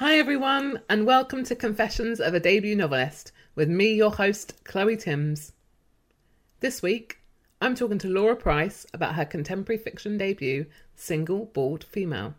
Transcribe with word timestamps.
Hi, 0.00 0.16
everyone, 0.16 0.80
and 0.88 1.04
welcome 1.04 1.44
to 1.44 1.54
Confessions 1.54 2.20
of 2.20 2.32
a 2.32 2.40
Debut 2.40 2.74
Novelist 2.74 3.32
with 3.54 3.68
me, 3.68 3.92
your 3.92 4.12
host, 4.12 4.54
Chloe 4.64 4.96
Timms. 4.96 5.52
This 6.60 6.80
week, 6.80 7.18
I'm 7.60 7.74
talking 7.74 7.98
to 7.98 8.08
Laura 8.08 8.34
Price 8.34 8.86
about 8.94 9.16
her 9.16 9.26
contemporary 9.26 9.76
fiction 9.76 10.16
debut, 10.16 10.64
Single 10.96 11.50
Bald 11.52 11.84
Female. 11.84 12.34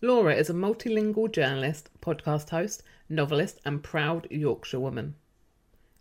Laura 0.00 0.36
is 0.36 0.48
a 0.48 0.54
multilingual 0.54 1.32
journalist, 1.32 1.90
podcast 2.00 2.50
host, 2.50 2.84
novelist, 3.08 3.58
and 3.64 3.82
proud 3.82 4.28
Yorkshire 4.30 4.78
woman. 4.78 5.16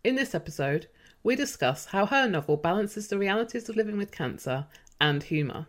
In 0.04 0.14
this 0.14 0.36
episode, 0.36 0.86
we 1.24 1.36
discuss 1.36 1.86
how 1.88 2.06
her 2.06 2.30
novel 2.30 2.56
balances 2.56 3.08
the 3.08 3.18
realities 3.18 3.68
of 3.68 3.76
living 3.76 3.98
with 3.98 4.12
cancer 4.12 4.68
and 5.02 5.24
humour, 5.24 5.66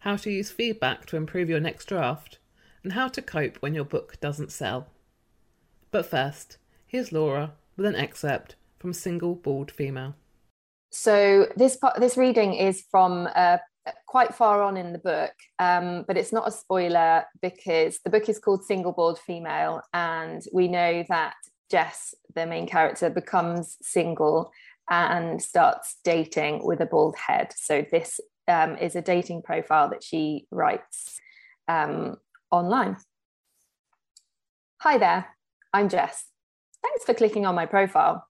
how 0.00 0.16
to 0.16 0.32
use 0.32 0.50
feedback 0.50 1.06
to 1.06 1.16
improve 1.16 1.48
your 1.48 1.60
next 1.60 1.84
draft, 1.84 2.40
and 2.84 2.92
how 2.92 3.08
to 3.08 3.22
cope 3.22 3.56
when 3.56 3.74
your 3.74 3.84
book 3.84 4.20
doesn't 4.20 4.52
sell. 4.52 4.86
But 5.90 6.06
first, 6.06 6.58
here's 6.86 7.10
Laura 7.10 7.54
with 7.76 7.86
an 7.86 7.96
excerpt 7.96 8.54
from 8.78 8.92
Single 8.92 9.34
Bald 9.34 9.72
Female. 9.72 10.14
So 10.90 11.48
this 11.56 11.76
part, 11.76 11.98
this 11.98 12.16
reading 12.16 12.54
is 12.54 12.84
from 12.90 13.28
uh, 13.34 13.58
quite 14.06 14.34
far 14.34 14.62
on 14.62 14.76
in 14.76 14.92
the 14.92 14.98
book, 14.98 15.32
um, 15.58 16.04
but 16.06 16.16
it's 16.16 16.32
not 16.32 16.46
a 16.46 16.52
spoiler 16.52 17.24
because 17.42 17.98
the 18.04 18.10
book 18.10 18.28
is 18.28 18.38
called 18.38 18.64
Single 18.64 18.92
Bald 18.92 19.18
Female, 19.18 19.80
and 19.92 20.42
we 20.52 20.68
know 20.68 21.04
that 21.08 21.34
Jess, 21.70 22.14
the 22.34 22.46
main 22.46 22.68
character, 22.68 23.10
becomes 23.10 23.76
single 23.80 24.52
and 24.90 25.40
starts 25.40 25.96
dating 26.04 26.64
with 26.64 26.80
a 26.80 26.86
bald 26.86 27.16
head. 27.16 27.52
So 27.56 27.84
this 27.90 28.20
um, 28.46 28.76
is 28.76 28.94
a 28.94 29.02
dating 29.02 29.42
profile 29.42 29.88
that 29.90 30.04
she 30.04 30.46
writes 30.50 31.18
um, 31.68 32.18
online. 32.54 32.96
Hi 34.80 34.96
there, 34.96 35.26
I'm 35.72 35.88
Jess. 35.88 36.26
Thanks 36.84 37.04
for 37.04 37.12
clicking 37.12 37.46
on 37.46 37.56
my 37.56 37.66
profile. 37.66 38.28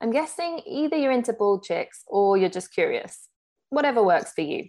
I'm 0.00 0.12
guessing 0.12 0.60
either 0.64 0.96
you're 0.96 1.10
into 1.10 1.32
bald 1.32 1.64
chicks 1.64 2.04
or 2.06 2.36
you're 2.36 2.50
just 2.50 2.72
curious. 2.72 3.28
Whatever 3.70 4.04
works 4.04 4.32
for 4.32 4.42
you. 4.42 4.68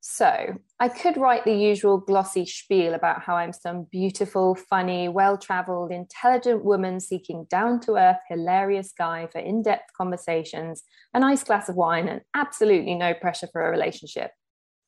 So, 0.00 0.54
I 0.80 0.88
could 0.88 1.16
write 1.16 1.44
the 1.44 1.54
usual 1.54 1.98
glossy 1.98 2.44
spiel 2.46 2.94
about 2.94 3.22
how 3.22 3.36
I'm 3.36 3.52
some 3.52 3.86
beautiful, 3.90 4.56
funny, 4.56 5.08
well 5.08 5.36
traveled, 5.38 5.92
intelligent 5.92 6.64
woman 6.64 6.98
seeking 6.98 7.46
down 7.50 7.78
to 7.80 7.96
earth, 7.96 8.18
hilarious 8.28 8.92
guy 8.96 9.28
for 9.30 9.38
in 9.38 9.62
depth 9.62 9.92
conversations, 9.96 10.82
a 11.14 11.20
nice 11.20 11.44
glass 11.44 11.68
of 11.68 11.76
wine, 11.76 12.08
and 12.08 12.22
absolutely 12.34 12.94
no 12.94 13.14
pressure 13.14 13.48
for 13.52 13.66
a 13.66 13.70
relationship. 13.70 14.32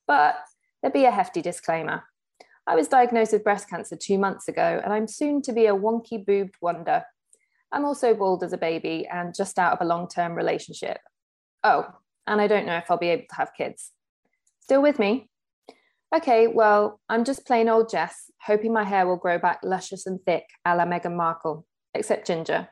But 0.07 0.37
there'd 0.81 0.95
be 0.95 1.05
a 1.05 1.13
hefty 1.13 1.43
disclaimer. 1.43 2.05
I 2.67 2.75
was 2.75 2.89
diagnosed 2.89 3.33
with 3.33 3.45
breast 3.45 3.69
cancer 3.69 3.97
two 3.97 4.19
months 4.19 4.49
ago, 4.49 4.81
and 4.83 4.93
I'm 4.93 5.09
soon 5.09 5.43
to 5.43 5.53
be 5.53 5.67
a 5.67 5.75
wonky 5.75 6.25
boobed 6.25 6.55
wonder. 6.61 7.05
I'm 7.73 7.85
also 7.85 8.15
bald 8.15 8.43
as 8.43 8.53
a 8.53 8.59
baby 8.59 9.07
and 9.11 9.35
just 9.35 9.59
out 9.59 9.73
of 9.73 9.81
a 9.81 9.89
long 9.89 10.09
term 10.09 10.35
relationship. 10.35 10.99
Oh, 11.65 11.87
and 12.27 12.41
I 12.41 12.47
don't 12.47 12.67
know 12.67 12.77
if 12.77 12.91
I'll 12.91 12.99
be 12.99 13.09
able 13.09 13.25
to 13.31 13.37
have 13.37 13.55
kids. 13.57 13.93
Still 14.61 14.83
with 14.83 14.99
me? 14.99 15.29
Okay, 16.15 16.49
well, 16.49 17.01
I'm 17.09 17.25
just 17.25 17.47
plain 17.47 17.69
old 17.69 17.89
Jess, 17.89 18.31
hoping 18.43 18.73
my 18.73 18.85
hair 18.85 19.07
will 19.07 19.17
grow 19.17 19.39
back 19.39 19.61
luscious 19.63 20.07
and 20.07 20.21
thick 20.27 20.45
a 20.65 20.75
la 20.75 20.85
Meghan 20.85 21.15
Markle, 21.15 21.65
except 21.95 22.27
ginger. 22.27 22.69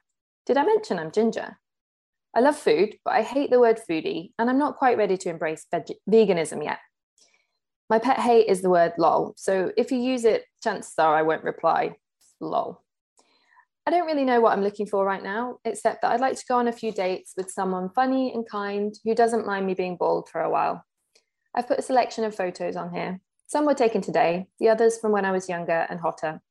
Did 0.46 0.56
I 0.56 0.64
mention 0.64 0.98
I'm 0.98 1.12
ginger? 1.12 1.58
I 2.34 2.40
love 2.40 2.56
food, 2.56 2.96
but 3.04 3.14
I 3.14 3.22
hate 3.22 3.50
the 3.50 3.60
word 3.60 3.80
foodie, 3.88 4.32
and 4.38 4.50
I'm 4.50 4.58
not 4.58 4.76
quite 4.76 4.98
ready 4.98 5.16
to 5.18 5.30
embrace 5.30 5.66
veg- 5.70 5.98
veganism 6.08 6.64
yet. 6.64 6.78
My 7.90 7.98
pet 7.98 8.20
hate 8.20 8.48
is 8.48 8.60
the 8.60 8.70
word 8.70 8.92
lol. 8.98 9.34
So 9.36 9.72
if 9.76 9.90
you 9.90 9.98
use 9.98 10.24
it, 10.24 10.44
chances 10.62 10.94
are 10.98 11.14
I 11.14 11.22
won't 11.22 11.44
reply 11.44 11.96
lol. 12.40 12.82
I 13.86 13.90
don't 13.90 14.06
really 14.06 14.26
know 14.26 14.42
what 14.42 14.52
I'm 14.52 14.62
looking 14.62 14.84
for 14.84 15.06
right 15.06 15.22
now, 15.22 15.60
except 15.64 16.02
that 16.02 16.12
I'd 16.12 16.20
like 16.20 16.36
to 16.36 16.44
go 16.46 16.58
on 16.58 16.68
a 16.68 16.72
few 16.72 16.92
dates 16.92 17.32
with 17.34 17.50
someone 17.50 17.88
funny 17.88 18.34
and 18.34 18.46
kind 18.46 18.94
who 19.02 19.14
doesn't 19.14 19.46
mind 19.46 19.66
me 19.66 19.72
being 19.72 19.96
bald 19.96 20.28
for 20.28 20.42
a 20.42 20.50
while. 20.50 20.84
I've 21.54 21.66
put 21.66 21.78
a 21.78 21.82
selection 21.82 22.24
of 22.24 22.34
photos 22.34 22.76
on 22.76 22.92
here. 22.92 23.20
Some 23.46 23.64
were 23.64 23.72
taken 23.72 24.02
today, 24.02 24.48
the 24.60 24.68
others 24.68 24.98
from 24.98 25.12
when 25.12 25.24
I 25.24 25.32
was 25.32 25.48
younger 25.48 25.86
and 25.88 26.00
hotter, 26.00 26.42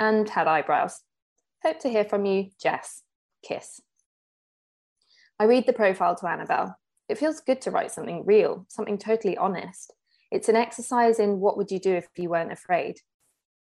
and 0.00 0.28
had 0.28 0.48
eyebrows. 0.48 1.00
Hope 1.62 1.78
to 1.80 1.88
hear 1.88 2.04
from 2.04 2.26
you, 2.26 2.50
Jess. 2.60 3.04
Kiss. 3.44 3.80
I 5.38 5.44
read 5.44 5.66
the 5.66 5.72
profile 5.72 6.16
to 6.16 6.28
Annabelle. 6.28 6.76
It 7.08 7.18
feels 7.18 7.40
good 7.40 7.60
to 7.62 7.70
write 7.70 7.92
something 7.92 8.26
real, 8.26 8.66
something 8.68 8.98
totally 8.98 9.36
honest. 9.36 9.94
It's 10.30 10.48
an 10.48 10.56
exercise 10.56 11.18
in 11.18 11.40
what 11.40 11.56
would 11.56 11.70
you 11.70 11.78
do 11.78 11.94
if 11.94 12.08
you 12.16 12.30
weren't 12.30 12.52
afraid. 12.52 12.96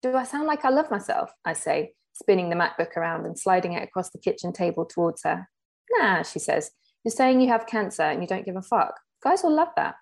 Do 0.03 0.15
I 0.15 0.23
sound 0.23 0.47
like 0.47 0.65
I 0.65 0.69
love 0.69 0.91
myself? 0.91 1.31
I 1.45 1.53
say, 1.53 1.93
spinning 2.13 2.49
the 2.49 2.55
MacBook 2.55 2.97
around 2.97 3.25
and 3.25 3.37
sliding 3.37 3.73
it 3.73 3.83
across 3.83 4.09
the 4.09 4.19
kitchen 4.19 4.51
table 4.51 4.85
towards 4.85 5.23
her. 5.23 5.47
Nah, 5.91 6.23
she 6.23 6.39
says, 6.39 6.71
you're 7.03 7.11
saying 7.11 7.41
you 7.41 7.47
have 7.47 7.67
cancer 7.67 8.03
and 8.03 8.21
you 8.21 8.27
don't 8.27 8.45
give 8.45 8.55
a 8.55 8.61
fuck. 8.61 8.99
Guys 9.23 9.43
will 9.43 9.55
love 9.55 9.69
that. 9.75 9.95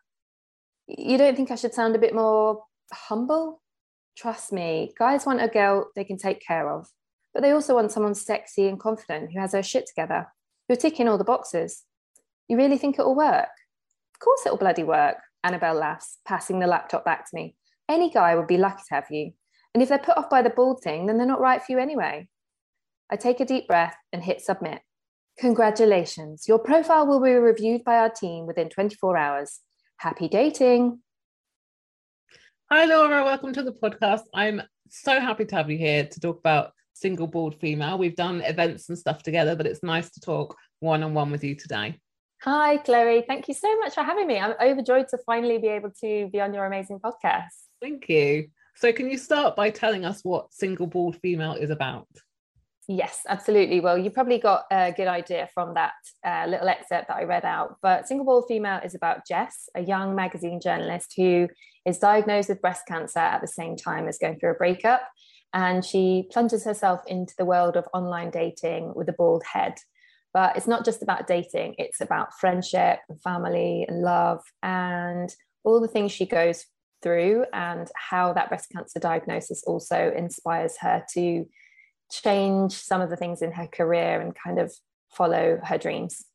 You 0.88 1.18
don't 1.18 1.36
think 1.36 1.52
I 1.52 1.56
should 1.56 1.74
sound 1.74 1.96
a 1.96 2.00
bit 2.00 2.16
more 2.16 2.64
humble? 2.92 3.62
Trust 4.18 4.52
me, 4.54 4.94
guys 4.98 5.26
want 5.26 5.42
a 5.42 5.48
girl 5.48 5.90
they 5.96 6.04
can 6.04 6.18
take 6.18 6.42
care 6.42 6.70
of, 6.72 6.88
but 7.34 7.44
they 7.44 7.52
also 7.52 7.76
want 7.76 7.92
someone 7.92 8.16
sexy 8.16 8.68
and 8.68 8.80
confident 8.80 9.32
who 9.34 9.40
has 9.40 9.52
her 9.52 9.64
shit 9.64 9.86
together. 9.88 10.28
You're 10.70 10.78
ticking 10.78 11.08
all 11.08 11.18
the 11.18 11.24
boxes. 11.24 11.84
You 12.48 12.58
really 12.58 12.78
think 12.78 12.98
it'll 12.98 13.16
work? 13.16 13.50
Of 14.14 14.20
course 14.20 14.46
it'll 14.46 14.58
bloody 14.58 14.84
work. 14.84 15.18
Annabelle 15.46 15.76
laughs, 15.76 16.18
passing 16.26 16.60
the 16.60 16.66
laptop 16.66 17.06
back 17.06 17.30
to 17.30 17.36
me. 17.36 17.56
Any 17.88 18.10
guy 18.10 18.36
would 18.36 18.48
be 18.48 18.58
lucky 18.58 18.82
to 18.90 18.96
have 18.96 19.06
you. 19.12 19.34
And 19.74 19.84
if 19.84 19.90
they're 19.90 20.00
put 20.00 20.18
off 20.18 20.28
by 20.28 20.42
the 20.42 20.50
bald 20.50 20.82
thing, 20.82 21.06
then 21.06 21.18
they're 21.18 21.28
not 21.28 21.40
right 21.40 21.62
for 21.62 21.72
you 21.72 21.78
anyway. 21.78 22.28
I 23.12 23.16
take 23.16 23.40
a 23.40 23.46
deep 23.46 23.68
breath 23.68 23.96
and 24.12 24.24
hit 24.24 24.42
submit. 24.42 24.82
Congratulations. 25.38 26.48
Your 26.48 26.58
profile 26.58 27.06
will 27.06 27.22
be 27.22 27.34
reviewed 27.34 27.84
by 27.84 27.98
our 27.98 28.10
team 28.10 28.48
within 28.48 28.70
24 28.70 29.18
hours. 29.18 29.60
Happy 29.98 30.28
dating. 30.28 31.00
Hi, 32.72 32.86
Laura. 32.86 33.24
Welcome 33.24 33.54
to 33.54 33.62
the 33.62 33.74
podcast. 33.74 34.22
I'm 34.34 34.64
so 34.90 35.20
happy 35.20 35.46
to 35.46 35.56
have 35.56 35.70
you 35.70 35.78
here 35.78 36.08
to 36.08 36.20
talk 36.20 36.40
about 36.40 36.72
single 36.94 37.28
bald 37.28 37.60
female. 37.60 38.00
We've 38.00 38.16
done 38.16 38.42
events 38.42 38.90
and 38.90 38.98
stuff 38.98 39.22
together, 39.22 39.56
but 39.56 39.68
it's 39.68 39.84
nice 39.84 40.10
to 40.12 40.20
talk 40.22 40.58
one 40.80 41.04
on 41.04 41.14
one 41.14 41.30
with 41.30 41.44
you 41.44 41.54
today. 41.54 42.00
Hi, 42.46 42.78
Chloe. 42.78 43.24
Thank 43.28 43.48
you 43.48 43.56
so 43.56 43.76
much 43.80 43.96
for 43.96 44.04
having 44.04 44.28
me. 44.28 44.38
I'm 44.38 44.54
overjoyed 44.62 45.08
to 45.08 45.18
finally 45.26 45.58
be 45.58 45.68
able 45.68 45.90
to 46.02 46.30
be 46.32 46.40
on 46.40 46.54
your 46.54 46.68
amazing 46.68 47.00
podcast. 47.00 47.48
Thank 47.82 48.08
you. 48.08 48.50
So, 48.76 48.94
can 48.94 49.10
you 49.10 49.18
start 49.18 49.56
by 49.56 49.72
telling 49.72 50.06
us 50.06 50.22
what 50.22 50.54
Single 50.54 50.86
Bald 50.86 51.16
Female 51.24 51.54
is 51.54 51.72
about? 51.72 52.08
Yes, 52.88 53.22
absolutely. 53.28 53.80
Well, 53.80 53.98
you 53.98 54.12
probably 54.12 54.38
got 54.38 54.66
a 54.70 54.92
good 54.96 55.08
idea 55.08 55.50
from 55.56 55.74
that 55.74 55.94
uh, 56.24 56.46
little 56.48 56.68
excerpt 56.68 57.08
that 57.08 57.18
I 57.18 57.24
read 57.24 57.46
out. 57.46 57.78
But 57.82 58.08
Single 58.08 58.28
Bald 58.28 58.46
Female 58.48 58.80
is 58.86 58.94
about 58.94 59.26
Jess, 59.28 59.68
a 59.74 59.82
young 59.82 60.14
magazine 60.14 60.62
journalist 60.62 61.14
who 61.18 61.48
is 61.84 61.98
diagnosed 61.98 62.50
with 62.50 62.62
breast 62.62 62.86
cancer 62.88 63.18
at 63.18 63.42
the 63.42 63.48
same 63.48 63.76
time 63.76 64.08
as 64.08 64.20
going 64.20 64.38
through 64.38 64.52
a 64.52 64.54
breakup. 64.54 65.02
and 65.52 65.84
she 65.84 66.28
plunges 66.32 66.64
herself 66.64 67.00
into 67.08 67.34
the 67.40 67.46
world 67.46 67.76
of 67.76 67.88
online 67.92 68.30
dating 68.30 68.94
with 68.94 69.10
a 69.10 69.14
bald 69.14 69.42
head. 69.52 69.74
But 70.36 70.58
it's 70.58 70.68
not 70.68 70.84
just 70.84 71.02
about 71.02 71.28
dating, 71.28 71.76
it's 71.78 72.02
about 72.02 72.38
friendship 72.42 73.00
and 73.08 73.22
family 73.22 73.86
and 73.88 74.02
love 74.02 74.42
and 74.62 75.34
all 75.64 75.80
the 75.80 75.88
things 75.88 76.12
she 76.12 76.26
goes 76.26 76.66
through 77.02 77.46
and 77.54 77.88
how 77.96 78.34
that 78.34 78.50
breast 78.50 78.70
cancer 78.70 79.00
diagnosis 79.00 79.64
also 79.66 80.12
inspires 80.14 80.76
her 80.82 81.06
to 81.14 81.48
change 82.12 82.74
some 82.74 83.00
of 83.00 83.10
the 83.10 83.16
things 83.16 83.42
in 83.42 83.54
her 83.54 83.68
career 83.68 84.20
and 84.20 84.36
kind 84.36 84.60
of 84.60 84.74
follow 85.10 85.58
her 85.64 85.78
dreams. 85.78 86.26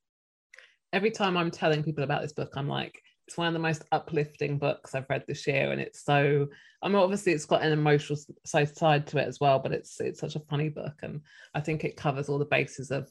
Every 0.94 1.10
time 1.10 1.36
I'm 1.36 1.50
telling 1.50 1.82
people 1.82 2.02
about 2.02 2.22
this 2.22 2.32
book, 2.32 2.54
I'm 2.56 2.68
like, 2.68 3.02
it's 3.28 3.36
one 3.36 3.48
of 3.48 3.52
the 3.52 3.58
most 3.58 3.84
uplifting 3.92 4.56
books 4.56 4.94
I've 4.94 5.10
read 5.10 5.24
this 5.28 5.46
year, 5.46 5.72
and 5.72 5.80
it's 5.80 6.04
so. 6.04 6.48
I 6.82 6.88
mean, 6.88 6.96
obviously, 6.96 7.32
it's 7.32 7.44
got 7.44 7.62
an 7.62 7.70
emotional 7.70 8.18
side 8.44 9.06
to 9.06 9.18
it 9.18 9.28
as 9.28 9.38
well, 9.38 9.60
but 9.60 9.70
it's 9.70 10.00
it's 10.00 10.18
such 10.18 10.34
a 10.34 10.40
funny 10.40 10.68
book, 10.68 10.94
and 11.02 11.20
I 11.54 11.60
think 11.60 11.84
it 11.84 11.96
covers 11.96 12.28
all 12.28 12.38
the 12.38 12.44
bases 12.44 12.90
of, 12.90 13.08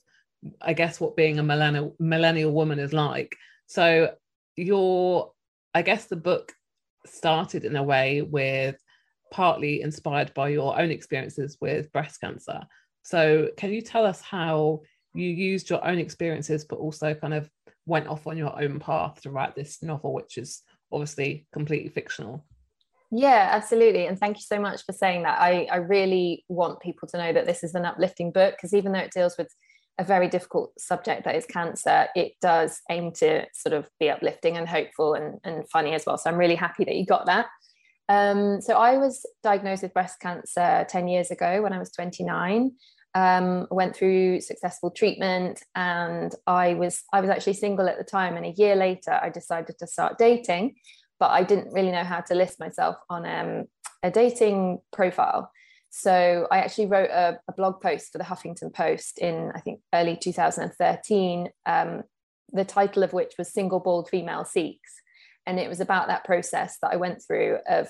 I 0.62 0.74
guess, 0.74 1.00
what 1.00 1.16
being 1.16 1.40
a 1.40 1.44
millennial 1.44 1.96
millennial 2.00 2.52
woman 2.52 2.80
is 2.80 2.94
like. 2.94 3.36
So, 3.68 4.14
your, 4.56 5.32
I 5.74 5.82
guess, 5.82 6.06
the 6.06 6.16
book 6.16 6.54
started 7.06 7.66
in 7.66 7.76
a 7.76 7.84
way 7.84 8.22
with 8.22 8.76
partly 9.32 9.82
inspired 9.82 10.34
by 10.34 10.50
your 10.50 10.80
own 10.80 10.92
experiences 10.92 11.58
with 11.62 11.92
breast 11.92 12.20
cancer. 12.22 12.62
So, 13.04 13.50
can 13.58 13.72
you 13.72 13.82
tell 13.82 14.06
us 14.06 14.22
how 14.22 14.82
you 15.14 15.28
used 15.28 15.70
your 15.70 15.86
own 15.86 15.98
experiences, 15.98 16.66
but 16.66 16.80
also 16.80 17.14
kind 17.14 17.34
of 17.34 17.50
went 17.86 18.08
off 18.08 18.28
on 18.28 18.38
your 18.38 18.62
own 18.62 18.80
path 18.80 19.22
to 19.22 19.32
write 19.32 19.56
this 19.56 19.82
novel, 19.82 20.14
which 20.14 20.38
is 20.38 20.62
obviously 20.92 21.48
completely 21.52 21.90
fictional? 21.90 22.46
Yeah, 23.12 23.50
absolutely. 23.52 24.06
And 24.06 24.20
thank 24.20 24.38
you 24.38 24.44
so 24.44 24.60
much 24.60 24.86
for 24.86 24.94
saying 24.94 25.24
that. 25.24 25.42
I, 25.42 25.68
I 25.72 25.78
really 25.78 26.46
want 26.48 26.80
people 26.80 27.08
to 27.10 27.18
know 27.18 27.34
that 27.34 27.48
this 27.48 27.64
is 27.64 27.74
an 27.74 27.86
uplifting 27.86 28.32
book 28.32 28.56
because 28.56 28.74
even 28.74 28.92
though 28.92 29.00
it 29.00 29.12
deals 29.12 29.36
with 29.38 29.50
a 30.00 30.04
very 30.04 30.30
difficult 30.30 30.72
subject 30.80 31.26
that 31.26 31.36
is 31.36 31.46
cancer, 31.46 32.08
it 32.16 32.32
does 32.42 32.82
aim 32.90 33.12
to 33.12 33.46
sort 33.54 33.74
of 33.74 33.88
be 34.00 34.10
uplifting 34.10 34.58
and 34.58 34.68
hopeful 34.68 35.14
and, 35.14 35.40
and 35.44 35.70
funny 35.70 35.94
as 35.94 36.06
well. 36.06 36.18
So 36.18 36.30
I'm 36.30 36.38
really 36.38 36.56
happy 36.56 36.86
that 36.86 36.96
you 36.96 37.06
got 37.06 37.26
that. 37.26 37.48
Um, 38.08 38.62
so 38.62 38.76
I 38.76 38.98
was 38.98 39.26
diagnosed 39.44 39.84
with 39.84 39.94
breast 39.94 40.20
cancer 40.20 40.86
10 40.90 41.08
years 41.10 41.30
ago 41.32 41.62
when 41.62 41.74
I 41.74 41.78
was 41.78 41.92
29. 41.92 42.72
Um, 43.14 43.68
went 43.72 43.96
through 43.96 44.42
successful 44.42 44.92
treatment 44.92 45.64
and 45.76 46.34
I 46.46 46.76
was 46.76 47.04
I 47.12 47.22
was 47.22 47.32
actually 47.32 47.54
single 47.54 47.90
at 47.90 47.98
the 47.98 48.04
time 48.04 48.38
and 48.38 48.46
a 48.46 48.54
year 48.56 48.76
later 48.76 49.20
I 49.20 49.30
decided 49.30 49.80
to 49.80 49.88
start 49.88 50.20
dating 50.20 50.76
but 51.20 51.32
I 51.32 51.44
didn't 51.44 51.74
really 51.74 51.92
know 51.92 52.04
how 52.04 52.22
to 52.22 52.36
list 52.36 52.60
myself 52.60 52.98
on 53.10 53.26
um, 53.26 53.66
a 54.04 54.12
dating 54.12 54.80
profile 54.94 55.52
so 55.90 56.48
I 56.52 56.60
actually 56.60 56.88
wrote 56.88 57.10
a, 57.10 57.40
a, 57.48 57.54
blog 57.54 57.82
post 57.82 58.12
for 58.12 58.20
the 58.20 58.24
Huffington 58.24 58.74
Post 58.74 59.18
in 59.18 59.52
I 59.56 59.60
think 59.60 59.82
early 59.94 60.16
2013 60.16 61.50
um, 61.66 62.04
the 62.52 62.66
title 62.66 63.04
of 63.04 63.14
which 63.14 63.34
was 63.38 63.52
single 63.52 63.80
bald 63.80 64.10
female 64.10 64.46
seeks. 64.46 65.02
And 65.46 65.60
it 65.60 65.70
was 65.70 65.80
about 65.80 66.08
that 66.08 66.26
process 66.26 66.78
that 66.82 66.92
I 66.92 66.96
went 66.96 67.24
through 67.26 67.60
of 67.68 67.90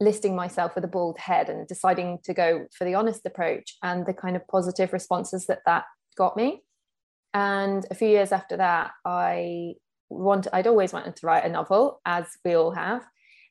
listing 0.00 0.34
myself 0.36 0.74
with 0.74 0.84
a 0.84 0.88
bald 0.88 1.18
head 1.18 1.48
and 1.48 1.66
deciding 1.66 2.18
to 2.24 2.34
go 2.34 2.66
for 2.76 2.84
the 2.84 2.94
honest 2.94 3.24
approach 3.24 3.76
and 3.82 4.06
the 4.06 4.12
kind 4.12 4.36
of 4.36 4.46
positive 4.48 4.92
responses 4.92 5.46
that 5.46 5.60
that 5.66 5.84
got 6.16 6.36
me. 6.36 6.62
And 7.32 7.84
a 7.90 7.94
few 7.94 8.08
years 8.08 8.32
after 8.32 8.56
that 8.56 8.92
i 9.04 9.74
wanted 10.08 10.54
i'd 10.54 10.66
always 10.66 10.92
wanted 10.92 11.16
to 11.16 11.26
write 11.26 11.44
a 11.44 11.48
novel 11.48 12.00
as 12.04 12.26
we 12.44 12.54
all 12.54 12.70
have 12.70 13.04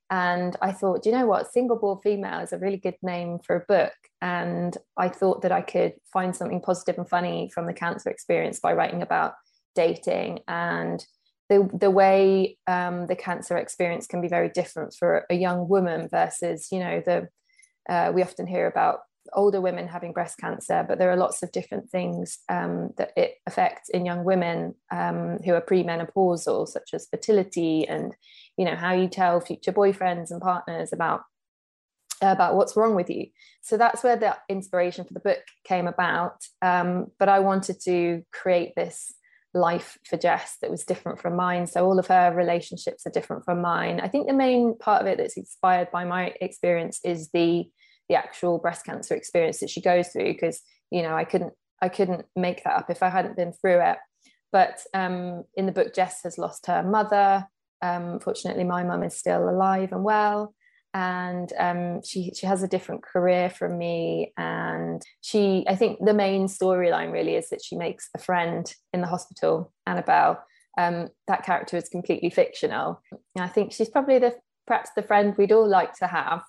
and 0.09 0.55
i 0.61 0.71
thought 0.71 1.05
you 1.05 1.11
know 1.11 1.25
what? 1.25 1.51
Single 1.51 1.77
bald 1.77 2.01
female 2.03 2.39
is 2.39 2.53
a 2.53 2.57
really 2.57 2.77
good 2.77 2.97
name 3.01 3.39
for 3.45 3.55
a 3.55 3.65
book. 3.67 3.93
And 4.21 4.77
i 4.97 5.09
thought 5.09 5.41
that 5.41 5.51
i 5.51 5.61
could 5.61 5.93
find 6.11 6.35
something 6.35 6.61
positive 6.61 6.97
and 6.97 7.09
funny 7.09 7.49
from 7.53 7.65
the 7.65 7.73
cancer 7.73 8.09
experience 8.09 8.59
by 8.59 8.73
writing 8.73 9.01
about 9.01 9.33
dating. 9.75 10.39
And 10.47 11.05
the 11.49 11.69
the 11.73 11.91
way 11.91 12.57
um, 12.67 13.07
the 13.07 13.15
cancer 13.15 13.57
experience 13.57 14.07
can 14.07 14.21
be 14.21 14.27
very 14.27 14.49
different 14.49 14.95
for 14.97 15.25
a 15.29 15.35
young 15.35 15.67
woman 15.67 16.07
versus 16.09 16.69
you 16.71 16.79
know 16.79 17.01
the 17.05 17.27
uh, 17.87 18.11
we 18.13 18.23
often 18.23 18.47
hear 18.47 18.65
about 18.65 19.01
older 19.33 19.61
women 19.61 19.87
having 19.87 20.13
breast 20.13 20.37
cancer, 20.37 20.85
but 20.87 20.99
there 20.99 21.11
are 21.11 21.17
lots 21.17 21.41
of 21.43 21.51
different 21.51 21.89
things 21.89 22.39
um, 22.49 22.91
that 22.97 23.11
it 23.15 23.35
affects 23.47 23.89
in 23.89 24.05
young 24.05 24.23
women 24.23 24.75
um, 24.91 25.39
who 25.43 25.53
are 25.53 25.61
premenopausal, 25.61 26.67
such 26.67 26.93
as 26.93 27.07
fertility 27.09 27.87
and 27.87 28.15
you 28.57 28.65
know 28.65 28.75
how 28.75 28.93
you 28.93 29.07
tell 29.07 29.39
future 29.39 29.73
boyfriends 29.73 30.31
and 30.31 30.41
partners 30.41 30.93
about 30.93 31.23
about 32.21 32.55
what's 32.55 32.77
wrong 32.77 32.95
with 32.95 33.09
you. 33.09 33.27
So 33.61 33.77
that's 33.77 34.03
where 34.03 34.15
the 34.15 34.37
inspiration 34.47 35.05
for 35.05 35.13
the 35.13 35.19
book 35.19 35.41
came 35.65 35.87
about. 35.87 36.45
Um, 36.61 37.07
but 37.19 37.29
I 37.29 37.39
wanted 37.39 37.81
to 37.81 38.23
create 38.31 38.73
this 38.75 39.13
life 39.53 39.97
for 40.05 40.17
Jess 40.17 40.57
that 40.61 40.71
was 40.71 40.83
different 40.83 41.19
from 41.19 41.35
mine. 41.35 41.67
So 41.67 41.85
all 41.85 41.97
of 41.97 42.07
her 42.07 42.33
relationships 42.33 43.05
are 43.05 43.11
different 43.11 43.45
from 43.45 43.61
mine. 43.61 43.99
I 44.01 44.07
think 44.07 44.27
the 44.27 44.33
main 44.33 44.77
part 44.77 45.01
of 45.01 45.07
it 45.07 45.17
that's 45.17 45.37
inspired 45.37 45.91
by 45.91 46.03
my 46.03 46.33
experience 46.41 46.99
is 47.03 47.29
the 47.31 47.65
the 48.07 48.15
actual 48.15 48.59
breast 48.59 48.85
cancer 48.85 49.15
experience 49.15 49.59
that 49.59 49.69
she 49.69 49.81
goes 49.81 50.09
through 50.09 50.31
because 50.31 50.61
you 50.91 51.01
know 51.01 51.15
I 51.15 51.23
couldn't 51.23 51.53
I 51.81 51.89
couldn't 51.89 52.25
make 52.35 52.63
that 52.63 52.75
up 52.75 52.89
if 52.89 53.01
I 53.01 53.09
hadn't 53.09 53.35
been 53.35 53.53
through 53.53 53.81
it. 53.81 53.97
But 54.51 54.79
um, 54.93 55.43
in 55.55 55.65
the 55.65 55.71
book, 55.71 55.93
Jess 55.93 56.21
has 56.23 56.37
lost 56.37 56.67
her 56.67 56.83
mother. 56.83 57.47
Um, 57.85 58.19
fortunately, 58.19 58.63
my 58.63 58.83
mum 58.83 59.03
is 59.03 59.15
still 59.15 59.49
alive 59.49 59.91
and 59.91 60.03
well 60.03 60.53
and 60.95 61.51
um, 61.59 62.01
she 62.03 62.31
she 62.33 62.45
has 62.45 62.63
a 62.63 62.69
different 62.69 63.03
career 63.03 63.49
from 63.49 63.77
me 63.77 64.31
and 64.37 65.01
she 65.19 65.65
i 65.67 65.75
think 65.75 65.99
the 65.99 66.13
main 66.13 66.47
storyline 66.47 67.11
really 67.11 67.35
is 67.35 67.49
that 67.49 67.61
she 67.61 67.75
makes 67.75 68.09
a 68.15 68.17
friend 68.17 68.73
in 68.93 69.01
the 69.01 69.07
hospital 69.07 69.73
annabelle. 69.85 70.41
Um, 70.77 71.07
that 71.27 71.43
character 71.43 71.77
is 71.77 71.87
completely 71.87 72.29
fictional. 72.29 73.01
I 73.39 73.47
think 73.47 73.71
she's 73.71 73.89
probably 73.89 74.19
the 74.19 74.35
perhaps 74.67 74.89
the 74.95 75.03
friend 75.03 75.33
we'd 75.37 75.53
all 75.53 75.67
like 75.67 75.93
to 75.99 76.07
have. 76.07 76.43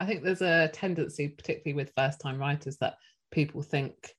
I 0.00 0.06
think 0.06 0.24
there's 0.24 0.42
a 0.42 0.68
tendency 0.68 1.28
particularly 1.28 1.76
with 1.76 1.92
first 1.96 2.20
time 2.20 2.38
writers 2.38 2.76
that 2.80 2.96
people 3.30 3.62
think 3.62 4.14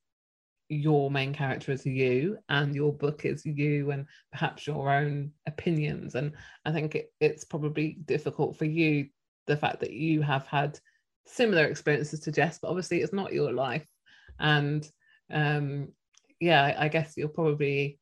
your 0.69 1.09
main 1.09 1.33
character 1.33 1.71
is 1.71 1.85
you 1.85 2.37
and 2.49 2.75
your 2.75 2.93
book 2.93 3.25
is 3.25 3.45
you 3.45 3.91
and 3.91 4.05
perhaps 4.31 4.67
your 4.67 4.91
own 4.91 5.31
opinions 5.47 6.13
and 6.13 6.31
i 6.65 6.71
think 6.71 6.93
it, 6.93 7.11
it's 7.19 7.43
probably 7.43 7.97
difficult 8.05 8.55
for 8.55 8.65
you 8.65 9.07
the 9.47 9.57
fact 9.57 9.79
that 9.79 9.91
you 9.91 10.21
have 10.21 10.45
had 10.45 10.79
similar 11.29 11.65
experiences 11.65 12.21
to 12.21 12.31
Jess, 12.31 12.59
but 12.59 12.69
obviously 12.69 13.01
it's 13.01 13.13
not 13.13 13.33
your 13.33 13.51
life. 13.51 13.87
And 14.39 14.89
um, 15.31 15.89
yeah, 16.39 16.75
I 16.77 16.87
guess 16.87 17.13
you'll 17.15 17.29
probably, 17.29 17.99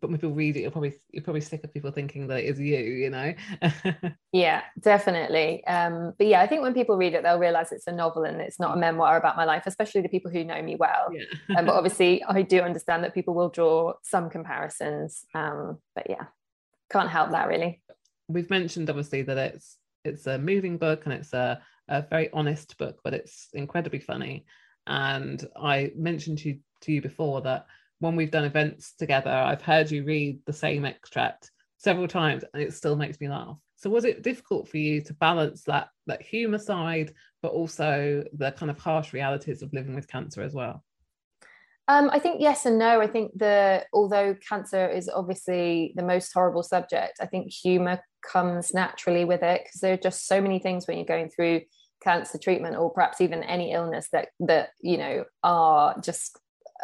but 0.00 0.10
when 0.10 0.18
people 0.18 0.34
read 0.34 0.56
it, 0.56 0.60
you'll 0.60 0.70
probably 0.70 0.94
you're 1.10 1.22
probably 1.22 1.40
sick 1.40 1.64
of 1.64 1.72
people 1.72 1.90
thinking 1.90 2.26
that 2.28 2.38
it 2.38 2.46
is 2.46 2.60
you, 2.60 2.78
you 2.78 3.10
know. 3.10 3.34
yeah, 4.32 4.62
definitely. 4.80 5.64
Um, 5.66 6.14
but 6.16 6.26
yeah, 6.26 6.40
I 6.40 6.46
think 6.46 6.62
when 6.62 6.74
people 6.74 6.96
read 6.96 7.14
it, 7.14 7.22
they'll 7.22 7.38
realize 7.38 7.72
it's 7.72 7.86
a 7.86 7.92
novel 7.92 8.24
and 8.24 8.40
it's 8.40 8.60
not 8.60 8.76
a 8.76 8.80
memoir 8.80 9.16
about 9.16 9.36
my 9.36 9.44
life, 9.44 9.64
especially 9.66 10.02
the 10.02 10.08
people 10.08 10.30
who 10.30 10.44
know 10.44 10.62
me 10.62 10.76
well. 10.76 11.08
Yeah. 11.12 11.58
um, 11.58 11.66
but 11.66 11.74
obviously, 11.74 12.22
I 12.24 12.42
do 12.42 12.60
understand 12.60 13.02
that 13.04 13.14
people 13.14 13.34
will 13.34 13.48
draw 13.48 13.94
some 14.02 14.30
comparisons. 14.30 15.24
Um, 15.34 15.78
but 15.94 16.08
yeah, 16.08 16.26
can't 16.90 17.10
help 17.10 17.30
that 17.32 17.48
really. 17.48 17.82
We've 18.28 18.50
mentioned 18.50 18.90
obviously 18.90 19.22
that 19.22 19.38
it's 19.38 19.78
it's 20.04 20.26
a 20.26 20.38
moving 20.38 20.78
book 20.78 21.04
and 21.04 21.12
it's 21.12 21.32
a, 21.32 21.60
a 21.88 22.02
very 22.02 22.30
honest 22.32 22.76
book, 22.78 23.00
but 23.02 23.14
it's 23.14 23.48
incredibly 23.52 23.98
funny. 23.98 24.46
And 24.86 25.46
I 25.56 25.92
mentioned 25.96 26.38
to, 26.38 26.56
to 26.82 26.92
you 26.92 27.02
before 27.02 27.42
that 27.42 27.66
when 28.00 28.16
we've 28.16 28.30
done 28.30 28.44
events 28.44 28.94
together, 28.94 29.30
I've 29.30 29.62
heard 29.62 29.90
you 29.90 30.04
read 30.04 30.40
the 30.46 30.52
same 30.52 30.84
extract 30.84 31.50
several 31.78 32.08
times 32.08 32.44
and 32.52 32.62
it 32.62 32.74
still 32.74 32.96
makes 32.96 33.20
me 33.20 33.28
laugh. 33.28 33.56
So 33.76 33.90
was 33.90 34.04
it 34.04 34.22
difficult 34.22 34.68
for 34.68 34.78
you 34.78 35.00
to 35.02 35.14
balance 35.14 35.62
that 35.64 35.88
that 36.06 36.22
humor 36.22 36.58
side, 36.58 37.12
but 37.42 37.52
also 37.52 38.24
the 38.32 38.50
kind 38.52 38.70
of 38.70 38.78
harsh 38.78 39.12
realities 39.12 39.62
of 39.62 39.72
living 39.72 39.94
with 39.94 40.08
cancer 40.08 40.42
as 40.42 40.52
well? 40.52 40.84
Um, 41.86 42.10
I 42.12 42.18
think 42.18 42.40
yes 42.40 42.66
and 42.66 42.78
no. 42.78 43.00
I 43.00 43.06
think 43.06 43.32
the 43.38 43.84
although 43.92 44.36
cancer 44.46 44.86
is 44.88 45.08
obviously 45.08 45.94
the 45.96 46.02
most 46.02 46.32
horrible 46.34 46.62
subject, 46.62 47.18
I 47.20 47.26
think 47.26 47.52
humor 47.52 48.00
comes 48.22 48.74
naturally 48.74 49.24
with 49.24 49.42
it 49.42 49.62
because 49.64 49.80
there 49.80 49.94
are 49.94 49.98
just 49.98 50.26
so 50.26 50.40
many 50.40 50.58
things 50.58 50.86
when 50.86 50.98
you're 50.98 51.06
going 51.06 51.30
through 51.30 51.62
cancer 52.02 52.38
treatment 52.38 52.76
or 52.76 52.90
perhaps 52.90 53.20
even 53.20 53.42
any 53.42 53.72
illness 53.72 54.08
that 54.12 54.28
that 54.40 54.70
you 54.80 54.98
know 54.98 55.24
are 55.42 55.98
just 56.00 56.38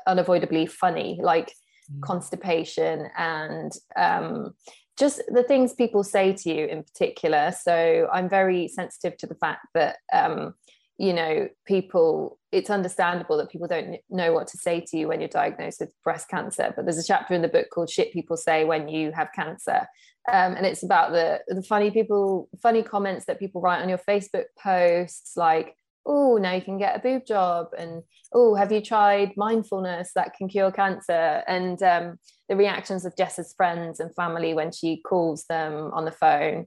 unavoidably 0.07 0.67
funny 0.67 1.19
like 1.23 1.53
mm. 1.93 2.01
constipation 2.01 3.09
and 3.17 3.73
um, 3.97 4.55
just 4.99 5.23
the 5.29 5.43
things 5.43 5.73
people 5.75 6.05
say 6.05 6.33
to 6.33 6.53
you 6.53 6.67
in 6.67 6.83
particular 6.83 7.53
so 7.59 8.09
i'm 8.13 8.29
very 8.29 8.69
sensitive 8.69 9.17
to 9.17 9.27
the 9.27 9.35
fact 9.35 9.67
that 9.75 9.97
um, 10.13 10.55
you 10.99 11.13
know 11.13 11.49
people 11.67 12.39
it's 12.53 12.71
understandable 12.71 13.37
that 13.37 13.51
people 13.51 13.67
don't 13.67 13.97
know 14.11 14.33
what 14.33 14.47
to 14.47 14.57
say 14.57 14.81
to 14.81 14.97
you 14.97 15.09
when 15.09 15.21
you're 15.21 15.29
diagnosed 15.29 15.81
with 15.81 15.93
breast 16.05 16.29
cancer 16.29 16.73
but 16.77 16.85
there's 16.85 16.99
a 16.99 17.05
chapter 17.05 17.35
in 17.35 17.43
the 17.43 17.49
book 17.49 17.67
called 17.73 17.91
shit 17.91 18.13
people 18.13 18.37
say 18.37 18.65
when 18.65 18.89
you 18.89 19.11
have 19.11 19.29
cancer 19.35 19.87
um, 20.33 20.55
and 20.55 20.65
it's 20.65 20.85
about 20.85 21.11
the 21.11 21.41
the 21.49 21.63
funny 21.63 21.91
people 21.91 22.49
funny 22.63 22.83
comments 22.83 23.27
that 23.27 23.41
people 23.41 23.61
write 23.61 23.83
on 23.83 23.89
your 23.89 23.99
facebook 23.99 24.45
posts 24.63 25.37
like 25.37 25.77
oh, 26.07 26.37
now 26.37 26.53
you 26.53 26.63
can 26.63 26.79
get 26.79 26.97
a 26.97 27.01
boob 27.01 27.27
job, 27.27 27.69
and 27.77 28.03
oh, 28.33 28.55
have 28.55 28.73
you 28.73 28.81
tried 28.81 29.37
mindfulness 29.37 30.13
that 30.15 30.35
can 30.37 30.49
cure 30.49 30.71
cancer? 30.71 31.43
And 31.47 31.83
um, 31.83 32.19
the 32.49 32.57
reactions 32.57 33.05
of 33.05 33.17
Jess's 33.17 33.55
friends 33.57 34.01
and 34.01 34.15
family 34.15 34.55
when 34.55 34.73
she 34.73 35.01
calls 35.01 35.45
them 35.45 35.91
on 35.93 36.05
the 36.05 36.11
phone. 36.11 36.67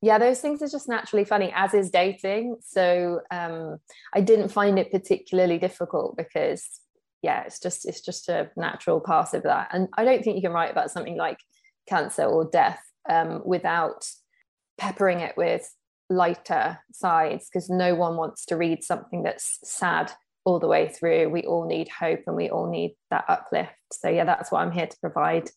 Yeah, 0.00 0.18
those 0.18 0.40
things 0.40 0.62
are 0.62 0.68
just 0.68 0.88
naturally 0.88 1.24
funny, 1.24 1.52
as 1.54 1.74
is 1.74 1.90
dating. 1.90 2.56
So 2.62 3.20
um, 3.32 3.78
I 4.14 4.20
didn't 4.20 4.50
find 4.50 4.78
it 4.78 4.92
particularly 4.92 5.58
difficult 5.58 6.16
because 6.16 6.64
yeah, 7.22 7.42
it's 7.42 7.58
just 7.58 7.86
it's 7.88 8.00
just 8.00 8.28
a 8.28 8.50
natural 8.56 9.00
part 9.00 9.34
of 9.34 9.42
that. 9.42 9.70
And 9.72 9.88
I 9.96 10.04
don't 10.04 10.22
think 10.22 10.36
you 10.36 10.42
can 10.42 10.52
write 10.52 10.70
about 10.70 10.90
something 10.92 11.16
like 11.16 11.38
cancer 11.88 12.24
or 12.24 12.44
death 12.44 12.80
um, 13.10 13.42
without 13.44 14.06
peppering 14.78 15.20
it 15.20 15.36
with 15.36 15.68
lighter 16.10 16.78
sides 16.92 17.48
because 17.48 17.68
no 17.68 17.94
one 17.94 18.16
wants 18.16 18.44
to 18.46 18.56
read 18.56 18.82
something 18.82 19.22
that's 19.22 19.58
sad 19.64 20.12
all 20.44 20.58
the 20.58 20.66
way 20.66 20.88
through. 20.88 21.28
We 21.28 21.42
all 21.42 21.66
need 21.66 21.88
hope 21.88 22.20
and 22.26 22.36
we 22.36 22.48
all 22.48 22.70
need 22.70 22.96
that 23.10 23.24
uplift. 23.28 23.72
So, 23.92 24.08
yeah, 24.08 24.24
that's 24.24 24.50
what 24.50 24.62
I'm 24.62 24.72
here 24.72 24.86
to 24.86 24.96
provide. 25.00 25.50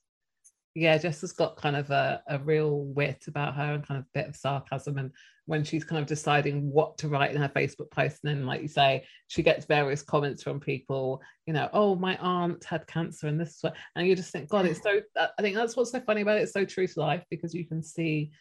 Yeah, 0.73 0.97
Jess 0.97 1.21
has 1.21 1.33
got 1.33 1.57
kind 1.57 1.75
of 1.75 1.89
a, 1.91 2.21
a 2.29 2.39
real 2.39 2.79
wit 2.79 3.25
about 3.27 3.55
her 3.55 3.73
and 3.73 3.85
kind 3.85 3.99
of 3.99 4.05
a 4.05 4.19
bit 4.19 4.29
of 4.29 4.35
sarcasm. 4.35 4.97
And 4.97 5.11
when 5.45 5.65
she's 5.65 5.83
kind 5.83 6.01
of 6.01 6.07
deciding 6.07 6.71
what 6.71 6.97
to 6.99 7.09
write 7.09 7.35
in 7.35 7.41
her 7.41 7.49
Facebook 7.49 7.91
post, 7.91 8.19
and 8.23 8.31
then, 8.31 8.45
like 8.45 8.61
you 8.61 8.69
say, 8.69 9.05
she 9.27 9.43
gets 9.43 9.65
various 9.65 10.01
comments 10.01 10.43
from 10.43 10.61
people, 10.61 11.21
you 11.45 11.51
know, 11.51 11.69
oh, 11.73 11.95
my 11.95 12.15
aunt 12.17 12.63
had 12.63 12.87
cancer 12.87 13.27
and 13.27 13.39
this, 13.39 13.61
and 13.95 14.07
you 14.07 14.15
just 14.15 14.31
think, 14.31 14.47
God, 14.49 14.65
it's 14.65 14.81
so. 14.81 15.01
I 15.17 15.41
think 15.41 15.57
that's 15.57 15.75
what's 15.75 15.91
so 15.91 15.99
funny 15.99 16.21
about 16.21 16.37
it. 16.37 16.43
It's 16.43 16.53
so 16.53 16.63
true 16.63 16.87
to 16.87 16.99
life 16.99 17.23
because 17.29 17.53
you 17.53 17.65
can 17.65 17.83
see 17.83 18.31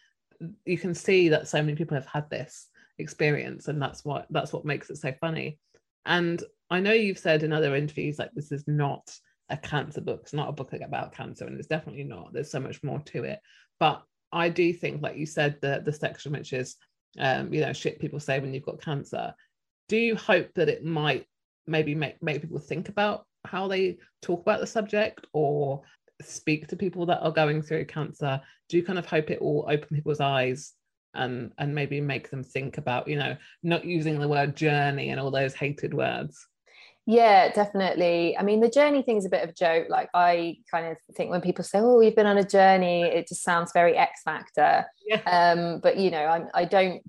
you 0.64 0.78
can 0.78 0.94
see 0.94 1.28
that 1.28 1.48
so 1.48 1.62
many 1.62 1.74
people 1.74 1.94
have 1.94 2.06
had 2.06 2.28
this 2.30 2.68
experience 2.98 3.68
and 3.68 3.80
that's 3.80 4.04
what 4.04 4.26
that's 4.30 4.52
what 4.52 4.64
makes 4.64 4.90
it 4.90 4.96
so 4.96 5.12
funny. 5.20 5.58
And 6.06 6.42
i 6.70 6.78
know 6.80 6.92
you've 6.92 7.18
said 7.18 7.42
in 7.42 7.52
other 7.52 7.74
interviews 7.74 8.18
like 8.18 8.30
this 8.34 8.52
is 8.52 8.64
not 8.66 9.10
a 9.48 9.56
cancer 9.56 10.00
book. 10.00 10.20
It's 10.22 10.32
not 10.32 10.48
a 10.48 10.52
book 10.52 10.72
about 10.72 11.12
cancer 11.12 11.46
and 11.46 11.58
it's 11.58 11.68
definitely 11.68 12.04
not. 12.04 12.32
There's 12.32 12.50
so 12.50 12.60
much 12.60 12.82
more 12.82 13.00
to 13.06 13.24
it. 13.24 13.40
But 13.78 14.02
i 14.32 14.48
do 14.48 14.72
think 14.72 15.02
like 15.02 15.16
you 15.16 15.26
said 15.26 15.56
the 15.60 15.82
the 15.84 15.92
section 15.92 16.30
which 16.30 16.52
is 16.52 16.76
um 17.18 17.52
you 17.52 17.60
know 17.60 17.72
shit 17.72 17.98
people 17.98 18.20
say 18.20 18.38
when 18.38 18.54
you've 18.54 18.64
got 18.64 18.82
cancer. 18.82 19.34
Do 19.88 19.96
you 19.96 20.14
hope 20.14 20.54
that 20.54 20.68
it 20.68 20.84
might 20.84 21.26
maybe 21.66 21.94
make 21.94 22.22
make 22.22 22.40
people 22.40 22.58
think 22.58 22.88
about 22.88 23.26
how 23.44 23.68
they 23.68 23.98
talk 24.22 24.40
about 24.40 24.60
the 24.60 24.66
subject 24.66 25.26
or 25.32 25.82
speak 26.24 26.66
to 26.68 26.76
people 26.76 27.06
that 27.06 27.20
are 27.20 27.32
going 27.32 27.62
through 27.62 27.84
cancer 27.84 28.40
do 28.68 28.76
you 28.76 28.82
kind 28.82 28.98
of 28.98 29.06
hope 29.06 29.30
it 29.30 29.42
will 29.42 29.66
open 29.68 29.88
people's 29.94 30.20
eyes 30.20 30.74
and 31.14 31.52
and 31.58 31.74
maybe 31.74 32.00
make 32.00 32.30
them 32.30 32.42
think 32.42 32.78
about 32.78 33.08
you 33.08 33.16
know 33.16 33.36
not 33.62 33.84
using 33.84 34.18
the 34.18 34.28
word 34.28 34.56
journey 34.56 35.10
and 35.10 35.20
all 35.20 35.30
those 35.30 35.54
hated 35.54 35.94
words. 35.94 36.46
Yeah 37.06 37.52
definitely. 37.52 38.36
I 38.36 38.42
mean 38.42 38.60
the 38.60 38.70
journey 38.70 39.02
thing 39.02 39.16
is 39.16 39.24
a 39.24 39.30
bit 39.30 39.42
of 39.42 39.50
a 39.50 39.54
joke. 39.54 39.88
Like 39.88 40.08
i 40.14 40.58
kind 40.70 40.86
of 40.86 40.96
think 41.16 41.30
when 41.30 41.40
people 41.40 41.64
say 41.64 41.80
oh 41.80 41.98
we've 41.98 42.14
been 42.14 42.26
on 42.26 42.38
a 42.38 42.44
journey 42.44 43.02
it 43.02 43.28
just 43.28 43.42
sounds 43.42 43.72
very 43.72 43.96
x 43.96 44.22
factor. 44.22 44.86
Yeah. 45.06 45.20
um 45.26 45.80
but 45.80 45.96
you 45.96 46.10
know 46.10 46.24
I'm, 46.24 46.48
i 46.54 46.64
don't 46.64 47.02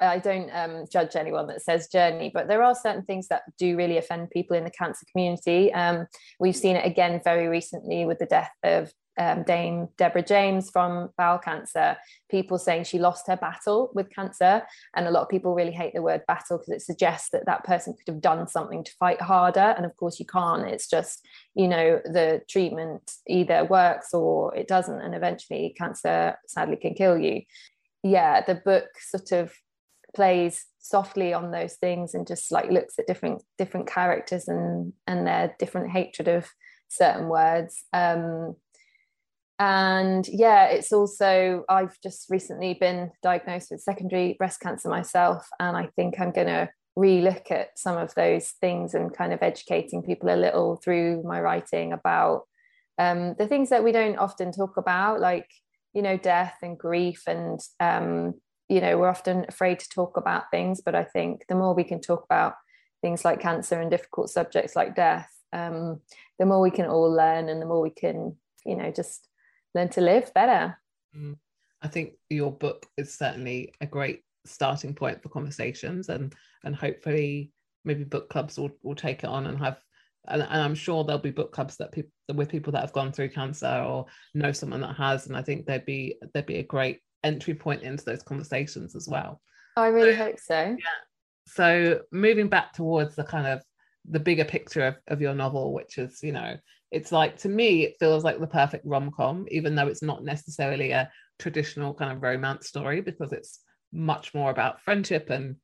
I 0.00 0.18
don't 0.18 0.50
um, 0.52 0.84
judge 0.90 1.16
anyone 1.16 1.46
that 1.48 1.62
says 1.62 1.88
journey, 1.88 2.30
but 2.32 2.48
there 2.48 2.62
are 2.62 2.74
certain 2.74 3.04
things 3.04 3.28
that 3.28 3.42
do 3.58 3.76
really 3.76 3.96
offend 3.96 4.30
people 4.30 4.56
in 4.56 4.64
the 4.64 4.70
cancer 4.70 5.06
community. 5.10 5.72
Um, 5.72 6.06
we've 6.38 6.56
seen 6.56 6.76
it 6.76 6.86
again 6.86 7.20
very 7.24 7.48
recently 7.48 8.04
with 8.04 8.18
the 8.18 8.26
death 8.26 8.52
of 8.62 8.92
um, 9.18 9.42
Dame 9.42 9.88
Deborah 9.98 10.22
James 10.22 10.70
from 10.70 11.10
bowel 11.18 11.38
cancer. 11.38 11.96
People 12.30 12.58
saying 12.58 12.84
she 12.84 12.98
lost 12.98 13.26
her 13.26 13.36
battle 13.36 13.90
with 13.94 14.10
cancer, 14.10 14.62
and 14.96 15.06
a 15.06 15.10
lot 15.10 15.22
of 15.22 15.28
people 15.28 15.54
really 15.54 15.72
hate 15.72 15.92
the 15.94 16.02
word 16.02 16.22
battle 16.26 16.58
because 16.58 16.72
it 16.72 16.82
suggests 16.82 17.28
that 17.30 17.46
that 17.46 17.64
person 17.64 17.94
could 17.94 18.12
have 18.12 18.22
done 18.22 18.48
something 18.48 18.82
to 18.82 18.92
fight 18.98 19.20
harder. 19.20 19.74
And 19.76 19.84
of 19.84 19.96
course, 19.96 20.18
you 20.18 20.26
can't. 20.26 20.66
It's 20.66 20.88
just 20.88 21.26
you 21.54 21.68
know 21.68 22.00
the 22.04 22.40
treatment 22.48 23.12
either 23.28 23.64
works 23.64 24.14
or 24.14 24.54
it 24.56 24.68
doesn't, 24.68 25.00
and 25.00 25.14
eventually, 25.14 25.74
cancer 25.76 26.36
sadly 26.46 26.76
can 26.76 26.94
kill 26.94 27.18
you. 27.18 27.42
Yeah, 28.02 28.42
the 28.42 28.54
book 28.54 28.86
sort 28.98 29.32
of 29.32 29.52
plays 30.14 30.66
softly 30.78 31.32
on 31.32 31.50
those 31.50 31.74
things 31.74 32.14
and 32.14 32.26
just 32.26 32.50
like 32.50 32.70
looks 32.70 32.98
at 32.98 33.06
different 33.06 33.42
different 33.58 33.86
characters 33.86 34.48
and 34.48 34.92
and 35.06 35.26
their 35.26 35.54
different 35.58 35.90
hatred 35.90 36.28
of 36.28 36.48
certain 36.88 37.28
words. 37.28 37.84
Um 37.92 38.56
and 39.60 40.26
yeah 40.28 40.68
it's 40.68 40.90
also 40.90 41.64
i've 41.68 41.94
just 42.02 42.30
recently 42.30 42.72
been 42.72 43.10
diagnosed 43.22 43.70
with 43.70 43.82
secondary 43.82 44.32
breast 44.38 44.58
cancer 44.58 44.88
myself 44.88 45.46
and 45.60 45.76
i 45.76 45.86
think 45.96 46.18
i'm 46.18 46.32
going 46.32 46.46
to 46.46 46.66
relook 46.98 47.50
at 47.50 47.78
some 47.78 47.98
of 47.98 48.14
those 48.14 48.52
things 48.60 48.94
and 48.94 49.14
kind 49.14 49.32
of 49.32 49.42
educating 49.42 50.02
people 50.02 50.34
a 50.34 50.36
little 50.36 50.76
through 50.76 51.22
my 51.24 51.40
writing 51.40 51.92
about 51.92 52.44
um, 52.98 53.34
the 53.38 53.46
things 53.46 53.70
that 53.70 53.84
we 53.84 53.92
don't 53.92 54.18
often 54.18 54.50
talk 54.50 54.76
about 54.76 55.20
like 55.20 55.48
you 55.94 56.02
know 56.02 56.16
death 56.16 56.56
and 56.62 56.78
grief 56.78 57.22
and 57.26 57.60
um, 57.80 58.34
you 58.70 58.80
know 58.80 58.96
we're 58.96 59.08
often 59.08 59.44
afraid 59.48 59.80
to 59.80 59.88
talk 59.88 60.16
about 60.16 60.50
things 60.50 60.80
but 60.80 60.94
i 60.94 61.04
think 61.04 61.44
the 61.48 61.54
more 61.54 61.74
we 61.74 61.84
can 61.84 62.00
talk 62.00 62.24
about 62.24 62.54
things 63.02 63.24
like 63.24 63.40
cancer 63.40 63.80
and 63.80 63.90
difficult 63.90 64.30
subjects 64.30 64.76
like 64.76 64.94
death 64.94 65.28
um, 65.52 66.00
the 66.38 66.46
more 66.46 66.60
we 66.60 66.70
can 66.70 66.86
all 66.86 67.10
learn 67.10 67.48
and 67.48 67.60
the 67.60 67.66
more 67.66 67.80
we 67.80 67.90
can 67.90 68.36
you 68.64 68.76
know 68.76 68.92
just 68.92 69.26
learn 69.74 69.88
to 69.88 70.00
live 70.00 70.32
better 70.32 70.78
mm. 71.16 71.36
i 71.82 71.88
think 71.88 72.12
your 72.30 72.52
book 72.52 72.86
is 72.96 73.12
certainly 73.12 73.74
a 73.80 73.86
great 73.86 74.22
starting 74.46 74.94
point 74.94 75.22
for 75.22 75.28
conversations 75.28 76.08
and 76.08 76.34
and 76.64 76.76
hopefully 76.76 77.50
maybe 77.84 78.04
book 78.04 78.30
clubs 78.30 78.58
will, 78.58 78.70
will 78.82 78.94
take 78.94 79.24
it 79.24 79.28
on 79.28 79.46
and 79.46 79.58
have 79.58 79.78
and, 80.28 80.42
and 80.42 80.62
i'm 80.62 80.74
sure 80.74 81.02
there'll 81.02 81.20
be 81.20 81.30
book 81.30 81.52
clubs 81.52 81.76
that 81.76 81.90
people 81.90 82.10
with 82.34 82.48
people 82.48 82.72
that 82.72 82.82
have 82.82 82.92
gone 82.92 83.10
through 83.10 83.28
cancer 83.28 83.84
or 83.84 84.06
know 84.34 84.52
someone 84.52 84.80
that 84.80 84.94
has 84.94 85.26
and 85.26 85.36
i 85.36 85.42
think 85.42 85.66
there'd 85.66 85.84
be 85.84 86.16
there'd 86.32 86.46
be 86.46 86.58
a 86.58 86.62
great 86.62 87.00
entry 87.24 87.54
point 87.54 87.82
into 87.82 88.04
those 88.04 88.22
conversations 88.22 88.94
as 88.94 89.08
well. 89.08 89.40
I 89.76 89.88
really 89.88 90.16
so, 90.16 90.24
hope 90.24 90.40
so. 90.40 90.54
Yeah. 90.54 90.76
So 91.46 92.00
moving 92.12 92.48
back 92.48 92.72
towards 92.72 93.16
the 93.16 93.24
kind 93.24 93.46
of 93.46 93.62
the 94.08 94.20
bigger 94.20 94.44
picture 94.44 94.86
of, 94.86 94.96
of 95.08 95.20
your 95.20 95.34
novel, 95.34 95.72
which 95.72 95.98
is, 95.98 96.22
you 96.22 96.32
know, 96.32 96.56
it's 96.90 97.12
like 97.12 97.38
to 97.38 97.48
me, 97.48 97.84
it 97.84 97.96
feels 98.00 98.24
like 98.24 98.40
the 98.40 98.46
perfect 98.46 98.84
rom-com, 98.86 99.46
even 99.50 99.74
though 99.74 99.86
it's 99.86 100.02
not 100.02 100.24
necessarily 100.24 100.90
a 100.90 101.10
traditional 101.38 101.94
kind 101.94 102.12
of 102.12 102.22
romance 102.22 102.66
story, 102.66 103.00
because 103.00 103.32
it's 103.32 103.60
much 103.92 104.34
more 104.34 104.50
about 104.50 104.80
friendship 104.82 105.30
and 105.30 105.56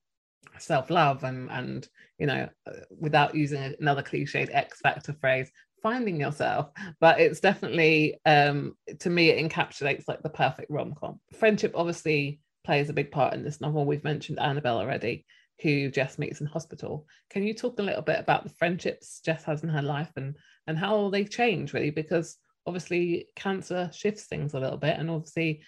self-love 0.58 1.24
and 1.24 1.50
and 1.50 1.88
you 2.18 2.26
know 2.26 2.48
uh, 2.66 2.72
without 2.98 3.34
using 3.34 3.74
another 3.80 4.02
cliched 4.02 4.48
x 4.52 4.80
factor 4.80 5.12
phrase 5.20 5.50
finding 5.82 6.20
yourself 6.20 6.70
but 7.00 7.20
it's 7.20 7.40
definitely 7.40 8.18
um 8.26 8.74
to 8.98 9.10
me 9.10 9.30
it 9.30 9.50
encapsulates 9.50 10.04
like 10.08 10.22
the 10.22 10.28
perfect 10.28 10.70
rom-com. 10.70 11.20
Friendship 11.38 11.72
obviously 11.74 12.40
plays 12.64 12.88
a 12.90 12.94
big 12.94 13.12
part 13.12 13.34
in 13.34 13.44
this 13.44 13.60
novel. 13.60 13.86
We've 13.86 14.04
mentioned 14.04 14.40
annabelle 14.40 14.78
already 14.78 15.24
who 15.62 15.90
jess 15.90 16.18
meets 16.18 16.40
in 16.40 16.46
hospital. 16.46 17.06
Can 17.30 17.42
you 17.42 17.54
talk 17.54 17.78
a 17.78 17.82
little 17.82 18.02
bit 18.02 18.18
about 18.18 18.44
the 18.44 18.50
friendships 18.50 19.20
jess 19.24 19.44
has 19.44 19.62
in 19.62 19.68
her 19.68 19.82
life 19.82 20.10
and 20.16 20.36
and 20.66 20.78
how 20.78 21.10
they 21.10 21.24
change 21.24 21.72
really? 21.72 21.90
Because 21.90 22.36
obviously 22.66 23.28
cancer 23.36 23.90
shifts 23.94 24.24
things 24.24 24.54
a 24.54 24.60
little 24.60 24.76
bit 24.76 24.98
and 24.98 25.10
obviously 25.10 25.62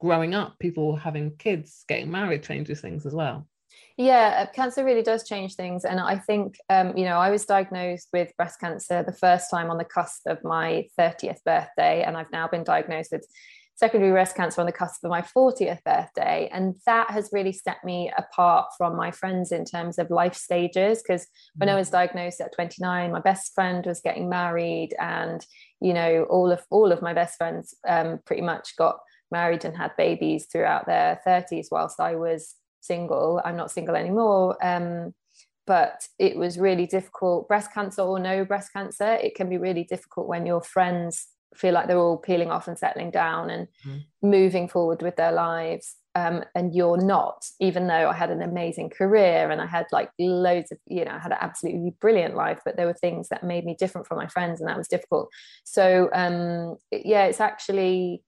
growing 0.00 0.34
up 0.34 0.58
people 0.58 0.96
having 0.96 1.36
kids 1.36 1.84
getting 1.88 2.10
married 2.10 2.42
changes 2.42 2.80
things 2.80 3.06
as 3.06 3.14
well 3.14 3.46
yeah, 3.96 4.46
uh, 4.46 4.52
cancer 4.52 4.84
really 4.84 5.02
does 5.02 5.26
change 5.26 5.54
things. 5.54 5.84
And 5.84 6.00
I 6.00 6.16
think, 6.16 6.56
um, 6.70 6.96
you 6.96 7.04
know, 7.04 7.18
I 7.18 7.30
was 7.30 7.44
diagnosed 7.44 8.08
with 8.12 8.36
breast 8.36 8.60
cancer 8.60 9.02
the 9.02 9.12
first 9.12 9.50
time 9.50 9.70
on 9.70 9.78
the 9.78 9.84
cusp 9.84 10.22
of 10.26 10.42
my 10.44 10.86
30th 10.98 11.42
birthday. 11.44 12.02
And 12.02 12.16
I've 12.16 12.32
now 12.32 12.48
been 12.48 12.64
diagnosed 12.64 13.12
with 13.12 13.26
secondary 13.74 14.12
breast 14.12 14.36
cancer 14.36 14.60
on 14.60 14.66
the 14.66 14.72
cusp 14.72 15.02
of 15.04 15.10
my 15.10 15.22
40th 15.22 15.82
birthday. 15.84 16.48
And 16.52 16.76
that 16.86 17.10
has 17.10 17.30
really 17.32 17.52
set 17.52 17.82
me 17.84 18.12
apart 18.16 18.68
from 18.78 18.96
my 18.96 19.10
friends 19.10 19.52
in 19.52 19.64
terms 19.64 19.98
of 19.98 20.10
life 20.10 20.34
stages. 20.34 21.02
Because 21.02 21.26
when 21.56 21.68
I 21.68 21.72
mm. 21.72 21.78
was 21.78 21.90
diagnosed 21.90 22.40
at 22.40 22.54
29, 22.54 23.12
my 23.12 23.20
best 23.20 23.54
friend 23.54 23.84
was 23.84 24.00
getting 24.00 24.28
married. 24.28 24.94
And, 24.98 25.44
you 25.80 25.92
know, 25.94 26.24
all 26.30 26.50
of 26.50 26.62
all 26.70 26.92
of 26.92 27.02
my 27.02 27.12
best 27.12 27.36
friends 27.36 27.74
um, 27.86 28.20
pretty 28.24 28.42
much 28.42 28.76
got 28.76 29.00
married 29.30 29.64
and 29.64 29.76
had 29.76 29.96
babies 29.96 30.46
throughout 30.50 30.86
their 30.86 31.20
30s 31.26 31.66
whilst 31.70 31.98
I 31.98 32.14
was 32.14 32.54
single. 32.82 33.40
I'm 33.44 33.56
not 33.56 33.70
single 33.70 33.96
anymore. 33.96 34.56
Um, 34.62 35.14
but 35.66 36.08
it 36.18 36.36
was 36.36 36.58
really 36.58 36.86
difficult. 36.86 37.48
Breast 37.48 37.72
cancer 37.72 38.02
or 38.02 38.18
no 38.18 38.44
breast 38.44 38.72
cancer, 38.72 39.14
it 39.14 39.34
can 39.34 39.48
be 39.48 39.58
really 39.58 39.84
difficult 39.84 40.26
when 40.26 40.44
your 40.44 40.60
friends 40.60 41.28
feel 41.54 41.74
like 41.74 41.86
they're 41.86 41.98
all 41.98 42.16
peeling 42.16 42.50
off 42.50 42.66
and 42.66 42.78
settling 42.78 43.10
down 43.10 43.50
and 43.50 43.68
mm. 43.86 44.02
moving 44.22 44.68
forward 44.68 45.02
with 45.02 45.16
their 45.16 45.32
lives. 45.32 45.96
Um, 46.14 46.44
and 46.54 46.74
you're 46.74 47.02
not, 47.02 47.44
even 47.58 47.86
though 47.86 48.08
I 48.10 48.14
had 48.14 48.30
an 48.30 48.42
amazing 48.42 48.90
career 48.90 49.50
and 49.50 49.62
I 49.62 49.66
had 49.66 49.86
like 49.92 50.10
loads 50.18 50.70
of, 50.72 50.78
you 50.86 51.04
know, 51.04 51.12
I 51.12 51.18
had 51.18 51.32
an 51.32 51.38
absolutely 51.40 51.94
brilliant 52.00 52.36
life, 52.36 52.60
but 52.64 52.76
there 52.76 52.86
were 52.86 52.92
things 52.92 53.28
that 53.28 53.44
made 53.44 53.64
me 53.64 53.76
different 53.78 54.06
from 54.06 54.18
my 54.18 54.26
friends, 54.26 54.60
and 54.60 54.68
that 54.68 54.76
was 54.76 54.88
difficult. 54.88 55.30
So, 55.64 56.10
um, 56.12 56.76
yeah, 56.90 57.24
it's 57.24 57.40
actually 57.40 58.22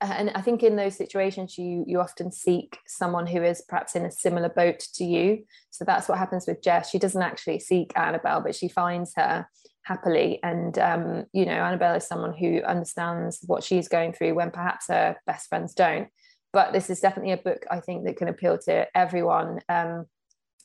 and 0.00 0.30
I 0.34 0.40
think 0.40 0.62
in 0.62 0.76
those 0.76 0.96
situations, 0.96 1.58
you 1.58 1.84
you 1.86 2.00
often 2.00 2.32
seek 2.32 2.78
someone 2.86 3.26
who 3.26 3.42
is 3.42 3.62
perhaps 3.68 3.94
in 3.94 4.06
a 4.06 4.10
similar 4.10 4.48
boat 4.48 4.80
to 4.94 5.04
you. 5.04 5.44
So 5.70 5.84
that's 5.84 6.08
what 6.08 6.18
happens 6.18 6.46
with 6.46 6.62
Jess. 6.62 6.90
She 6.90 6.98
doesn't 6.98 7.22
actually 7.22 7.58
seek 7.58 7.92
Annabelle, 7.96 8.40
but 8.40 8.54
she 8.54 8.68
finds 8.68 9.12
her 9.16 9.46
happily. 9.82 10.40
And 10.42 10.78
um, 10.78 11.26
you 11.32 11.44
know, 11.44 11.52
Annabelle 11.52 11.96
is 11.96 12.06
someone 12.06 12.34
who 12.34 12.62
understands 12.62 13.40
what 13.46 13.62
she's 13.62 13.88
going 13.88 14.12
through 14.12 14.34
when 14.34 14.50
perhaps 14.50 14.86
her 14.88 15.16
best 15.26 15.48
friends 15.48 15.74
don't. 15.74 16.08
But 16.52 16.72
this 16.72 16.90
is 16.90 17.00
definitely 17.00 17.32
a 17.32 17.36
book 17.36 17.64
I 17.70 17.80
think 17.80 18.04
that 18.04 18.16
can 18.16 18.28
appeal 18.28 18.58
to 18.66 18.86
everyone. 18.96 19.60
Um, 19.68 20.06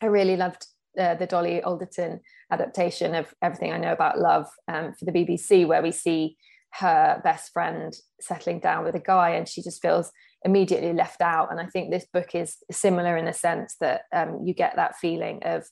I 0.01 0.07
really 0.07 0.35
loved 0.35 0.65
uh, 0.99 1.15
the 1.15 1.27
Dolly 1.27 1.61
Alderton 1.61 2.21
adaptation 2.51 3.15
of 3.15 3.33
Everything 3.41 3.71
I 3.71 3.77
Know 3.77 3.91
About 3.91 4.19
Love 4.19 4.47
um, 4.67 4.93
for 4.93 5.05
the 5.05 5.11
BBC, 5.11 5.67
where 5.67 5.81
we 5.81 5.91
see 5.91 6.37
her 6.79 7.21
best 7.23 7.51
friend 7.53 7.93
settling 8.19 8.59
down 8.59 8.83
with 8.83 8.95
a 8.95 8.99
guy 8.99 9.31
and 9.31 9.47
she 9.47 9.61
just 9.61 9.81
feels 9.81 10.11
immediately 10.43 10.93
left 10.93 11.21
out. 11.21 11.51
And 11.51 11.59
i 11.59 11.65
think 11.65 11.89
this 11.89 12.05
book 12.11 12.35
is 12.35 12.57
similar 12.71 13.17
in 13.17 13.25
the 13.25 13.33
sense 13.33 13.75
that 13.79 14.01
um, 14.13 14.41
you 14.43 14.53
get 14.53 14.75
that 14.75 14.97
feeling 14.97 15.41
of 15.43 15.65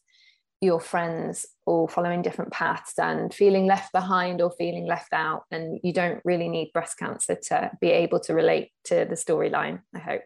your 0.61 0.79
friends 0.79 1.45
all 1.65 1.89
following 1.89 2.21
different 2.21 2.53
paths 2.53 2.93
and 2.97 3.33
feeling 3.33 3.67
left 3.67 3.91
behind 3.91 4.41
or 4.41 4.51
feeling 4.57 4.87
left 4.87 5.11
out. 5.11 5.43
And 5.51 5.79
you 5.83 5.91
don't 5.91 6.21
really 6.23 6.47
need 6.47 6.71
breast 6.73 6.97
cancer 6.97 7.37
to 7.49 7.71
be 7.81 7.89
able 7.89 8.21
to 8.21 8.33
relate 8.33 8.69
to 8.85 9.05
the 9.09 9.15
storyline 9.15 9.81
i 9.95 9.99
hope. 9.99 10.23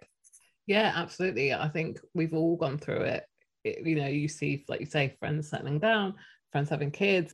Yeah 0.68 0.92
absolutely. 0.96 1.54
I 1.54 1.70
think 1.70 2.00
we've 2.14 2.34
all 2.34 2.56
gone 2.56 2.78
through 2.78 3.02
it. 3.02 3.24
it 3.64 3.86
you 3.86 3.96
know 3.96 4.08
you 4.08 4.28
see 4.28 4.64
like 4.68 4.80
you 4.80 4.86
say 4.86 5.16
friends 5.20 5.50
settling 5.50 5.80
down 5.80 6.16
friends 6.52 6.70
having 6.70 6.92
kids 6.92 7.34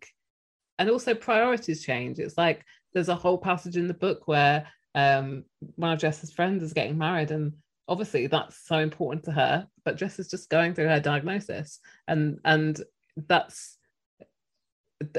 and 0.79 0.89
also 0.89 1.13
priorities 1.13 1.83
change. 1.83 2.19
It's 2.19 2.37
like 2.37 2.63
there's 2.93 3.09
a 3.09 3.15
whole 3.15 3.37
passage 3.37 3.77
in 3.77 3.87
the 3.87 3.93
book 3.93 4.27
where 4.27 4.67
um, 4.95 5.45
one 5.75 5.91
of 5.91 5.99
Jess's 5.99 6.31
friends 6.31 6.63
is 6.63 6.73
getting 6.73 6.97
married, 6.97 7.31
and 7.31 7.53
obviously 7.87 8.27
that's 8.27 8.67
so 8.67 8.77
important 8.77 9.25
to 9.25 9.31
her. 9.31 9.67
But 9.85 9.97
Jess 9.97 10.19
is 10.19 10.29
just 10.29 10.49
going 10.49 10.73
through 10.73 10.87
her 10.87 10.99
diagnosis, 10.99 11.79
and 12.07 12.39
and 12.45 12.81
that's 13.27 13.77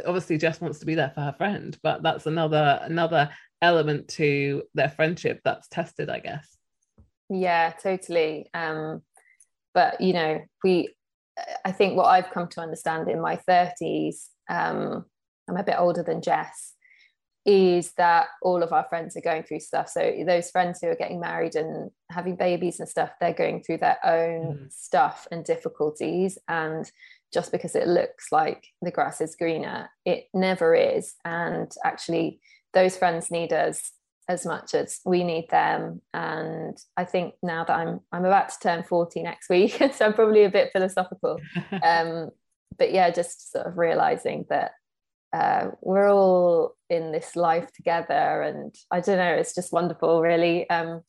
obviously 0.06 0.38
Jess 0.38 0.60
wants 0.60 0.78
to 0.78 0.86
be 0.86 0.94
there 0.94 1.12
for 1.14 1.20
her 1.20 1.34
friend, 1.36 1.78
but 1.82 2.02
that's 2.02 2.26
another 2.26 2.78
another 2.82 3.30
element 3.62 4.08
to 4.08 4.62
their 4.74 4.88
friendship 4.88 5.40
that's 5.44 5.68
tested, 5.68 6.10
I 6.10 6.20
guess. 6.20 6.56
Yeah, 7.30 7.72
totally. 7.82 8.48
Um, 8.54 9.02
but 9.72 10.00
you 10.00 10.12
know, 10.12 10.40
we 10.62 10.94
I 11.64 11.72
think 11.72 11.96
what 11.96 12.06
I've 12.06 12.30
come 12.30 12.48
to 12.48 12.60
understand 12.60 13.08
in 13.08 13.20
my 13.20 13.36
30s, 13.48 14.28
um, 14.48 15.04
I'm 15.48 15.56
a 15.56 15.64
bit 15.64 15.76
older 15.78 16.02
than 16.02 16.22
Jess, 16.22 16.74
is 17.46 17.92
that 17.92 18.28
all 18.40 18.62
of 18.62 18.72
our 18.72 18.86
friends 18.88 19.16
are 19.16 19.20
going 19.20 19.42
through 19.42 19.60
stuff. 19.60 19.88
So 19.88 20.14
those 20.26 20.50
friends 20.50 20.80
who 20.80 20.88
are 20.88 20.94
getting 20.94 21.20
married 21.20 21.56
and 21.56 21.90
having 22.10 22.36
babies 22.36 22.80
and 22.80 22.88
stuff, 22.88 23.10
they're 23.20 23.34
going 23.34 23.62
through 23.62 23.78
their 23.78 23.98
own 24.04 24.56
mm. 24.56 24.72
stuff 24.72 25.28
and 25.30 25.44
difficulties. 25.44 26.38
And 26.48 26.90
just 27.32 27.52
because 27.52 27.74
it 27.74 27.86
looks 27.86 28.32
like 28.32 28.68
the 28.80 28.90
grass 28.90 29.20
is 29.20 29.36
greener, 29.36 29.90
it 30.06 30.28
never 30.32 30.74
is. 30.74 31.14
And 31.24 31.70
actually, 31.84 32.40
those 32.72 32.96
friends 32.96 33.30
need 33.30 33.52
us 33.52 33.92
as 34.26 34.46
much 34.46 34.74
as 34.74 35.00
we 35.04 35.22
need 35.22 35.50
them. 35.50 36.00
And 36.14 36.78
I 36.96 37.04
think 37.04 37.34
now 37.42 37.64
that 37.64 37.76
I'm 37.76 38.00
I'm 38.10 38.24
about 38.24 38.48
to 38.50 38.58
turn 38.58 38.84
40 38.84 39.22
next 39.22 39.50
week, 39.50 39.72
so 39.94 40.06
I'm 40.06 40.14
probably 40.14 40.44
a 40.44 40.50
bit 40.50 40.70
philosophical. 40.72 41.38
um, 41.82 42.30
but 42.78 42.92
yeah, 42.92 43.10
just 43.10 43.52
sort 43.52 43.66
of 43.66 43.76
realizing 43.76 44.46
that 44.48 44.72
uh, 45.34 45.70
we're 45.80 46.08
all 46.08 46.76
in 46.88 47.10
this 47.10 47.34
life 47.34 47.72
together 47.72 48.42
and 48.42 48.74
i 48.90 49.00
don't 49.00 49.18
know 49.18 49.34
it's 49.34 49.54
just 49.54 49.72
wonderful 49.72 50.20
really 50.20 50.68
um, 50.70 51.02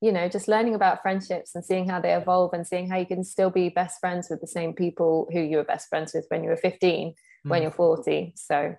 you 0.00 0.10
know 0.10 0.28
just 0.28 0.48
learning 0.48 0.74
about 0.74 1.02
friendships 1.02 1.54
and 1.54 1.64
seeing 1.64 1.88
how 1.88 2.00
they 2.00 2.14
evolve 2.14 2.52
and 2.52 2.66
seeing 2.66 2.88
how 2.88 2.96
you 2.96 3.06
can 3.06 3.22
still 3.22 3.50
be 3.50 3.68
best 3.68 4.00
friends 4.00 4.28
with 4.28 4.40
the 4.40 4.46
same 4.46 4.72
people 4.72 5.28
who 5.32 5.40
you 5.40 5.58
were 5.58 5.64
best 5.64 5.88
friends 5.88 6.12
with 6.12 6.24
when 6.28 6.42
you 6.42 6.50
were 6.50 6.56
15 6.56 7.08
mm. 7.10 7.50
when 7.50 7.62
you're 7.62 7.70
40 7.70 8.32
so 8.36 8.74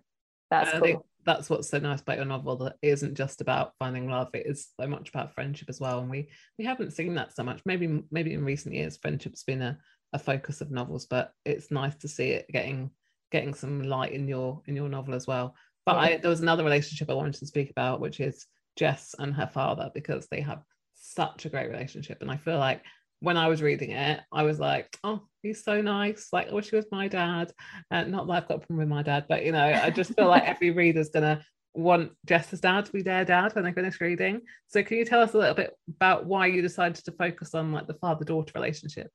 that's 0.50 0.72
cool 0.72 1.06
that's 1.24 1.50
what's 1.50 1.70
so 1.70 1.78
nice 1.78 2.02
about 2.02 2.18
your 2.18 2.26
novel 2.26 2.58
that 2.58 2.76
it 2.82 2.88
isn't 2.90 3.16
just 3.16 3.42
about 3.42 3.74
finding 3.80 4.10
love 4.10 4.30
it 4.34 4.46
is 4.46 4.70
so 4.80 4.88
much 4.88 5.10
about 5.10 5.34
friendship 5.34 5.70
as 5.70 5.80
well 5.80 6.00
and 6.00 6.10
we 6.10 6.28
we 6.58 6.66
haven't 6.66 6.92
seen 6.92 7.16
that 7.16 7.34
so 7.34 7.44
much 7.44 7.62
maybe 7.66 8.04
maybe 8.12 8.34
in 8.34 8.44
recent 8.44 8.76
years 8.76 8.98
friendship's 8.98 9.44
been 9.44 9.62
a, 9.62 9.78
a 10.14 10.20
focus 10.20 10.60
of 10.60 10.72
novels 10.72 11.06
but 11.06 11.32
it's 11.46 11.72
nice 11.72 11.96
to 11.96 12.08
see 12.08 12.32
it 12.32 12.46
getting 12.52 12.90
getting 13.32 13.54
some 13.54 13.82
light 13.82 14.12
in 14.12 14.28
your 14.28 14.62
in 14.66 14.76
your 14.76 14.90
novel 14.90 15.14
as 15.14 15.28
well. 15.28 15.56
But 15.86 15.96
yeah. 15.96 16.02
I, 16.02 16.18
there 16.18 16.30
was 16.30 16.42
another 16.42 16.64
relationship 16.64 17.10
I 17.10 17.14
wanted 17.14 17.36
to 17.36 17.48
speak 17.48 17.72
about, 17.72 18.00
which 18.00 18.20
is 18.20 18.46
Jess 18.76 19.16
and 19.18 19.34
her 19.34 19.48
father, 19.48 19.90
because 19.94 20.28
they 20.28 20.42
have 20.42 20.62
such 20.96 21.46
a 21.46 21.50
great 21.50 21.70
relationship. 21.70 22.22
And 22.22 22.30
I 22.30 22.38
feel 22.38 22.60
like 22.60 22.84
when 23.20 23.38
I 23.38 23.48
was 23.48 23.62
reading 23.62 23.92
it, 23.92 24.20
I 24.32 24.44
was 24.44 24.60
like, 24.60 24.98
oh, 25.04 25.22
he's 25.42 25.64
so 25.64 25.82
nice. 25.82 26.30
Like, 26.32 26.50
I 26.50 26.54
wish 26.54 26.70
he 26.70 26.76
was 26.76 26.86
my 26.92 27.08
dad. 27.08 27.52
Uh, 27.90 28.04
not 28.04 28.28
that 28.28 28.34
I've 28.34 28.48
got 28.48 28.56
a 28.56 28.60
problem 28.60 28.80
with 28.80 28.88
my 28.88 29.04
dad, 29.04 29.26
but 29.30 29.46
you 29.46 29.52
know, 29.52 29.64
I 29.64 29.90
just 29.90 30.14
feel 30.16 30.28
like 30.28 30.44
every 30.44 30.72
reader's 30.72 31.10
gonna 31.10 31.44
want 31.74 32.12
Jess's 32.26 32.62
dad 32.62 32.86
to 32.86 32.92
be 32.92 33.02
their 33.02 33.26
dad 33.26 33.56
when 33.56 33.64
they 33.64 33.72
finish 33.72 34.02
reading. 34.02 34.42
So 34.68 34.84
can 34.84 34.98
you 34.98 35.06
tell 35.06 35.22
us 35.22 35.34
a 35.34 35.38
little 35.38 35.56
bit 35.56 35.74
about 35.88 36.26
why 36.26 36.48
you 36.48 36.62
decided 36.62 37.04
to 37.06 37.12
focus 37.12 37.56
on 37.56 37.72
like 37.72 37.88
the 37.88 37.94
father-daughter 37.96 38.52
relationship? 38.56 39.12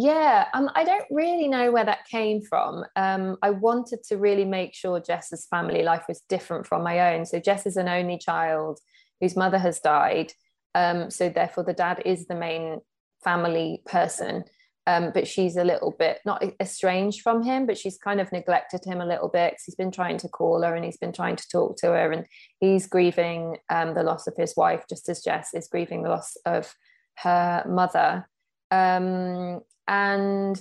Yeah, 0.00 0.46
um, 0.54 0.70
I 0.76 0.84
don't 0.84 1.06
really 1.10 1.48
know 1.48 1.72
where 1.72 1.84
that 1.84 2.06
came 2.06 2.40
from. 2.40 2.84
Um, 2.94 3.36
I 3.42 3.50
wanted 3.50 4.04
to 4.04 4.16
really 4.16 4.44
make 4.44 4.72
sure 4.72 5.00
Jess's 5.00 5.48
family 5.50 5.82
life 5.82 6.04
was 6.06 6.22
different 6.28 6.68
from 6.68 6.84
my 6.84 7.12
own. 7.12 7.26
So 7.26 7.40
Jess 7.40 7.66
is 7.66 7.76
an 7.76 7.88
only 7.88 8.16
child 8.16 8.78
whose 9.20 9.34
mother 9.34 9.58
has 9.58 9.80
died. 9.80 10.32
Um, 10.76 11.10
so 11.10 11.28
therefore, 11.28 11.64
the 11.64 11.72
dad 11.72 12.00
is 12.06 12.26
the 12.26 12.36
main 12.36 12.78
family 13.24 13.82
person. 13.86 14.44
Um, 14.86 15.10
but 15.12 15.26
she's 15.26 15.56
a 15.56 15.64
little 15.64 15.90
bit 15.98 16.20
not 16.24 16.44
estranged 16.60 17.22
from 17.22 17.42
him, 17.42 17.66
but 17.66 17.76
she's 17.76 17.98
kind 17.98 18.20
of 18.20 18.30
neglected 18.30 18.84
him 18.84 19.00
a 19.00 19.06
little 19.06 19.28
bit. 19.28 19.56
He's 19.66 19.74
been 19.74 19.90
trying 19.90 20.18
to 20.18 20.28
call 20.28 20.62
her 20.62 20.76
and 20.76 20.84
he's 20.84 20.96
been 20.96 21.12
trying 21.12 21.34
to 21.36 21.48
talk 21.50 21.76
to 21.78 21.88
her, 21.88 22.12
and 22.12 22.24
he's 22.60 22.86
grieving 22.86 23.56
um, 23.68 23.94
the 23.94 24.04
loss 24.04 24.28
of 24.28 24.34
his 24.36 24.54
wife, 24.56 24.84
just 24.88 25.08
as 25.08 25.24
Jess 25.24 25.54
is 25.54 25.66
grieving 25.66 26.04
the 26.04 26.10
loss 26.10 26.36
of 26.46 26.72
her 27.16 27.64
mother. 27.68 28.28
Um, 28.70 29.60
and 29.88 30.60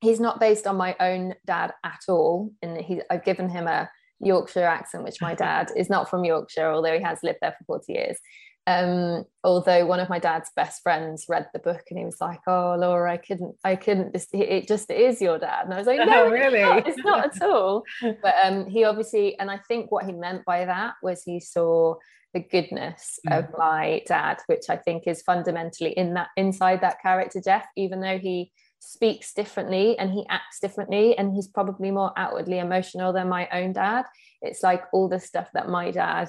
he's 0.00 0.20
not 0.20 0.40
based 0.40 0.66
on 0.66 0.76
my 0.76 0.96
own 1.00 1.34
dad 1.46 1.72
at 1.84 2.00
all. 2.08 2.52
And 2.62 2.76
he, 2.76 3.00
I've 3.10 3.24
given 3.24 3.48
him 3.48 3.66
a 3.66 3.88
Yorkshire 4.20 4.64
accent, 4.64 5.04
which 5.04 5.20
my 5.20 5.34
dad 5.46 5.70
is 5.76 5.88
not 5.88 6.10
from 6.10 6.24
Yorkshire, 6.24 6.70
although 6.70 6.96
he 6.96 7.02
has 7.02 7.20
lived 7.22 7.38
there 7.40 7.54
for 7.58 7.78
40 7.78 7.92
years. 7.92 8.18
Um, 8.66 9.24
although 9.42 9.86
one 9.86 10.00
of 10.00 10.08
my 10.08 10.18
dad's 10.18 10.50
best 10.54 10.82
friends 10.82 11.24
read 11.28 11.48
the 11.52 11.58
book 11.58 11.82
and 11.90 11.98
he 11.98 12.04
was 12.04 12.20
like, 12.20 12.40
"Oh, 12.46 12.76
Laura, 12.78 13.12
I 13.12 13.16
couldn't, 13.16 13.56
I 13.64 13.76
couldn't. 13.76 14.12
This, 14.12 14.28
it 14.32 14.68
just 14.68 14.90
is 14.90 15.20
your 15.20 15.38
dad." 15.38 15.64
And 15.64 15.74
I 15.74 15.78
was 15.78 15.86
like, 15.86 15.98
"No, 16.06 16.26
oh, 16.26 16.30
really, 16.30 16.60
it's 16.60 16.98
not, 16.98 17.26
it's 17.26 17.40
not 17.40 17.42
at 17.42 17.42
all." 17.42 17.84
But 18.22 18.34
um, 18.44 18.66
he 18.66 18.84
obviously, 18.84 19.38
and 19.38 19.50
I 19.50 19.58
think 19.66 19.90
what 19.90 20.04
he 20.04 20.12
meant 20.12 20.44
by 20.44 20.66
that 20.66 20.94
was 21.02 21.22
he 21.22 21.40
saw 21.40 21.96
the 22.32 22.40
goodness 22.40 23.18
mm. 23.28 23.38
of 23.38 23.46
my 23.56 24.02
dad, 24.06 24.40
which 24.46 24.68
I 24.68 24.76
think 24.76 25.06
is 25.06 25.22
fundamentally 25.22 25.92
in 25.92 26.14
that 26.14 26.28
inside 26.36 26.82
that 26.82 27.00
character, 27.00 27.40
Jeff, 27.40 27.66
even 27.76 28.00
though 28.00 28.18
he 28.18 28.52
speaks 28.80 29.32
differently 29.34 29.98
and 29.98 30.10
he 30.10 30.24
acts 30.28 30.58
differently 30.60 31.16
and 31.16 31.34
he's 31.34 31.48
probably 31.48 31.90
more 31.90 32.12
outwardly 32.16 32.58
emotional 32.58 33.12
than 33.12 33.28
my 33.28 33.48
own 33.52 33.72
dad. 33.72 34.04
It's 34.42 34.62
like 34.62 34.84
all 34.92 35.08
the 35.08 35.20
stuff 35.20 35.48
that 35.54 35.68
my 35.68 35.90
dad 35.90 36.28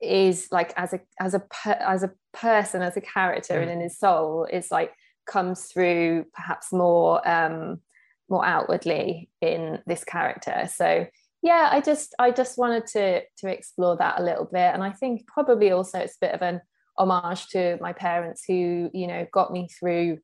is 0.00 0.48
like 0.50 0.72
as 0.76 0.92
a 0.92 1.00
as 1.18 1.34
a 1.34 1.42
as 1.66 2.02
a 2.02 2.12
person 2.32 2.82
as 2.82 2.96
a 2.96 3.00
character 3.00 3.54
mm. 3.54 3.62
and 3.62 3.70
in 3.70 3.80
his 3.80 3.98
soul 3.98 4.46
is 4.50 4.70
like 4.70 4.92
comes 5.26 5.66
through 5.66 6.24
perhaps 6.32 6.72
more 6.72 7.26
um 7.28 7.80
more 8.28 8.44
outwardly 8.44 9.28
in 9.40 9.78
this 9.86 10.04
character 10.04 10.68
so 10.72 11.06
yeah 11.42 11.68
i 11.72 11.80
just 11.80 12.14
i 12.18 12.30
just 12.30 12.56
wanted 12.56 12.86
to 12.86 13.20
to 13.36 13.48
explore 13.48 13.96
that 13.96 14.20
a 14.20 14.24
little 14.24 14.46
bit 14.46 14.72
and 14.74 14.82
i 14.82 14.90
think 14.90 15.26
probably 15.26 15.70
also 15.70 15.98
it's 15.98 16.16
a 16.16 16.26
bit 16.26 16.34
of 16.34 16.42
an 16.42 16.60
homage 16.96 17.48
to 17.48 17.76
my 17.80 17.92
parents 17.92 18.44
who 18.46 18.90
you 18.92 19.06
know 19.06 19.26
got 19.32 19.52
me 19.52 19.68
through 19.68 20.18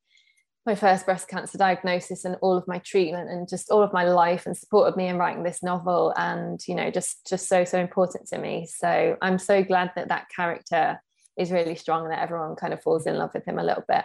my 0.66 0.74
first 0.74 1.06
breast 1.06 1.28
cancer 1.28 1.56
diagnosis 1.56 2.24
and 2.24 2.36
all 2.42 2.56
of 2.56 2.66
my 2.66 2.78
treatment 2.80 3.30
and 3.30 3.48
just 3.48 3.70
all 3.70 3.82
of 3.82 3.92
my 3.92 4.04
life 4.04 4.46
and 4.46 4.56
supported 4.56 4.96
me 4.96 5.06
in 5.06 5.16
writing 5.16 5.44
this 5.44 5.62
novel 5.62 6.12
and 6.16 6.60
you 6.66 6.74
know 6.74 6.90
just 6.90 7.26
just 7.26 7.48
so 7.48 7.64
so 7.64 7.78
important 7.78 8.26
to 8.26 8.38
me. 8.38 8.66
So 8.66 9.16
i'm 9.22 9.38
so 9.38 9.62
glad 9.62 9.92
that 9.94 10.08
that 10.08 10.26
character 10.34 11.00
is 11.38 11.52
really 11.52 11.76
strong 11.76 12.04
and 12.04 12.12
that 12.12 12.22
everyone 12.22 12.56
kind 12.56 12.72
of 12.72 12.82
falls 12.82 13.06
in 13.06 13.16
love 13.16 13.30
with 13.32 13.44
him 13.46 13.58
a 13.58 13.64
little 13.64 13.84
bit 13.86 14.04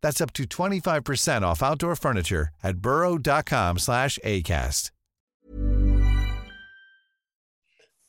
That's 0.00 0.20
up 0.20 0.32
to 0.34 0.44
25% 0.44 1.42
off 1.42 1.62
outdoor 1.62 1.96
furniture 1.96 2.48
at 2.62 2.78
burrow.com 2.78 3.78
slash 3.78 4.18
ACAST. 4.24 4.90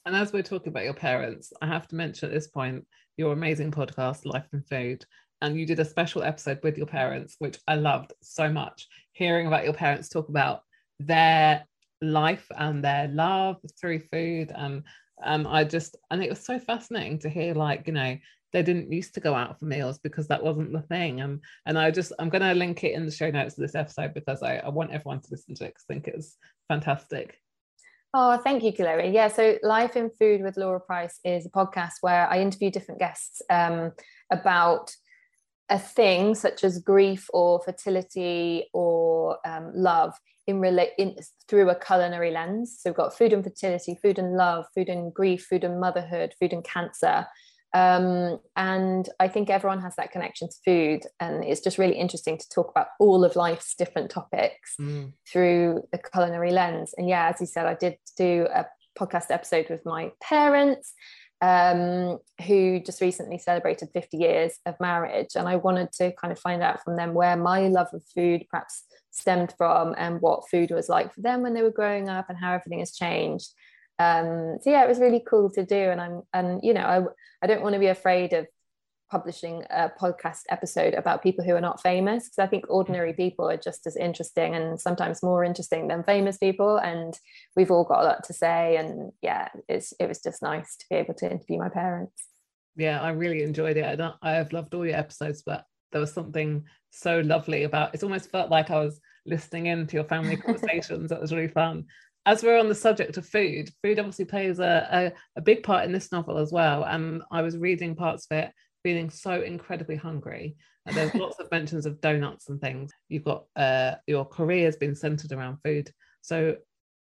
And 0.07 0.15
as 0.15 0.31
we're 0.31 0.41
talking 0.41 0.69
about 0.69 0.85
your 0.85 0.93
parents, 0.93 1.51
I 1.61 1.67
have 1.67 1.85
to 1.89 1.95
mention 1.95 2.29
at 2.29 2.33
this 2.33 2.47
point 2.47 2.87
your 3.17 3.33
amazing 3.33 3.71
podcast, 3.71 4.25
Life 4.25 4.47
in 4.53 4.61
Food. 4.61 5.03
And 5.41 5.59
you 5.59 5.65
did 5.65 5.81
a 5.81 5.85
special 5.85 6.23
episode 6.23 6.59
with 6.63 6.77
your 6.77 6.87
parents, 6.87 7.35
which 7.39 7.57
I 7.67 7.75
loved 7.75 8.13
so 8.21 8.49
much. 8.49 8.87
Hearing 9.11 9.47
about 9.47 9.65
your 9.65 9.73
parents 9.73 10.07
talk 10.07 10.29
about 10.29 10.61
their 10.97 11.65
life 12.01 12.47
and 12.57 12.81
their 12.81 13.09
love 13.09 13.57
through 13.77 13.99
food. 13.99 14.53
And 14.55 14.83
um, 15.23 15.45
I 15.45 15.65
just, 15.65 15.97
and 16.09 16.23
it 16.23 16.29
was 16.29 16.39
so 16.39 16.57
fascinating 16.57 17.19
to 17.19 17.29
hear, 17.29 17.53
like, 17.53 17.85
you 17.87 17.93
know, 17.93 18.17
they 18.53 18.63
didn't 18.63 18.91
used 18.91 19.13
to 19.15 19.19
go 19.19 19.35
out 19.35 19.59
for 19.59 19.65
meals 19.65 19.99
because 19.99 20.27
that 20.27 20.43
wasn't 20.43 20.73
the 20.73 20.81
thing. 20.81 21.21
And 21.21 21.41
and 21.65 21.77
I 21.77 21.91
just, 21.91 22.13
I'm 22.19 22.29
going 22.29 22.41
to 22.41 22.53
link 22.53 22.83
it 22.83 22.93
in 22.93 23.05
the 23.05 23.11
show 23.11 23.29
notes 23.29 23.57
of 23.57 23.61
this 23.61 23.75
episode 23.75 24.13
because 24.13 24.41
I, 24.43 24.57
I 24.57 24.69
want 24.69 24.91
everyone 24.91 25.21
to 25.21 25.27
listen 25.31 25.55
to 25.55 25.65
it 25.65 25.69
because 25.69 25.85
I 25.89 25.93
think 25.93 26.07
it's 26.07 26.37
fantastic. 26.67 27.39
Oh, 28.13 28.37
thank 28.37 28.63
you, 28.63 28.71
Chloe. 28.71 29.11
Yeah, 29.11 29.27
so 29.27 29.57
Life 29.63 29.95
in 29.95 30.09
Food 30.17 30.41
with 30.41 30.57
Laura 30.57 30.79
Price 30.79 31.19
is 31.23 31.45
a 31.45 31.49
podcast 31.49 31.95
where 32.01 32.27
I 32.29 32.39
interview 32.39 32.71
different 32.71 32.99
guests 32.99 33.41
um, 33.49 33.91
about 34.31 34.91
a 35.69 35.77
thing 35.77 36.33
such 36.33 36.63
as 36.63 36.79
grief 36.79 37.27
or 37.33 37.61
fertility 37.63 38.69
or 38.73 39.37
um, 39.45 39.71
love 39.75 40.13
in 40.47 40.61
relate 40.61 40.91
in 40.97 41.15
through 41.49 41.69
a 41.69 41.75
culinary 41.75 42.31
lens. 42.31 42.77
So 42.79 42.89
we've 42.89 42.97
got 42.97 43.17
food 43.17 43.33
and 43.33 43.43
fertility, 43.43 43.97
food 44.01 44.17
and 44.17 44.37
love, 44.37 44.65
food 44.73 44.87
and 44.87 45.13
grief, 45.13 45.45
food 45.49 45.65
and 45.65 45.79
motherhood, 45.79 46.33
food 46.39 46.53
and 46.53 46.63
cancer. 46.63 47.27
Um, 47.73 48.39
and 48.55 49.07
I 49.19 49.27
think 49.27 49.49
everyone 49.49 49.81
has 49.81 49.95
that 49.97 50.11
connection 50.11 50.47
to 50.49 50.55
food, 50.65 51.01
and 51.19 51.43
it's 51.43 51.61
just 51.61 51.77
really 51.77 51.97
interesting 51.97 52.37
to 52.37 52.49
talk 52.49 52.71
about 52.71 52.87
all 52.99 53.23
of 53.23 53.35
life's 53.35 53.75
different 53.75 54.09
topics 54.09 54.75
mm. 54.79 55.11
through 55.31 55.83
the 55.91 55.97
culinary 55.97 56.51
lens. 56.51 56.93
And 56.97 57.07
yeah, 57.07 57.29
as 57.33 57.41
you 57.41 57.47
said, 57.47 57.65
I 57.65 57.75
did 57.75 57.97
do 58.17 58.47
a 58.53 58.65
podcast 58.97 59.25
episode 59.29 59.67
with 59.69 59.85
my 59.85 60.11
parents, 60.21 60.93
um, 61.41 62.17
who 62.45 62.79
just 62.79 63.01
recently 63.01 63.37
celebrated 63.37 63.89
50 63.93 64.17
years 64.17 64.53
of 64.65 64.79
marriage. 64.79 65.35
And 65.35 65.47
I 65.47 65.57
wanted 65.57 65.91
to 65.93 66.11
kind 66.13 66.31
of 66.31 66.39
find 66.39 66.63
out 66.63 66.83
from 66.83 66.95
them 66.95 67.13
where 67.13 67.37
my 67.37 67.67
love 67.67 67.89
of 67.93 68.03
food 68.15 68.45
perhaps 68.49 68.83
stemmed 69.11 69.53
from 69.57 69.93
and 69.97 70.21
what 70.21 70.49
food 70.49 70.71
was 70.71 70.89
like 70.89 71.13
for 71.13 71.21
them 71.21 71.41
when 71.41 71.53
they 71.53 71.61
were 71.61 71.71
growing 71.71 72.09
up 72.09 72.29
and 72.29 72.37
how 72.37 72.53
everything 72.53 72.79
has 72.79 72.95
changed. 72.95 73.49
Um, 73.99 74.57
so 74.61 74.69
yeah, 74.69 74.83
it 74.83 74.87
was 74.87 74.99
really 74.99 75.23
cool 75.27 75.49
to 75.51 75.65
do. 75.65 75.75
And 75.75 75.99
I'm, 75.99 76.21
and 76.33 76.59
you 76.63 76.73
know, 76.73 76.81
I, 76.81 77.03
I 77.41 77.47
don't 77.47 77.61
want 77.61 77.73
to 77.73 77.79
be 77.79 77.87
afraid 77.87 78.33
of 78.33 78.47
publishing 79.09 79.63
a 79.69 79.89
podcast 79.89 80.41
episode 80.49 80.93
about 80.93 81.23
people 81.23 81.43
who 81.43 81.55
are 81.55 81.61
not 81.61 81.81
famous 81.81 82.25
because 82.25 82.39
I 82.39 82.47
think 82.47 82.65
ordinary 82.67 83.13
people 83.13 83.49
are 83.49 83.57
just 83.57 83.87
as 83.87 83.95
interesting 83.95 84.53
and 84.53 84.79
sometimes 84.79 85.23
more 85.23 85.43
interesting 85.43 85.87
than 85.87 86.03
famous 86.03 86.37
people. 86.37 86.77
And 86.77 87.17
we've 87.55 87.71
all 87.71 87.85
got 87.85 88.01
a 88.01 88.07
lot 88.07 88.23
to 88.25 88.33
say. 88.33 88.75
And 88.77 89.11
yeah 89.21 89.49
it's 89.69 89.93
it 89.99 90.07
was 90.07 90.21
just 90.21 90.41
nice 90.41 90.75
to 90.77 90.85
be 90.89 90.97
able 90.97 91.13
to 91.15 91.31
interview 91.31 91.57
my 91.57 91.69
parents. 91.69 92.25
Yeah 92.75 93.01
I 93.01 93.11
really 93.11 93.43
enjoyed 93.43 93.77
it. 93.77 94.01
I 94.21 94.31
have 94.31 94.53
loved 94.53 94.73
all 94.73 94.85
your 94.85 94.97
episodes 94.97 95.41
but 95.45 95.63
there 95.91 96.01
was 96.01 96.11
something 96.11 96.65
so 96.89 97.21
lovely 97.21 97.63
about 97.63 97.95
it 97.95 98.03
almost 98.03 98.29
felt 98.29 98.51
like 98.51 98.69
I 98.69 98.79
was 98.79 98.99
listening 99.25 99.67
into 99.67 99.95
your 99.95 100.03
family 100.03 100.35
conversations. 100.37 101.09
That 101.09 101.21
was 101.21 101.33
really 101.33 101.47
fun 101.47 101.85
as 102.27 102.43
we're 102.43 102.59
on 102.59 102.69
the 102.69 102.75
subject 102.75 103.17
of 103.17 103.25
food 103.25 103.71
food 103.81 103.97
obviously 103.97 104.25
plays 104.25 104.59
a, 104.59 104.87
a, 104.91 105.39
a 105.39 105.41
big 105.41 105.63
part 105.63 105.85
in 105.85 105.91
this 105.91 106.11
novel 106.11 106.37
as 106.37 106.51
well 106.51 106.83
and 106.83 107.23
I 107.31 107.41
was 107.41 107.57
reading 107.57 107.95
parts 107.95 108.27
of 108.29 108.37
it 108.37 108.51
feeling 108.87 109.09
so 109.09 109.41
incredibly 109.41 109.97
hungry. 109.97 110.55
And 110.85 110.95
there's 110.95 111.13
lots 111.15 111.39
of 111.39 111.51
mentions 111.51 111.85
of 111.85 111.99
donuts 111.99 112.47
and 112.47 112.61
things. 112.61 112.91
You've 113.09 113.25
got 113.25 113.43
uh, 113.57 113.95
your 114.07 114.23
career 114.23 114.65
has 114.65 114.77
been 114.77 114.95
centered 114.95 115.33
around 115.33 115.57
food. 115.63 115.91
So 116.21 116.55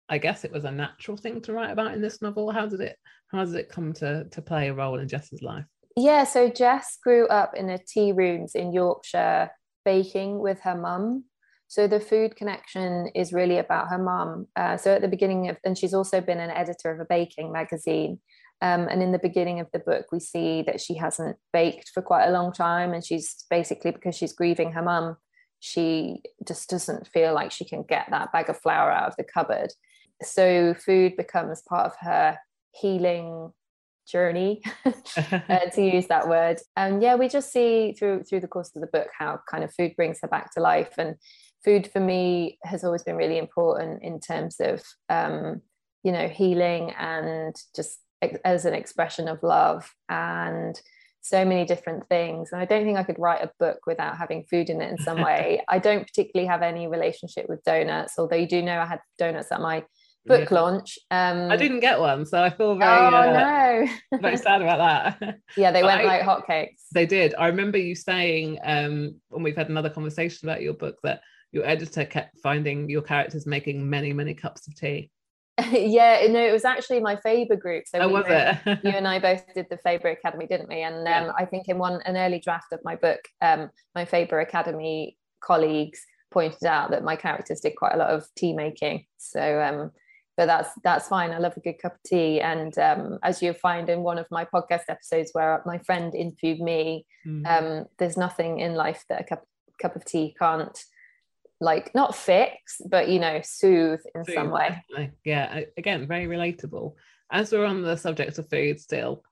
I 0.10 0.18
guess 0.18 0.44
it 0.44 0.52
was 0.52 0.66
a 0.66 0.72
natural 0.72 1.16
thing 1.16 1.42
to 1.42 1.54
write 1.54 1.70
about 1.70 1.94
in 1.94 2.02
this 2.02 2.24
novel. 2.24 2.50
How 2.52 2.66
did 2.66 2.82
it 2.82 2.98
how 3.32 3.46
did 3.46 3.56
it 3.56 3.70
come 3.70 3.94
to 3.94 4.26
to 4.26 4.42
play 4.42 4.70
a 4.70 4.74
role 4.74 5.00
in 5.00 5.08
Jess's 5.08 5.44
life? 5.44 5.66
Yeah, 5.96 6.24
so 6.24 6.50
Jess 6.50 6.98
grew 7.04 7.28
up 7.28 7.56
in 7.56 7.70
a 7.70 7.78
tea 7.78 8.12
rooms 8.12 8.56
in 8.56 8.74
Yorkshire 8.74 9.52
baking 9.86 10.40
with 10.40 10.60
her 10.62 10.76
mum. 10.76 11.26
So 11.68 11.88
the 11.88 12.00
food 12.00 12.36
connection 12.36 13.08
is 13.16 13.34
really 13.34 13.58
about 13.58 13.90
her 13.90 13.98
mum. 13.98 14.48
Uh, 14.56 14.78
so 14.78 14.94
at 14.94 15.02
the 15.02 15.08
beginning 15.08 15.50
of, 15.50 15.58
and 15.64 15.78
she's 15.78 15.94
also 15.94 16.22
been 16.22 16.40
an 16.40 16.52
editor 16.52 16.92
of 16.92 17.00
a 17.00 17.06
baking 17.06 17.52
magazine. 17.52 18.20
Um, 18.62 18.88
and 18.88 19.02
in 19.02 19.12
the 19.12 19.20
beginning 19.20 19.60
of 19.60 19.68
the 19.74 19.80
book, 19.80 20.06
we 20.12 20.20
see 20.20 20.62
that 20.64 20.80
she 20.80 20.96
hasn't 20.96 21.38
baked 21.52 21.90
for 21.94 22.02
quite 22.02 22.26
a 22.26 22.32
long 22.32 22.54
time. 22.54 22.94
And 22.94 23.06
she's 23.06 23.46
basically 23.50 23.92
because 23.92 24.16
she's 24.16 24.34
grieving 24.34 24.72
her 24.74 24.82
mum, 24.82 25.18
she 25.60 26.22
just 26.48 26.70
doesn't 26.70 27.08
feel 27.08 27.34
like 27.34 27.52
she 27.52 27.66
can 27.66 27.84
get 27.84 28.08
that 28.12 28.32
bag 28.32 28.50
of 28.50 28.60
flour 28.60 28.92
out 28.92 29.10
of 29.10 29.16
the 29.18 29.24
cupboard. 29.24 29.72
So 30.22 30.74
food 30.76 31.18
becomes 31.18 31.62
part 31.68 31.88
of 31.88 31.94
her 32.02 32.38
healing 32.72 33.52
journey 34.08 34.62
uh, 34.86 35.60
to 35.74 35.82
use 35.82 36.06
that 36.08 36.28
word 36.28 36.60
and 36.76 37.02
yeah 37.02 37.16
we 37.16 37.28
just 37.28 37.52
see 37.52 37.92
through 37.98 38.24
through 38.24 38.40
the 38.40 38.48
course 38.48 38.72
of 38.76 38.82
the 38.82 38.88
book 38.88 39.08
how 39.18 39.40
kind 39.50 39.64
of 39.64 39.74
food 39.74 39.96
brings 39.96 40.20
her 40.22 40.28
back 40.28 40.54
to 40.54 40.60
life 40.60 40.94
and 41.00 41.16
food 41.66 41.90
for 41.92 42.00
me 42.00 42.60
has 42.64 42.84
always 42.84 43.04
been 43.04 43.18
really 43.18 43.40
important 43.40 44.04
in 44.04 44.20
terms 44.20 44.58
of 44.60 44.84
um, 45.10 45.62
you 46.04 46.12
know 46.12 46.28
healing 46.28 46.92
and 46.92 47.56
just 47.76 48.00
as 48.46 48.66
an 48.66 48.74
expression 48.74 49.28
of 49.28 49.44
love 49.44 49.92
and 50.08 50.80
so 51.22 51.44
many 51.44 51.66
different 51.66 52.08
things. 52.08 52.52
And 52.52 52.62
i 52.62 52.66
don't 52.66 52.86
think 52.86 52.98
i 52.98 53.04
could 53.04 53.20
write 53.20 53.44
a 53.44 53.52
book 53.60 53.80
without 53.88 54.16
having 54.16 54.46
food 54.46 54.70
in 54.70 54.80
it 54.80 54.92
in 54.92 54.98
some 55.00 55.22
way. 55.30 55.62
I 55.68 55.80
don't 55.80 56.06
particularly 56.06 56.48
have 56.48 56.62
any 56.62 56.88
relationship 56.88 57.50
with 57.50 57.64
donuts 57.64 58.14
although 58.20 58.38
you 58.38 58.48
do 58.48 58.62
know 58.62 58.80
i 58.80 58.86
had 58.86 59.00
donuts 59.18 59.52
at 59.52 59.60
my 59.60 59.84
book 60.28 60.50
launch 60.50 60.98
um 61.12 61.52
i 61.52 61.56
didn't 61.56 61.82
get 61.82 62.00
one 62.00 62.26
so 62.26 62.42
i 62.42 62.50
feel 62.50 62.76
very 62.76 62.92
oh, 62.92 63.16
uh, 63.16 63.88
no. 64.12 64.20
very 64.22 64.38
sad 64.38 64.60
about 64.60 64.80
that. 65.20 65.38
Yeah 65.58 65.72
they 65.72 65.84
went 65.84 66.02
I, 66.02 66.06
like 66.06 66.22
hotcakes. 66.22 66.82
They 66.94 67.06
did. 67.06 67.36
I 67.38 67.48
remember 67.48 67.78
you 67.78 67.96
saying 67.96 68.60
um 68.64 69.16
when 69.30 69.44
we've 69.44 69.56
had 69.56 69.70
another 69.70 69.90
conversation 69.90 70.48
about 70.48 70.62
your 70.62 70.74
book 70.74 70.98
that 71.04 71.22
your 71.52 71.66
editor 71.66 72.06
kept 72.06 72.38
finding 72.40 72.90
your 72.90 73.02
characters 73.02 73.46
making 73.46 73.90
many 73.90 74.14
many 74.14 74.34
cups 74.34 74.68
of 74.68 74.76
tea 74.76 75.10
yeah, 75.72 76.28
no, 76.30 76.46
it 76.46 76.52
was 76.52 76.66
actually 76.66 77.00
my 77.00 77.16
Faber 77.16 77.56
group. 77.56 77.86
So 77.88 78.00
oh, 78.00 78.10
was 78.10 78.26
it? 78.28 78.58
you 78.84 78.90
and 78.90 79.08
I 79.08 79.20
both 79.20 79.42
did 79.54 79.68
the 79.70 79.78
Faber 79.78 80.10
Academy, 80.10 80.48
didn't 80.48 80.68
we? 80.68 80.82
And 80.82 80.98
um, 80.98 81.04
yeah. 81.06 81.32
I 81.38 81.46
think 81.46 81.70
in 81.70 81.78
one 81.78 82.02
an 82.02 82.18
early 82.18 82.40
draft 82.40 82.74
of 82.74 82.82
my 82.84 82.98
book, 82.98 83.22
um, 83.42 83.70
my 83.94 84.04
Faber 84.04 84.42
Academy 84.42 85.18
colleagues 85.40 86.02
pointed 86.32 86.66
out 86.66 86.92
that 86.92 87.06
my 87.06 87.16
characters 87.16 87.62
did 87.62 87.78
quite 87.78 87.94
a 87.94 87.98
lot 87.98 88.10
of 88.10 88.26
tea 88.36 88.52
making. 88.52 89.06
So 89.18 89.62
um, 89.62 89.92
but 90.36 90.48
that's 90.48 90.70
that's 90.84 91.08
fine. 91.08 91.32
I 91.32 91.38
love 91.38 91.56
a 91.56 91.62
good 91.62 91.80
cup 91.82 91.94
of 91.94 92.04
tea. 92.04 92.42
And 92.42 92.78
um, 92.78 93.20
as 93.24 93.42
you'll 93.42 93.54
find 93.54 93.88
in 93.88 94.04
one 94.04 94.18
of 94.18 94.28
my 94.30 94.44
podcast 94.44 94.84
episodes 94.90 95.30
where 95.32 95.62
my 95.66 95.78
friend 95.80 96.14
interviewed 96.14 96.60
me, 96.60 97.06
mm. 97.26 97.46
um, 97.48 97.86
there's 97.98 98.18
nothing 98.18 98.60
in 98.60 98.76
life 98.76 99.06
that 99.08 99.22
a 99.22 99.24
cup 99.24 99.44
cup 99.82 99.96
of 99.96 100.04
tea 100.04 100.36
can't 100.38 100.78
like 101.62 101.94
not 101.96 102.16
fix, 102.16 102.82
but 102.90 103.10
you 103.10 103.20
know, 103.20 103.42
soothe 103.44 104.02
in 104.14 104.26
soothe, 104.26 104.36
some 104.36 104.52
way. 104.52 104.82
Yeah, 105.24 105.62
again, 105.78 106.08
very 106.08 106.26
relatable. 106.26 106.96
As 107.32 107.52
we're 107.52 107.66
on 107.66 107.82
the 107.82 107.96
subject 107.96 108.38
of 108.38 108.50
food 108.50 108.80
still, 108.80 109.24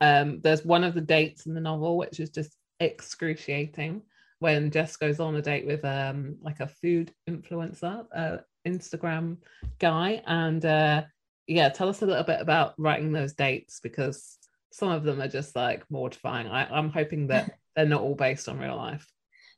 um, 0.00 0.40
there's 0.40 0.64
one 0.64 0.84
of 0.84 0.94
the 0.94 1.00
dates 1.00 1.46
in 1.46 1.54
the 1.54 1.60
novel 1.60 1.96
which 1.96 2.20
is 2.20 2.30
just 2.30 2.56
excruciating 2.80 4.02
when 4.38 4.70
Jess 4.70 4.96
goes 4.96 5.20
on 5.20 5.36
a 5.36 5.42
date 5.42 5.66
with 5.66 5.84
um 5.84 6.36
like 6.42 6.60
a 6.60 6.66
food 6.66 7.12
influencer, 7.28 8.06
uh, 8.14 8.38
Instagram 8.66 9.36
guy, 9.78 10.22
and 10.26 10.64
uh, 10.64 11.02
yeah, 11.46 11.68
tell 11.68 11.88
us 11.88 12.02
a 12.02 12.06
little 12.06 12.24
bit 12.24 12.40
about 12.40 12.74
writing 12.78 13.12
those 13.12 13.34
dates 13.34 13.80
because 13.80 14.38
some 14.72 14.90
of 14.90 15.04
them 15.04 15.20
are 15.20 15.28
just 15.28 15.54
like 15.56 15.84
mortifying. 15.90 16.46
I, 16.46 16.64
I'm 16.66 16.90
hoping 16.90 17.28
that 17.28 17.52
they're 17.76 17.86
not 17.86 18.02
all 18.02 18.14
based 18.14 18.48
on 18.48 18.58
real 18.58 18.76
life. 18.76 19.06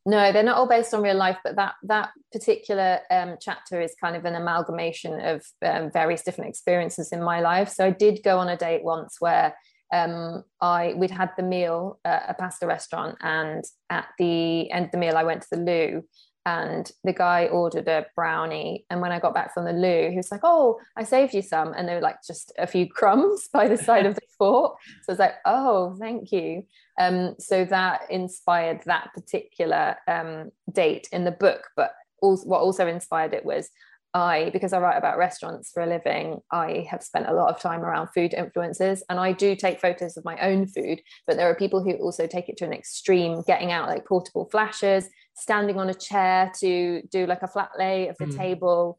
No, 0.05 0.33
they're 0.33 0.43
not 0.43 0.57
all 0.57 0.69
based 0.69 0.93
on 0.95 1.03
real 1.03 1.17
life, 1.17 1.39
but 1.45 1.55
that 1.57 1.75
that 1.85 2.11
particular 2.33 3.01
um, 3.11 3.37
chapter 3.41 3.81
is 3.81 3.95
kind 4.01 4.17
of 4.17 4.25
an 4.25 4.35
amalgamation 4.35 5.21
of 5.21 5.45
um, 5.65 5.93
various 5.93 6.23
different 6.23 6.51
experiences 6.51 7.13
in 7.13 7.23
my 7.23 7.41
life. 7.41 7.69
So 7.69 7.87
I 7.87 7.91
did 7.91 8.23
go 8.25 8.39
on 8.39 8.49
a 8.49 8.57
date 8.57 8.83
once 8.83 9.17
where 9.21 9.55
um, 9.93 10.43
I 10.61 10.95
we'd 10.97 11.13
had 11.13 11.31
the 11.37 11.45
meal 11.45 12.01
at 12.05 12.25
a 12.29 12.35
pasta 12.35 12.67
restaurant, 12.67 13.17
and 13.21 13.63
at 13.91 14.09
the 14.19 14.71
end 14.73 14.87
of 14.87 14.91
the 14.91 14.99
meal, 14.99 15.17
I 15.17 15.25
went 15.25 15.43
to 15.43 15.49
the 15.53 15.63
loo, 15.63 16.03
and 16.45 16.91
the 17.05 17.13
guy 17.13 17.47
ordered 17.47 17.87
a 17.89 18.07
brownie 18.17 18.85
and 18.91 19.01
when 19.01 19.13
i 19.13 19.21
got 19.21 19.35
back 19.35 19.55
from 19.55 19.65
the 19.65 19.73
loo 19.73 20.11
he 20.11 20.17
was 20.17 20.31
like 20.33 20.41
oh 20.43 20.79
i 20.97 21.03
saved 21.05 21.33
you 21.35 21.43
some 21.43 21.73
and 21.73 21.89
there 21.89 21.97
were 21.97 22.03
like 22.03 22.19
just 22.27 22.53
a 22.59 22.67
few 22.67 22.89
crumbs 22.95 23.49
by 23.53 23.69
the 23.69 23.77
side 23.77 24.07
of 24.07 24.15
the 24.15 24.21
fork. 24.39 24.77
So 25.03 25.11
i 25.11 25.13
was 25.13 25.19
like 25.19 25.35
oh 25.45 25.97
thank 25.99 26.33
you. 26.33 26.65
Um, 27.01 27.37
so 27.39 27.65
that 27.65 28.03
inspired 28.11 28.83
that 28.85 29.11
particular 29.15 29.97
um, 30.07 30.51
date 30.71 31.09
in 31.11 31.25
the 31.25 31.31
book 31.31 31.69
but 31.75 31.93
also, 32.21 32.47
what 32.47 32.61
also 32.61 32.87
inspired 32.87 33.33
it 33.33 33.45
was 33.45 33.71
I, 34.15 34.51
because 34.53 34.75
I 34.75 34.79
write 34.79 34.99
about 34.99 35.17
restaurants 35.17 35.71
for 35.73 35.83
a 35.83 35.87
living, 35.87 36.41
I 36.51 36.87
have 36.91 37.03
spent 37.03 37.29
a 37.29 37.33
lot 37.33 37.49
of 37.49 37.61
time 37.61 37.81
around 37.81 38.09
food 38.09 38.35
influences 38.35 39.03
and 39.09 39.19
I 39.19 39.33
do 39.33 39.57
take 39.57 39.81
photos 39.81 40.19
of 40.19 40.25
my 40.25 40.37
own 40.39 40.67
food, 40.67 41.01
but 41.27 41.37
there 41.37 41.49
are 41.49 41.55
people 41.55 41.83
who 41.83 41.95
also 41.95 42.27
take 42.27 42.51
it 42.51 42.59
to 42.59 42.67
an 42.67 42.75
extreme, 42.75 43.43
getting 43.47 43.73
out 43.73 43.89
like 43.89 44.05
portable 44.05 44.51
flashes, 44.51 45.09
standing 45.35 45.79
on 45.79 45.89
a 45.89 45.95
chair 45.95 46.53
to 46.61 47.03
do 47.11 47.27
like 47.27 47.43
a 47.43 47.49
flat 47.49 47.71
lay 47.79 48.09
of 48.09 48.17
the 48.19 48.27
mm. 48.27 48.37
table 48.37 48.99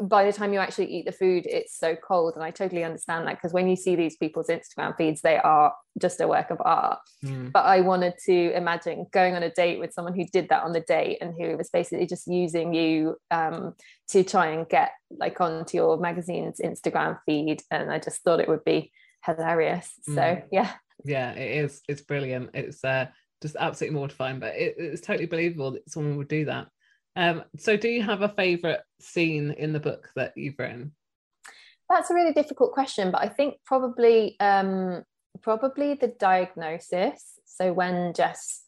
by 0.00 0.24
the 0.24 0.32
time 0.32 0.52
you 0.52 0.58
actually 0.58 0.86
eat 0.86 1.04
the 1.04 1.12
food 1.12 1.44
it's 1.46 1.78
so 1.78 1.94
cold 1.94 2.32
and 2.34 2.42
i 2.42 2.50
totally 2.50 2.82
understand 2.82 3.26
that 3.26 3.36
because 3.36 3.52
when 3.52 3.68
you 3.68 3.76
see 3.76 3.94
these 3.94 4.16
people's 4.16 4.48
instagram 4.48 4.96
feeds 4.96 5.20
they 5.20 5.36
are 5.36 5.74
just 6.00 6.20
a 6.20 6.26
work 6.26 6.50
of 6.50 6.58
art 6.64 6.98
mm. 7.24 7.52
but 7.52 7.64
i 7.64 7.80
wanted 7.80 8.14
to 8.24 8.52
imagine 8.56 9.06
going 9.12 9.34
on 9.34 9.42
a 9.42 9.50
date 9.50 9.78
with 9.78 9.92
someone 9.92 10.14
who 10.14 10.24
did 10.32 10.48
that 10.48 10.62
on 10.62 10.72
the 10.72 10.80
date 10.80 11.18
and 11.20 11.34
who 11.38 11.56
was 11.56 11.68
basically 11.70 12.06
just 12.06 12.26
using 12.26 12.72
you 12.72 13.16
um, 13.30 13.74
to 14.08 14.24
try 14.24 14.46
and 14.46 14.68
get 14.68 14.92
like 15.10 15.40
onto 15.40 15.76
your 15.76 15.98
magazine's 15.98 16.60
instagram 16.64 17.18
feed 17.26 17.62
and 17.70 17.92
i 17.92 17.98
just 17.98 18.22
thought 18.22 18.40
it 18.40 18.48
would 18.48 18.64
be 18.64 18.90
hilarious 19.26 19.92
mm. 20.08 20.14
so 20.14 20.42
yeah 20.50 20.72
yeah 21.04 21.32
it 21.32 21.64
is 21.64 21.82
it's 21.88 22.02
brilliant 22.02 22.50
it's 22.54 22.82
uh 22.84 23.06
just 23.42 23.56
absolutely 23.58 23.98
mortifying 23.98 24.38
but 24.38 24.54
it, 24.54 24.74
it's 24.78 25.00
totally 25.00 25.26
believable 25.26 25.72
that 25.72 25.90
someone 25.90 26.16
would 26.16 26.28
do 26.28 26.44
that 26.44 26.68
um, 27.16 27.44
so, 27.58 27.76
do 27.76 27.88
you 27.88 28.02
have 28.02 28.22
a 28.22 28.28
favourite 28.28 28.80
scene 29.00 29.50
in 29.52 29.72
the 29.72 29.80
book 29.80 30.10
that 30.16 30.32
you've 30.36 30.58
written? 30.58 30.92
That's 31.88 32.10
a 32.10 32.14
really 32.14 32.32
difficult 32.32 32.72
question, 32.72 33.10
but 33.10 33.22
I 33.22 33.28
think 33.28 33.56
probably 33.66 34.36
um, 34.40 35.02
probably 35.42 35.94
the 35.94 36.08
diagnosis. 36.18 37.38
So 37.44 37.72
when 37.72 38.14
Jess 38.14 38.62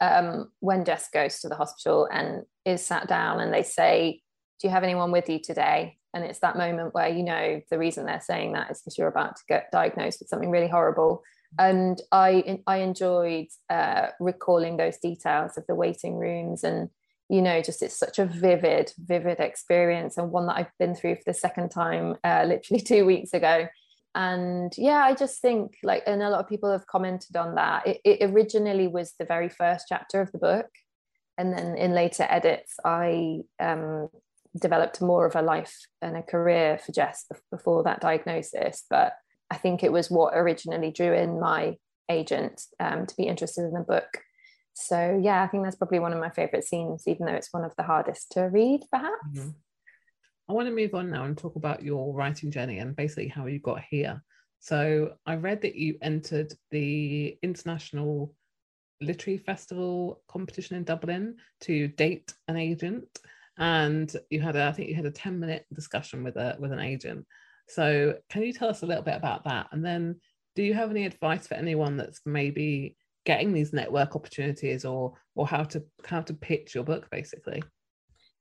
um, 0.00 0.52
when 0.60 0.84
Jess 0.84 1.08
goes 1.12 1.40
to 1.40 1.48
the 1.48 1.56
hospital 1.56 2.08
and 2.12 2.44
is 2.64 2.86
sat 2.86 3.08
down, 3.08 3.40
and 3.40 3.52
they 3.52 3.64
say, 3.64 4.22
"Do 4.60 4.68
you 4.68 4.72
have 4.72 4.84
anyone 4.84 5.10
with 5.10 5.28
you 5.28 5.40
today?" 5.40 5.96
And 6.14 6.24
it's 6.24 6.38
that 6.38 6.56
moment 6.56 6.94
where 6.94 7.08
you 7.08 7.24
know 7.24 7.60
the 7.68 7.78
reason 7.78 8.06
they're 8.06 8.20
saying 8.20 8.52
that 8.52 8.70
is 8.70 8.80
because 8.80 8.96
you're 8.96 9.08
about 9.08 9.36
to 9.36 9.42
get 9.48 9.72
diagnosed 9.72 10.20
with 10.20 10.28
something 10.28 10.50
really 10.50 10.68
horrible. 10.68 11.24
And 11.58 12.00
I 12.12 12.60
I 12.66 12.78
enjoyed 12.78 13.46
uh, 13.70 14.08
recalling 14.20 14.76
those 14.76 14.98
details 14.98 15.56
of 15.56 15.66
the 15.66 15.74
waiting 15.74 16.16
rooms 16.16 16.64
and 16.64 16.90
you 17.28 17.42
know 17.42 17.60
just 17.60 17.82
it's 17.82 17.96
such 17.96 18.18
a 18.18 18.24
vivid 18.24 18.92
vivid 18.98 19.38
experience 19.38 20.16
and 20.16 20.30
one 20.30 20.46
that 20.46 20.56
i've 20.56 20.78
been 20.78 20.94
through 20.94 21.14
for 21.14 21.22
the 21.26 21.34
second 21.34 21.68
time 21.68 22.16
uh, 22.24 22.44
literally 22.46 22.80
two 22.92 23.04
weeks 23.04 23.32
ago. 23.32 23.68
And 24.14 24.72
yeah 24.76 25.04
i 25.04 25.14
just 25.14 25.40
think 25.40 25.76
like 25.82 26.02
and 26.06 26.22
a 26.22 26.30
lot 26.30 26.40
of 26.40 26.48
people 26.48 26.70
have 26.70 26.86
commented 26.86 27.36
on 27.36 27.54
that. 27.54 27.86
It, 27.86 28.00
it 28.04 28.30
originally 28.30 28.88
was 28.88 29.14
the 29.18 29.24
very 29.24 29.48
first 29.48 29.86
chapter 29.88 30.20
of 30.20 30.32
the 30.32 30.38
book. 30.38 30.66
And 31.36 31.52
then 31.52 31.76
in 31.76 31.92
later 31.92 32.26
edits 32.28 32.74
i 32.84 33.40
um, 33.60 34.08
developed 34.58 35.00
more 35.00 35.26
of 35.26 35.36
a 35.36 35.42
life 35.42 35.76
and 36.02 36.16
a 36.16 36.22
career 36.22 36.78
for 36.78 36.92
jess 36.92 37.26
before 37.50 37.82
that 37.84 38.00
diagnosis. 38.00 38.84
But 38.88 39.12
i 39.50 39.56
think 39.56 39.82
it 39.82 39.92
was 39.92 40.10
what 40.10 40.36
originally 40.36 40.90
drew 40.90 41.12
in 41.12 41.40
my 41.40 41.76
agent 42.10 42.62
um, 42.80 43.06
to 43.06 43.14
be 43.16 43.24
interested 43.24 43.64
in 43.64 43.72
the 43.72 43.80
book 43.80 44.18
so 44.80 45.20
yeah, 45.20 45.42
I 45.42 45.48
think 45.48 45.64
that's 45.64 45.76
probably 45.76 45.98
one 45.98 46.12
of 46.12 46.20
my 46.20 46.30
favorite 46.30 46.64
scenes, 46.64 47.02
even 47.08 47.26
though 47.26 47.34
it's 47.34 47.52
one 47.52 47.64
of 47.64 47.74
the 47.76 47.82
hardest 47.82 48.30
to 48.32 48.42
read, 48.42 48.82
perhaps. 48.92 49.16
Mm-hmm. 49.34 49.48
I 50.48 50.52
want 50.52 50.68
to 50.68 50.74
move 50.74 50.94
on 50.94 51.10
now 51.10 51.24
and 51.24 51.36
talk 51.36 51.56
about 51.56 51.82
your 51.82 52.14
writing 52.14 52.50
journey 52.50 52.78
and 52.78 52.94
basically 52.94 53.26
how 53.28 53.46
you 53.46 53.58
got 53.58 53.82
here. 53.90 54.22
So 54.60 55.14
I 55.26 55.34
read 55.34 55.62
that 55.62 55.74
you 55.74 55.98
entered 56.00 56.52
the 56.70 57.36
International 57.42 58.34
Literary 59.00 59.38
Festival 59.38 60.22
competition 60.28 60.76
in 60.76 60.84
Dublin 60.84 61.36
to 61.62 61.88
date 61.88 62.32
an 62.46 62.56
agent, 62.56 63.06
and 63.58 64.14
you 64.30 64.40
had 64.40 64.54
a, 64.54 64.68
I 64.68 64.72
think 64.72 64.88
you 64.88 64.94
had 64.94 65.06
a 65.06 65.10
ten 65.10 65.40
minute 65.40 65.66
discussion 65.74 66.22
with 66.22 66.36
a 66.36 66.56
with 66.60 66.72
an 66.72 66.80
agent. 66.80 67.26
So 67.68 68.14
can 68.30 68.42
you 68.42 68.52
tell 68.52 68.68
us 68.68 68.82
a 68.82 68.86
little 68.86 69.02
bit 69.02 69.16
about 69.16 69.44
that? 69.44 69.68
And 69.72 69.84
then, 69.84 70.20
do 70.54 70.62
you 70.62 70.74
have 70.74 70.90
any 70.90 71.04
advice 71.04 71.46
for 71.46 71.54
anyone 71.54 71.96
that's 71.96 72.20
maybe 72.26 72.96
getting 73.24 73.52
these 73.52 73.72
network 73.72 74.16
opportunities 74.16 74.84
or 74.84 75.12
or 75.34 75.46
how 75.46 75.62
to 75.62 75.84
how 76.04 76.22
to 76.22 76.34
pitch 76.34 76.74
your 76.74 76.84
book 76.84 77.08
basically? 77.10 77.62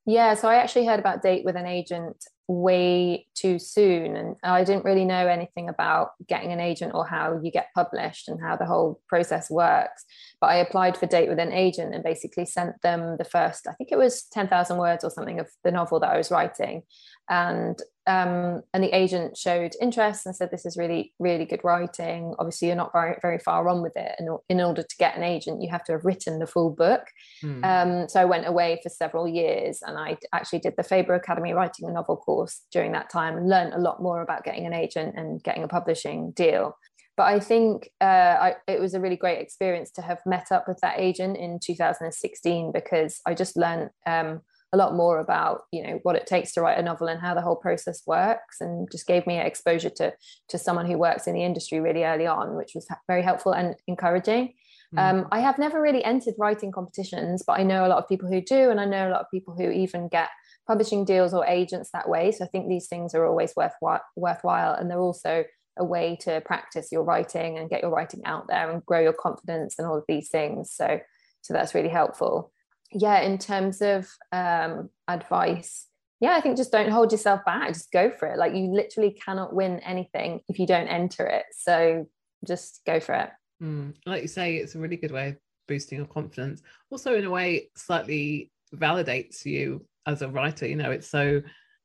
Yeah 0.05 0.33
so 0.33 0.47
i 0.47 0.55
actually 0.55 0.85
heard 0.85 1.01
about 1.01 1.21
date 1.21 1.43
with 1.43 1.57
an 1.57 1.65
agent 1.65 2.23
way 2.47 3.27
too 3.33 3.59
soon 3.59 4.15
and 4.15 4.37
i 4.41 4.63
didn't 4.63 4.85
really 4.85 5.03
know 5.03 5.27
anything 5.27 5.67
about 5.67 6.11
getting 6.29 6.53
an 6.53 6.61
agent 6.61 6.93
or 6.95 7.05
how 7.05 7.37
you 7.43 7.51
get 7.51 7.67
published 7.75 8.29
and 8.29 8.39
how 8.41 8.55
the 8.55 8.65
whole 8.65 9.01
process 9.09 9.49
works. 9.49 10.05
But 10.39 10.51
i 10.51 10.55
applied 10.55 10.95
for 10.95 11.05
date 11.07 11.27
with 11.27 11.39
an 11.39 11.51
agent 11.51 11.93
and 11.93 12.01
basically 12.01 12.45
sent 12.45 12.81
them 12.81 13.17
the 13.17 13.25
first 13.25 13.67
i 13.67 13.73
think 13.73 13.91
it 13.91 13.97
was 13.97 14.23
10,000 14.31 14.77
words 14.77 15.03
or 15.03 15.09
something 15.09 15.41
of 15.41 15.49
the 15.65 15.71
novel 15.71 15.99
that 15.99 16.13
i 16.13 16.17
was 16.17 16.31
writing. 16.31 16.83
And 17.29 17.77
um, 18.07 18.61
and 18.73 18.83
the 18.83 18.95
agent 18.95 19.37
showed 19.37 19.73
interest 19.81 20.25
and 20.25 20.35
said 20.35 20.49
this 20.51 20.65
is 20.65 20.77
really 20.77 21.13
really 21.19 21.45
good 21.45 21.63
writing. 21.63 22.33
Obviously 22.39 22.67
you're 22.67 22.77
not 22.77 22.91
very 22.93 23.17
very 23.21 23.39
far 23.39 23.67
on 23.69 23.81
with 23.81 23.95
it. 23.95 24.13
And 24.17 24.37
in 24.49 24.61
order 24.61 24.81
to 24.83 24.95
get 24.97 25.15
an 25.17 25.23
agent 25.23 25.61
you 25.61 25.69
have 25.69 25.83
to 25.85 25.93
have 25.93 26.05
written 26.05 26.39
the 26.39 26.47
full 26.47 26.71
book. 26.71 27.03
Mm. 27.43 27.63
um, 27.63 28.09
so 28.09 28.19
i 28.19 28.25
went 28.25 28.47
away 28.47 28.79
for 28.81 28.89
several 28.89 29.27
years 29.27 29.79
and 29.85 29.97
i 29.97 30.17
actually 30.33 30.59
did 30.59 30.73
the 30.75 30.83
faber 30.83 31.13
academy 31.13 31.53
writing 31.53 31.87
a 31.87 31.91
novel 31.91 32.17
course 32.17 32.63
during 32.71 32.91
that 32.93 33.09
time 33.09 33.37
and 33.37 33.49
learned 33.49 33.73
a 33.73 33.79
lot 33.79 34.01
more 34.01 34.21
about 34.21 34.43
getting 34.43 34.65
an 34.65 34.73
agent 34.73 35.15
and 35.17 35.43
getting 35.43 35.63
a 35.63 35.67
publishing 35.67 36.31
deal. 36.31 36.77
But 37.15 37.23
I 37.23 37.39
think 37.39 37.89
uh, 37.99 38.35
I, 38.39 38.55
it 38.67 38.79
was 38.79 38.93
a 38.93 38.99
really 38.99 39.15
great 39.15 39.39
experience 39.39 39.89
to 39.91 40.03
have 40.03 40.19
met 40.25 40.51
up 40.51 40.67
with 40.67 40.77
that 40.81 40.99
agent 40.99 41.37
in 41.37 41.59
2016 41.59 42.71
because 42.71 43.21
I 43.25 43.33
just 43.33 43.57
learned 43.57 43.89
um, 44.05 44.41
a 44.77 44.83
lot 44.83 44.95
more 44.95 45.19
about 45.19 45.61
you 45.71 45.81
know 45.81 45.99
what 46.03 46.15
it 46.15 46.27
takes 46.27 46.51
to 46.53 46.61
write 46.61 46.77
a 46.77 46.83
novel 46.83 47.07
and 47.07 47.19
how 47.19 47.33
the 47.33 47.41
whole 47.41 47.55
process 47.55 48.03
works 48.05 48.61
and 48.61 48.87
just 48.91 49.07
gave 49.07 49.25
me 49.25 49.39
exposure 49.39 49.89
to 49.89 50.13
to 50.49 50.57
someone 50.57 50.85
who 50.85 50.97
works 50.97 51.25
in 51.25 51.33
the 51.33 51.43
industry 51.43 51.79
really 51.79 52.03
early 52.03 52.27
on 52.27 52.55
which 52.55 52.73
was 52.75 52.87
very 53.07 53.23
helpful 53.23 53.53
and 53.53 53.75
encouraging 53.87 54.53
mm. 54.95 54.99
um, 54.99 55.27
i 55.31 55.39
have 55.39 55.57
never 55.57 55.81
really 55.81 56.03
entered 56.03 56.35
writing 56.37 56.71
competitions 56.71 57.43
but 57.45 57.59
i 57.59 57.63
know 57.63 57.85
a 57.85 57.89
lot 57.89 57.97
of 57.97 58.07
people 58.07 58.29
who 58.29 58.41
do 58.41 58.69
and 58.69 58.79
i 58.79 58.85
know 58.85 59.09
a 59.09 59.11
lot 59.11 59.21
of 59.21 59.31
people 59.31 59.55
who 59.55 59.71
even 59.71 60.07
get 60.07 60.29
publishing 60.67 61.05
deals 61.05 61.33
or 61.33 61.45
agents 61.45 61.89
that 61.91 62.07
way 62.07 62.31
so 62.31 62.45
i 62.45 62.47
think 62.47 62.67
these 62.67 62.87
things 62.87 63.15
are 63.15 63.25
always 63.25 63.53
worthwhile 63.55 64.01
worthwhile 64.15 64.73
and 64.73 64.91
they're 64.91 64.99
also 64.99 65.43
a 65.79 65.85
way 65.85 66.17
to 66.19 66.41
practice 66.41 66.91
your 66.91 67.03
writing 67.03 67.57
and 67.57 67.69
get 67.69 67.81
your 67.81 67.91
writing 67.91 68.21
out 68.25 68.47
there 68.47 68.69
and 68.69 68.85
grow 68.85 68.99
your 68.99 69.13
confidence 69.13 69.75
and 69.77 69.87
all 69.87 69.97
of 69.97 70.03
these 70.07 70.29
things 70.29 70.71
so 70.71 70.99
so 71.41 71.53
that's 71.53 71.73
really 71.73 71.89
helpful 71.89 72.51
yeah, 72.91 73.21
in 73.21 73.37
terms 73.37 73.81
of 73.81 74.07
um, 74.31 74.89
advice, 75.07 75.87
yeah, 76.19 76.31
I 76.31 76.41
think 76.41 76.57
just 76.57 76.71
don't 76.71 76.89
hold 76.89 77.11
yourself 77.11 77.45
back. 77.45 77.67
Just 77.73 77.91
go 77.91 78.09
for 78.09 78.27
it. 78.27 78.37
Like 78.37 78.55
you 78.55 78.71
literally 78.73 79.11
cannot 79.11 79.53
win 79.53 79.79
anything 79.81 80.41
if 80.47 80.57
you 80.57 80.65
don't 80.65 80.87
enter 80.87 81.27
it. 81.27 81.45
So 81.51 82.07
just 82.45 82.81
go 82.85 82.99
for 82.99 83.13
it. 83.15 83.29
Mm. 83.61 83.93
Like 84.05 84.23
you 84.23 84.27
say, 84.27 84.55
it's 84.55 84.75
a 84.75 84.79
really 84.79 84.97
good 84.97 85.11
way 85.11 85.29
of 85.29 85.37
boosting 85.67 85.99
your 85.99 86.07
confidence. 86.07 86.61
Also, 86.89 87.15
in 87.15 87.25
a 87.25 87.29
way, 87.29 87.69
slightly 87.75 88.51
validates 88.75 89.45
you 89.45 89.85
as 90.05 90.21
a 90.21 90.29
writer. 90.29 90.67
You 90.67 90.75
know, 90.75 90.91
it's 90.91 91.09
so 91.09 91.41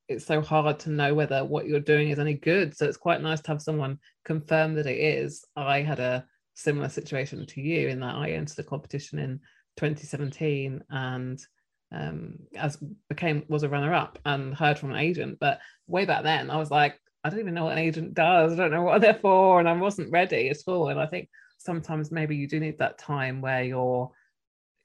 it's 0.08 0.24
so 0.24 0.40
hard 0.40 0.78
to 0.80 0.90
know 0.90 1.14
whether 1.14 1.44
what 1.44 1.66
you're 1.66 1.80
doing 1.80 2.10
is 2.10 2.18
any 2.18 2.34
good. 2.34 2.76
So 2.76 2.86
it's 2.86 2.96
quite 2.96 3.22
nice 3.22 3.40
to 3.42 3.48
have 3.48 3.62
someone 3.62 3.98
confirm 4.24 4.74
that 4.74 4.86
it 4.86 4.98
is. 4.98 5.44
I 5.56 5.80
had 5.80 6.00
a 6.00 6.24
similar 6.54 6.88
situation 6.88 7.44
to 7.44 7.60
you 7.60 7.88
in 7.88 8.00
that 8.00 8.14
I 8.14 8.30
entered 8.30 8.56
the 8.56 8.64
competition 8.64 9.18
in 9.18 9.40
2017 9.76 10.82
and 10.90 11.44
um, 11.92 12.38
as 12.56 12.78
became 13.08 13.44
was 13.48 13.62
a 13.62 13.68
runner 13.68 13.92
up 13.92 14.18
and 14.24 14.54
heard 14.54 14.78
from 14.78 14.90
an 14.90 14.96
agent. 14.96 15.38
But 15.40 15.60
way 15.86 16.06
back 16.06 16.22
then, 16.22 16.50
I 16.50 16.56
was 16.56 16.70
like, 16.70 16.98
I 17.22 17.30
don't 17.30 17.40
even 17.40 17.54
know 17.54 17.64
what 17.64 17.72
an 17.72 17.78
agent 17.78 18.14
does. 18.14 18.52
I 18.52 18.56
don't 18.56 18.70
know 18.70 18.82
what 18.82 19.00
they're 19.00 19.14
for, 19.14 19.60
and 19.60 19.68
I 19.68 19.72
wasn't 19.74 20.10
ready 20.10 20.48
at 20.48 20.58
all. 20.66 20.88
And 20.88 20.98
I 20.98 21.06
think 21.06 21.28
sometimes 21.58 22.10
maybe 22.10 22.36
you 22.36 22.48
do 22.48 22.58
need 22.58 22.78
that 22.78 22.98
time 22.98 23.40
where 23.40 23.62
you're 23.62 24.10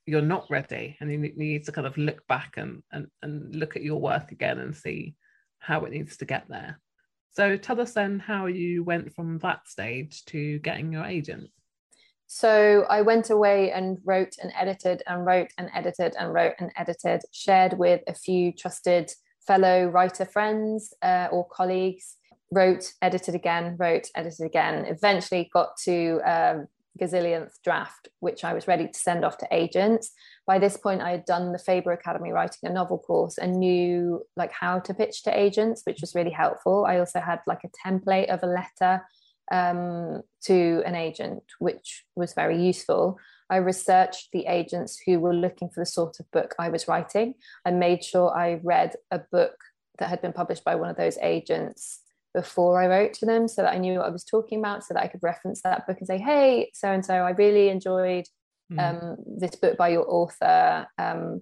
you're 0.05 0.21
not 0.21 0.47
ready 0.49 0.95
and 1.01 1.11
you 1.11 1.17
need 1.17 1.65
to 1.65 1.71
kind 1.71 1.85
of 1.85 1.97
look 1.97 2.25
back 2.27 2.53
and, 2.57 2.81
and 2.91 3.07
and 3.21 3.53
look 3.55 3.75
at 3.75 3.83
your 3.83 3.99
work 3.99 4.31
again 4.31 4.57
and 4.59 4.75
see 4.75 5.15
how 5.59 5.83
it 5.83 5.91
needs 5.91 6.15
to 6.17 6.25
get 6.25 6.45
there 6.47 6.79
so 7.31 7.57
tell 7.57 7.81
us 7.81 7.93
then 7.93 8.19
how 8.19 8.45
you 8.45 8.83
went 8.83 9.13
from 9.13 9.37
that 9.39 9.67
stage 9.67 10.23
to 10.25 10.59
getting 10.59 10.93
your 10.93 11.03
agent 11.03 11.49
so 12.27 12.85
I 12.89 13.01
went 13.01 13.29
away 13.29 13.71
and 13.71 13.97
wrote 14.03 14.35
and 14.41 14.51
edited 14.59 15.01
and 15.07 15.25
wrote 15.25 15.47
and 15.57 15.69
edited 15.73 16.13
and 16.19 16.33
wrote 16.33 16.55
and 16.59 16.71
edited, 16.75 17.21
shared 17.31 17.77
with 17.77 18.01
a 18.07 18.13
few 18.13 18.51
trusted 18.51 19.11
fellow 19.47 19.87
writer 19.87 20.25
friends 20.25 20.93
uh, 21.01 21.29
or 21.31 21.47
colleagues, 21.47 22.17
wrote, 22.51 22.93
edited 23.01 23.33
again, 23.33 23.77
wrote, 23.79 24.07
edited 24.13 24.45
again, 24.45 24.85
eventually 24.85 25.49
got 25.53 25.77
to 25.85 26.19
um, 26.25 26.67
gazillionth 26.99 27.53
draft, 27.63 28.09
which 28.19 28.43
I 28.43 28.53
was 28.53 28.67
ready 28.67 28.87
to 28.87 28.99
send 28.99 29.23
off 29.23 29.37
to 29.37 29.47
agents. 29.49 30.11
By 30.45 30.59
this 30.59 30.75
point, 30.75 31.01
I 31.01 31.11
had 31.11 31.25
done 31.25 31.53
the 31.53 31.59
Faber 31.59 31.93
Academy 31.93 32.31
writing 32.31 32.69
a 32.69 32.73
novel 32.73 32.99
course 32.99 33.37
and 33.37 33.57
knew 33.57 34.23
like 34.35 34.51
how 34.51 34.79
to 34.79 34.93
pitch 34.93 35.23
to 35.23 35.37
agents, 35.37 35.83
which 35.85 36.01
was 36.01 36.15
really 36.15 36.31
helpful. 36.31 36.85
I 36.85 36.99
also 36.99 37.21
had 37.21 37.39
like 37.47 37.63
a 37.63 37.87
template 37.87 38.27
of 38.27 38.43
a 38.43 38.47
letter 38.47 39.01
um, 39.51 40.21
to 40.43 40.83
an 40.85 40.95
agent, 40.95 41.43
which 41.59 42.05
was 42.15 42.33
very 42.33 42.61
useful. 42.61 43.19
I 43.49 43.57
researched 43.57 44.29
the 44.33 44.45
agents 44.45 45.01
who 45.05 45.19
were 45.19 45.33
looking 45.33 45.69
for 45.69 45.81
the 45.81 45.85
sort 45.85 46.19
of 46.19 46.29
book 46.31 46.53
I 46.59 46.69
was 46.69 46.87
writing. 46.87 47.35
I 47.65 47.71
made 47.71 48.03
sure 48.03 48.35
I 48.35 48.59
read 48.63 48.95
a 49.09 49.19
book 49.19 49.55
that 49.99 50.09
had 50.09 50.21
been 50.21 50.33
published 50.33 50.63
by 50.63 50.75
one 50.75 50.89
of 50.89 50.97
those 50.97 51.17
agents 51.21 52.01
before 52.33 52.81
I 52.81 52.87
wrote 52.87 53.13
to 53.13 53.25
them 53.25 53.47
so 53.47 53.61
that 53.63 53.73
I 53.73 53.77
knew 53.77 53.99
what 53.99 54.07
I 54.07 54.11
was 54.11 54.23
talking 54.23 54.59
about, 54.59 54.83
so 54.83 54.93
that 54.93 55.03
I 55.03 55.07
could 55.07 55.23
reference 55.23 55.61
that 55.61 55.87
book 55.87 55.97
and 55.97 56.07
say, 56.07 56.17
hey, 56.17 56.69
so 56.73 56.91
and 56.91 57.05
so, 57.05 57.15
I 57.15 57.31
really 57.31 57.69
enjoyed 57.69 58.25
mm. 58.71 58.79
um, 58.79 59.17
this 59.25 59.55
book 59.55 59.77
by 59.77 59.89
your 59.89 60.05
author. 60.07 60.87
Um, 60.97 61.41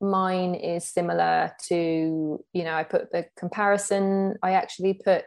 mine 0.00 0.54
is 0.54 0.86
similar 0.86 1.52
to, 1.68 2.44
you 2.52 2.64
know, 2.64 2.74
I 2.74 2.84
put 2.84 3.10
the 3.10 3.26
comparison, 3.36 4.36
I 4.42 4.52
actually 4.52 4.94
put 4.94 5.24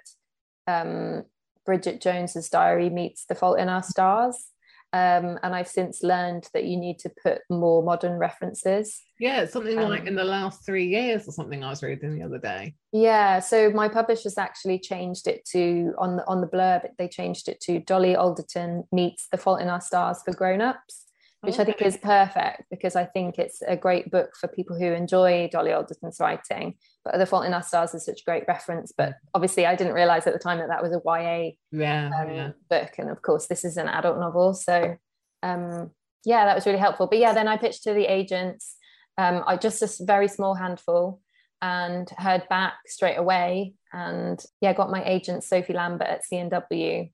um, 0.67 1.23
Bridget 1.65 2.01
Jones's 2.01 2.49
diary 2.49 2.89
meets 2.89 3.25
The 3.25 3.35
Fault 3.35 3.59
in 3.59 3.69
Our 3.69 3.83
Stars. 3.83 4.47
Um, 4.91 5.37
and 5.43 5.53
I've 5.53 5.67
since 5.67 6.01
learned 6.01 6.47
that 6.55 6.65
you 6.65 6.75
need 6.75 6.97
to 6.99 7.11
put 7.21 7.41
more 7.49 7.83
modern 7.83 8.13
references. 8.13 8.99
Yeah, 9.19 9.45
something 9.45 9.77
um, 9.77 9.87
like 9.87 10.07
in 10.07 10.15
the 10.15 10.23
last 10.23 10.65
three 10.65 10.87
years 10.87 11.27
or 11.27 11.31
something 11.31 11.63
I 11.63 11.69
was 11.69 11.83
reading 11.83 12.17
the 12.17 12.25
other 12.25 12.39
day. 12.39 12.73
Yeah, 12.91 13.39
so 13.39 13.69
my 13.69 13.87
publishers 13.87 14.39
actually 14.39 14.79
changed 14.79 15.27
it 15.27 15.45
to 15.51 15.93
on 15.99 16.17
the 16.17 16.27
on 16.27 16.41
the 16.41 16.47
blurb. 16.47 16.89
They 16.97 17.07
changed 17.07 17.49
it 17.49 17.61
to 17.61 17.79
Dolly 17.81 18.15
Alderton 18.15 18.85
meets 18.91 19.27
The 19.31 19.37
Fault 19.37 19.61
in 19.61 19.67
Our 19.67 19.81
Stars 19.81 20.23
for 20.25 20.33
grown-ups 20.33 21.05
which 21.41 21.53
okay. 21.53 21.61
I 21.61 21.65
think 21.65 21.81
is 21.81 21.97
perfect 21.97 22.63
because 22.69 22.95
I 22.95 23.05
think 23.05 23.39
it's 23.39 23.61
a 23.65 23.77
great 23.77 24.11
book 24.11 24.31
for 24.39 24.47
people 24.47 24.77
who 24.77 24.91
enjoy 24.91 25.47
Dolly 25.51 25.71
Alderton's 25.71 26.19
writing. 26.19 26.75
The 27.17 27.25
Fault 27.25 27.45
in 27.45 27.53
Our 27.53 27.63
Stars 27.63 27.93
is 27.93 28.05
such 28.05 28.21
a 28.21 28.23
great 28.23 28.43
reference. 28.47 28.93
But 28.95 29.15
obviously, 29.33 29.65
I 29.65 29.75
didn't 29.75 29.93
realize 29.93 30.27
at 30.27 30.33
the 30.33 30.39
time 30.39 30.59
that 30.59 30.69
that 30.69 30.83
was 30.83 30.93
a 30.93 31.01
YA 31.03 31.51
yeah, 31.71 32.09
um, 32.19 32.29
yeah. 32.29 32.51
book. 32.69 32.91
And 32.97 33.09
of 33.09 33.21
course, 33.21 33.47
this 33.47 33.65
is 33.65 33.77
an 33.77 33.87
adult 33.87 34.19
novel. 34.19 34.53
So, 34.53 34.97
um, 35.43 35.91
yeah, 36.25 36.45
that 36.45 36.55
was 36.55 36.65
really 36.65 36.79
helpful. 36.79 37.07
But 37.07 37.19
yeah, 37.19 37.33
then 37.33 37.47
I 37.47 37.57
pitched 37.57 37.83
to 37.83 37.93
the 37.93 38.05
agents. 38.05 38.75
Um, 39.17 39.43
I 39.45 39.57
just 39.57 39.81
a 39.81 40.05
very 40.05 40.27
small 40.27 40.55
handful 40.55 41.21
and 41.61 42.09
heard 42.17 42.47
back 42.49 42.73
straight 42.87 43.17
away. 43.17 43.73
And 43.91 44.41
yeah, 44.61 44.73
got 44.73 44.91
my 44.91 45.03
agent, 45.03 45.43
Sophie 45.43 45.73
Lambert 45.73 46.07
at 46.07 46.23
C&W 46.23 47.09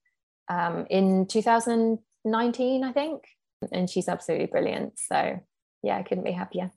um, 0.50 0.86
in 0.90 1.26
2019, 1.28 2.84
I 2.84 2.92
think 2.92 3.24
and 3.72 3.90
she's 3.90 4.08
absolutely 4.08 4.48
brilliant. 4.48 5.00
So 5.00 5.40
yeah, 5.84 5.98
I 5.98 6.04
couldn't 6.04 6.24
be 6.24 6.32
happier. 6.32 6.72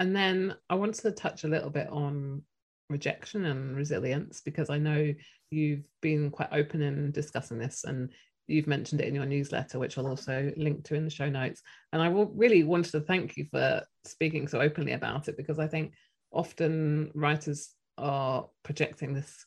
And 0.00 0.16
then 0.16 0.56
I 0.70 0.74
wanted 0.74 1.02
to 1.02 1.12
touch 1.12 1.44
a 1.44 1.48
little 1.48 1.70
bit 1.70 1.88
on 1.90 2.42
rejection 2.88 3.44
and 3.44 3.76
resilience 3.76 4.40
because 4.40 4.70
I 4.70 4.78
know 4.78 5.14
you've 5.50 5.84
been 6.00 6.30
quite 6.30 6.48
open 6.52 6.82
in 6.82 7.12
discussing 7.12 7.58
this 7.58 7.84
and 7.84 8.10
you've 8.48 8.66
mentioned 8.66 9.02
it 9.02 9.08
in 9.08 9.14
your 9.14 9.26
newsletter, 9.26 9.78
which 9.78 9.98
I'll 9.98 10.08
also 10.08 10.52
link 10.56 10.84
to 10.84 10.94
in 10.94 11.04
the 11.04 11.10
show 11.10 11.28
notes. 11.28 11.62
And 11.92 12.02
I 12.02 12.08
really 12.08 12.64
wanted 12.64 12.92
to 12.92 13.00
thank 13.00 13.36
you 13.36 13.46
for 13.50 13.82
speaking 14.04 14.48
so 14.48 14.60
openly 14.60 14.92
about 14.92 15.28
it 15.28 15.36
because 15.36 15.58
I 15.58 15.68
think 15.68 15.92
often 16.32 17.10
writers 17.14 17.70
are 17.98 18.48
projecting 18.62 19.12
this. 19.12 19.44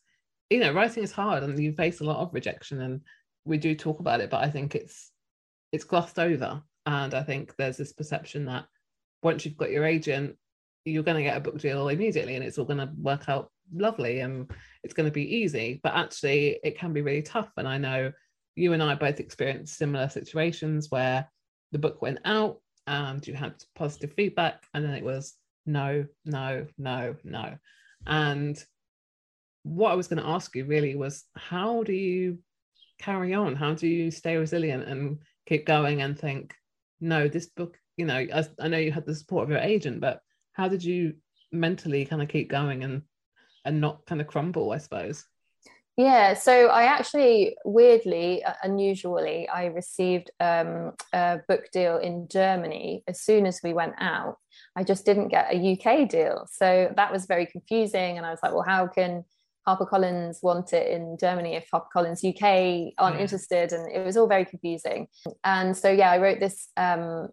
You 0.51 0.59
know, 0.59 0.71
writing 0.71 1.03
is 1.03 1.11
hard 1.11 1.43
and 1.43 1.57
you 1.59 1.73
face 1.73 1.99
a 1.99 2.05
lot 2.05 2.19
of 2.19 2.33
rejection, 2.33 2.81
and 2.81 3.01
we 3.43 3.57
do 3.57 3.73
talk 3.73 3.99
about 3.99 4.21
it, 4.21 4.29
but 4.29 4.43
I 4.43 4.49
think 4.49 4.75
it's 4.75 5.11
it's 5.71 5.83
glossed 5.83 6.19
over. 6.19 6.61
And 6.85 7.13
I 7.13 7.23
think 7.23 7.55
there's 7.57 7.77
this 7.77 7.93
perception 7.93 8.45
that 8.45 8.65
once 9.23 9.45
you've 9.45 9.57
got 9.57 9.71
your 9.71 9.85
agent, 9.85 10.35
you're 10.85 11.03
going 11.03 11.17
to 11.17 11.23
get 11.23 11.37
a 11.37 11.41
book 11.41 11.59
deal 11.59 11.87
immediately 11.87 12.35
and 12.35 12.43
it's 12.43 12.57
all 12.57 12.65
going 12.65 12.79
to 12.79 12.89
work 12.97 13.29
out 13.29 13.51
lovely 13.73 14.19
and 14.19 14.51
it's 14.83 14.93
going 14.93 15.07
to 15.07 15.13
be 15.13 15.37
easy. 15.37 15.79
But 15.83 15.93
actually, 15.95 16.59
it 16.63 16.77
can 16.77 16.93
be 16.93 17.01
really 17.01 17.21
tough. 17.21 17.49
And 17.57 17.67
I 17.67 17.77
know 17.77 18.11
you 18.55 18.73
and 18.73 18.83
I 18.83 18.95
both 18.95 19.19
experienced 19.19 19.77
similar 19.77 20.09
situations 20.09 20.89
where 20.89 21.27
the 21.71 21.79
book 21.79 22.01
went 22.01 22.19
out 22.25 22.59
and 22.85 23.25
you 23.25 23.33
had 23.33 23.55
positive 23.75 24.13
feedback, 24.13 24.65
and 24.73 24.83
then 24.83 24.93
it 24.93 25.03
was 25.03 25.35
no, 25.65 26.05
no, 26.25 26.67
no, 26.77 27.15
no. 27.23 27.57
And 28.05 28.61
what 29.63 29.91
I 29.91 29.95
was 29.95 30.07
going 30.07 30.21
to 30.21 30.29
ask 30.29 30.53
you 30.55 30.65
really 30.65 30.95
was 30.95 31.23
how 31.35 31.83
do 31.83 31.93
you 31.93 32.39
carry 32.99 33.33
on? 33.33 33.55
How 33.55 33.73
do 33.73 33.87
you 33.87 34.11
stay 34.11 34.35
resilient 34.35 34.87
and 34.87 35.19
keep 35.45 35.65
going 35.65 36.01
and 36.01 36.19
think, 36.19 36.53
no, 36.99 37.27
this 37.27 37.47
book, 37.47 37.77
you 37.95 38.05
know, 38.05 38.17
I, 38.17 38.45
I 38.59 38.67
know 38.67 38.77
you 38.77 38.91
had 38.91 39.05
the 39.05 39.15
support 39.15 39.45
of 39.45 39.49
your 39.49 39.59
agent, 39.59 40.01
but 40.01 40.19
how 40.53 40.67
did 40.67 40.83
you 40.83 41.15
mentally 41.51 42.05
kind 42.05 42.21
of 42.21 42.29
keep 42.29 42.49
going 42.49 42.83
and 42.83 43.03
and 43.65 43.79
not 43.79 44.05
kind 44.05 44.19
of 44.21 44.27
crumble, 44.27 44.71
I 44.71 44.77
suppose? 44.77 45.25
Yeah, 45.95 46.33
so 46.33 46.67
I 46.67 46.83
actually, 46.83 47.55
weirdly, 47.65 48.43
uh, 48.43 48.53
unusually, 48.63 49.47
I 49.47 49.65
received 49.65 50.31
um, 50.39 50.93
a 51.13 51.39
book 51.47 51.69
deal 51.71 51.97
in 51.97 52.27
Germany 52.29 53.03
as 53.07 53.21
soon 53.21 53.45
as 53.45 53.61
we 53.63 53.73
went 53.73 53.93
out. 53.99 54.37
I 54.75 54.83
just 54.83 55.05
didn't 55.05 55.27
get 55.27 55.53
a 55.53 55.73
UK 55.73 56.09
deal. 56.09 56.47
So 56.51 56.91
that 56.95 57.11
was 57.11 57.27
very 57.27 57.45
confusing. 57.45 58.17
And 58.17 58.25
I 58.25 58.31
was 58.31 58.39
like, 58.41 58.53
well, 58.53 58.65
how 58.67 58.87
can 58.87 59.23
HarperCollins 59.67 60.41
want 60.41 60.73
it 60.73 60.87
in 60.87 61.15
Germany 61.19 61.55
if 61.55 61.69
HarperCollins 61.71 62.27
UK 62.27 62.93
aren't 62.97 63.17
yeah. 63.17 63.21
interested, 63.21 63.71
and 63.71 63.89
it 63.91 64.03
was 64.03 64.17
all 64.17 64.27
very 64.27 64.45
confusing. 64.45 65.07
And 65.43 65.77
so, 65.77 65.91
yeah, 65.91 66.11
I 66.11 66.17
wrote 66.17 66.39
this 66.39 66.69
um, 66.75 67.29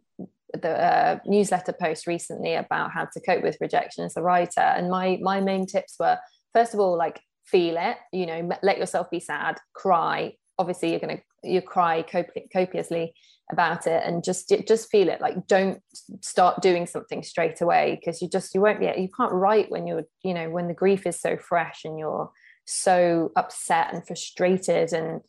the 0.53 0.71
uh, 0.71 1.19
newsletter 1.27 1.73
post 1.73 2.07
recently 2.07 2.55
about 2.55 2.93
how 2.93 3.07
to 3.13 3.21
cope 3.21 3.43
with 3.43 3.59
rejection 3.61 4.05
as 4.05 4.17
a 4.17 4.23
writer, 4.23 4.61
and 4.61 4.91
my 4.91 5.19
my 5.23 5.41
main 5.41 5.67
tips 5.67 5.97
were 5.99 6.19
first 6.53 6.75
of 6.75 6.81
all, 6.81 6.97
like 6.97 7.21
feel 7.45 7.77
it, 7.77 7.97
you 8.13 8.27
know, 8.27 8.49
let 8.63 8.79
yourself 8.79 9.11
be 9.11 9.21
sad, 9.21 9.59
cry. 9.75 10.35
Obviously, 10.59 10.91
you're 10.91 11.01
gonna 11.01 11.21
you 11.43 11.63
cry 11.63 12.03
copi- 12.03 12.53
copiously 12.53 13.15
about 13.51 13.87
it 13.87 14.03
and 14.05 14.23
just 14.23 14.53
just 14.67 14.91
feel 14.91 15.09
it. 15.09 15.21
Like 15.21 15.47
don't 15.47 15.81
start 16.21 16.63
doing 16.63 16.87
something 16.87 17.23
straight 17.23 17.61
away 17.61 17.99
because 17.99 18.23
you 18.23 18.29
just 18.29 18.55
you 18.55 18.61
won't 18.61 18.81
be 18.81 18.87
you 18.87 19.09
can't 19.17 19.33
write 19.33 19.71
when 19.71 19.87
you're 19.87 20.05
you 20.23 20.35
know 20.35 20.51
when 20.51 20.69
the 20.69 20.75
grief 20.75 21.07
is 21.07 21.21
so 21.21 21.37
fresh 21.37 21.83
and 21.85 21.99
you're 21.99 22.31
so 22.67 23.33
upset 23.37 23.93
and 23.93 24.07
frustrated 24.07 24.93
and 24.93 25.21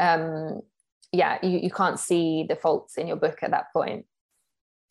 um 0.00 0.60
yeah 1.12 1.38
you, 1.42 1.58
you 1.58 1.70
can't 1.70 2.00
see 2.00 2.44
the 2.48 2.56
faults 2.56 2.96
in 2.96 3.06
your 3.06 3.16
book 3.16 3.38
at 3.42 3.50
that 3.52 3.66
point 3.72 4.04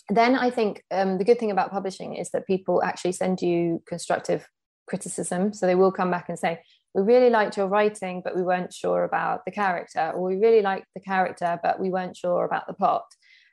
then 0.10 0.36
i 0.36 0.50
think 0.50 0.84
um, 0.92 1.18
the 1.18 1.24
good 1.24 1.40
thing 1.40 1.52
about 1.52 1.72
publishing 1.72 2.16
is 2.16 2.32
that 2.32 2.48
people 2.48 2.84
actually 2.84 3.12
send 3.12 3.42
you 3.42 3.82
constructive 3.88 4.48
criticism 4.88 5.54
so 5.54 5.66
they 5.66 5.76
will 5.76 5.92
come 5.92 6.12
back 6.12 6.28
and 6.28 6.38
say 6.38 6.60
we 6.94 7.04
really 7.04 7.30
liked 7.30 7.58
your 7.58 7.68
writing, 7.68 8.22
but 8.24 8.36
we 8.36 8.42
weren't 8.42 8.74
sure 8.74 9.04
about 9.04 9.46
the 9.46 9.52
character, 9.52 10.12
or 10.14 10.24
we 10.24 10.36
really 10.36 10.62
liked 10.62 10.88
the 10.94 11.02
character, 11.02 11.60
but 11.64 11.80
we 11.80 11.90
weren't 11.90 12.18
sure 12.18 12.44
about 12.44 12.68
the 12.68 12.74
plot. 12.74 13.06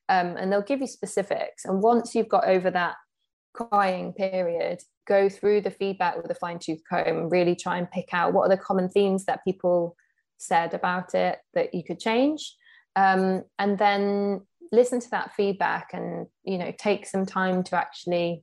Um, 0.09 0.37
and 0.37 0.51
they'll 0.51 0.63
give 0.63 0.81
you 0.81 0.87
specifics. 0.87 1.65
And 1.65 1.83
once 1.83 2.15
you've 2.15 2.29
got 2.29 2.49
over 2.49 2.71
that 2.71 2.97
crying 3.53 4.13
period, 4.13 4.81
go 5.07 5.29
through 5.29 5.61
the 5.61 5.71
feedback 5.71 6.17
with 6.17 6.31
a 6.31 6.35
fine 6.35 6.59
tooth 6.59 6.81
comb, 6.89 7.29
really 7.29 7.55
try 7.55 7.79
and 7.79 7.91
pick 7.91 8.09
out 8.13 8.33
what 8.33 8.45
are 8.47 8.57
the 8.57 8.63
common 8.63 8.89
themes 8.89 9.25
that 9.27 9.45
people 9.45 9.97
said 10.39 10.75
about 10.75 11.15
it 11.15 11.39
that 11.55 11.75
you 11.75 11.85
could 11.85 12.01
change. 12.01 12.55
Um, 12.97 13.45
and 13.59 13.79
then 13.79 14.41
listen 14.73 15.01
to 15.01 15.11
that 15.11 15.35
feedback 15.35 15.91
and, 15.93 16.27
you 16.45 16.59
know, 16.59 16.73
take 16.79 17.07
some 17.07 17.27
time 17.27 17.63
to 17.65 17.77
actually 17.77 18.43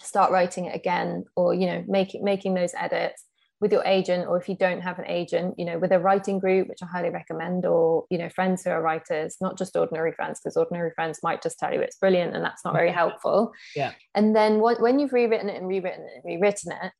start 0.00 0.32
writing 0.32 0.66
it 0.66 0.74
again 0.74 1.24
or, 1.36 1.54
you 1.54 1.66
know, 1.66 1.84
making 1.86 2.24
making 2.24 2.54
those 2.54 2.72
edits 2.76 3.24
with 3.62 3.72
your 3.72 3.84
agent 3.86 4.26
or 4.26 4.36
if 4.36 4.48
you 4.48 4.56
don't 4.56 4.80
have 4.80 4.98
an 4.98 5.06
agent 5.06 5.54
you 5.56 5.64
know 5.64 5.78
with 5.78 5.92
a 5.92 5.98
writing 5.98 6.40
group 6.40 6.68
which 6.68 6.80
i 6.82 6.86
highly 6.86 7.10
recommend 7.10 7.64
or 7.64 8.04
you 8.10 8.18
know 8.18 8.28
friends 8.28 8.64
who 8.64 8.70
are 8.70 8.82
writers 8.82 9.36
not 9.40 9.56
just 9.56 9.76
ordinary 9.76 10.10
friends 10.10 10.40
because 10.40 10.56
ordinary 10.56 10.90
friends 10.96 11.20
might 11.22 11.40
just 11.40 11.60
tell 11.60 11.72
you 11.72 11.80
it's 11.80 11.96
brilliant 11.96 12.34
and 12.34 12.44
that's 12.44 12.64
not 12.64 12.74
very 12.74 12.90
helpful. 13.00 13.52
Yeah. 13.76 13.92
And 14.16 14.34
then 14.34 14.58
when 14.58 14.98
you've 14.98 15.12
rewritten 15.12 15.48
it 15.48 15.56
and 15.56 15.68
rewritten 15.68 16.02
it 16.02 16.10
and 16.16 16.24
rewritten 16.24 16.72
it 16.72 16.92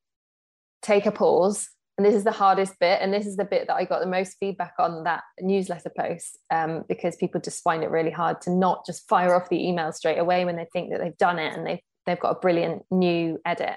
take 0.83 1.05
a 1.05 1.13
pause 1.13 1.69
and 2.03 2.13
this 2.13 2.15
is 2.19 2.25
the 2.25 2.33
hardest 2.33 2.79
bit 2.79 2.99
and 3.01 3.13
this 3.13 3.27
is 3.27 3.37
the 3.37 3.45
bit 3.45 3.67
that 3.67 3.77
i 3.77 3.85
got 3.85 4.01
the 4.01 4.07
most 4.07 4.37
feedback 4.39 4.75
on 4.79 5.05
that 5.05 5.23
newsletter 5.41 5.91
post 5.97 6.39
um, 6.51 6.85
because 6.89 7.17
people 7.17 7.41
just 7.41 7.63
find 7.63 7.83
it 7.83 7.91
really 7.91 8.11
hard 8.11 8.41
to 8.41 8.51
not 8.51 8.85
just 8.87 9.09
fire 9.09 9.35
off 9.35 9.49
the 9.49 9.69
email 9.69 9.93
straight 9.93 10.19
away 10.19 10.45
when 10.45 10.57
they 10.57 10.67
think 10.73 10.91
that 10.91 11.01
they've 11.01 11.19
done 11.19 11.39
it 11.39 11.55
and 11.55 11.67
they've, 11.67 11.81
they've 12.07 12.21
got 12.21 12.37
a 12.37 12.41
brilliant 12.41 12.83
new 12.91 13.39
edit 13.47 13.77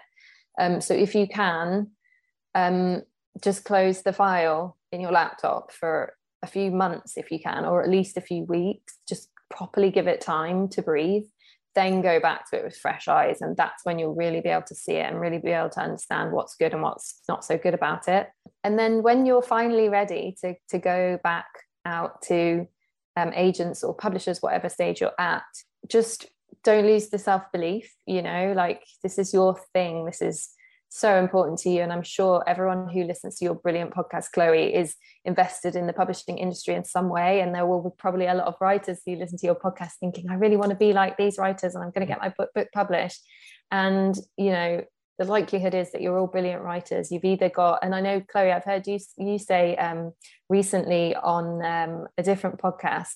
um, 0.60 0.82
so 0.82 0.94
if 0.94 1.16
you 1.16 1.28
can 1.28 1.92
um, 2.56 3.02
just 3.42 3.66
close 3.66 4.02
the 4.02 4.14
file 4.14 4.78
in 4.92 5.02
your 5.02 5.12
laptop 5.12 5.72
for 5.72 6.14
a 6.42 6.48
few 6.48 6.72
months 6.72 7.18
if 7.18 7.32
you 7.32 7.40
can, 7.40 7.66
or 7.66 7.84
at 7.84 7.90
least 7.90 8.18
a 8.18 8.22
few 8.22 8.44
weeks. 8.46 8.98
Just 9.08 9.30
properly 9.50 9.92
give 9.92 10.08
it 10.08 10.22
time 10.22 10.70
to 10.70 10.82
breathe. 10.82 11.26
Then 11.76 12.02
go 12.02 12.20
back 12.20 12.50
to 12.50 12.58
it 12.58 12.64
with 12.64 12.78
fresh 12.78 13.08
eyes. 13.08 13.42
And 13.42 13.56
that's 13.58 13.84
when 13.84 14.00
you'll 14.00 14.16
really 14.16 14.42
be 14.42 14.50
able 14.50 14.66
to 14.68 14.76
see 14.76 14.94
it 14.94 15.12
and 15.12 15.20
really 15.20 15.40
be 15.40 15.52
able 15.52 15.70
to 15.72 15.82
understand 15.82 16.32
what's 16.32 16.56
good 16.56 16.74
and 16.74 16.82
what's 16.82 17.22
not 17.28 17.44
so 17.44 17.58
good 17.58 17.74
about 17.74 18.08
it. 18.08 18.30
And 18.64 18.80
then 18.80 19.04
when 19.04 19.26
you're 19.26 19.42
finally 19.42 19.90
ready 19.90 20.36
to, 20.42 20.56
to 20.70 20.80
go 20.80 21.20
back 21.24 21.48
out 21.86 22.22
to 22.24 22.68
um, 23.18 23.32
agents 23.36 23.84
or 23.84 23.94
publishers, 23.94 24.42
whatever 24.42 24.70
stage 24.70 25.02
you're 25.02 25.12
at, 25.20 25.44
just 25.88 26.28
don't 26.64 26.86
lose 26.86 27.10
the 27.10 27.20
self 27.20 27.44
belief. 27.52 27.94
You 28.06 28.22
know, 28.22 28.54
like 28.56 28.84
this 29.04 29.18
is 29.18 29.34
your 29.34 29.60
thing. 29.74 30.06
This 30.06 30.22
is 30.22 30.50
so 30.90 31.18
important 31.18 31.60
to 31.60 31.70
you. 31.70 31.82
And 31.82 31.92
I'm 31.92 32.04
sure 32.04 32.44
everyone 32.48 32.88
who 32.90 33.04
listens 33.04 33.38
to 33.38 33.46
your 33.46 33.56
brilliant 33.56 33.92
podcast, 33.92 34.32
Chloe, 34.34 34.74
is 34.74 34.96
invested 35.26 35.76
in 35.76 35.88
the 35.88 35.94
publishing 35.94 36.38
industry 36.38 36.76
in 36.76 36.86
some 36.86 37.10
way. 37.10 37.42
And 37.42 37.54
there 37.54 37.66
will 37.66 37.84
be 37.84 37.90
probably 37.98 38.28
a 38.28 38.34
lot 38.34 38.48
of 38.48 38.56
writers 38.62 39.02
who 39.06 39.16
listen 39.16 39.38
to 39.40 39.46
your 39.46 39.56
podcast 39.56 39.94
thinking, 40.00 40.30
I 40.30 40.36
really 40.36 40.58
want 40.58 40.70
to 40.70 40.78
be 40.78 40.94
like 40.94 41.18
these 41.18 41.38
writers 41.38 41.76
and 41.76 41.84
I'm 41.84 41.92
going 41.92 42.08
to 42.08 42.12
get 42.12 42.22
my 42.22 42.34
book, 42.38 42.50
book 42.56 42.70
published. 42.74 43.22
And, 43.72 44.16
you 44.38 44.52
know, 44.52 44.84
the 45.18 45.26
likelihood 45.26 45.74
is 45.74 45.92
that 45.92 46.02
you're 46.02 46.18
all 46.18 46.28
brilliant 46.28 46.62
writers. 46.62 47.12
You've 47.12 47.24
either 47.24 47.50
got, 47.50 47.80
and 47.82 47.96
I 47.96 48.02
know, 48.02 48.22
Chloe, 48.22 48.52
I've 48.52 48.66
heard 48.66 48.86
you, 48.86 49.00
you 49.18 49.40
say 49.40 49.76
um, 49.78 50.12
recently 50.50 51.16
on 51.16 51.64
um, 51.66 52.08
a 52.18 52.24
different 52.24 52.60
podcast 52.60 53.14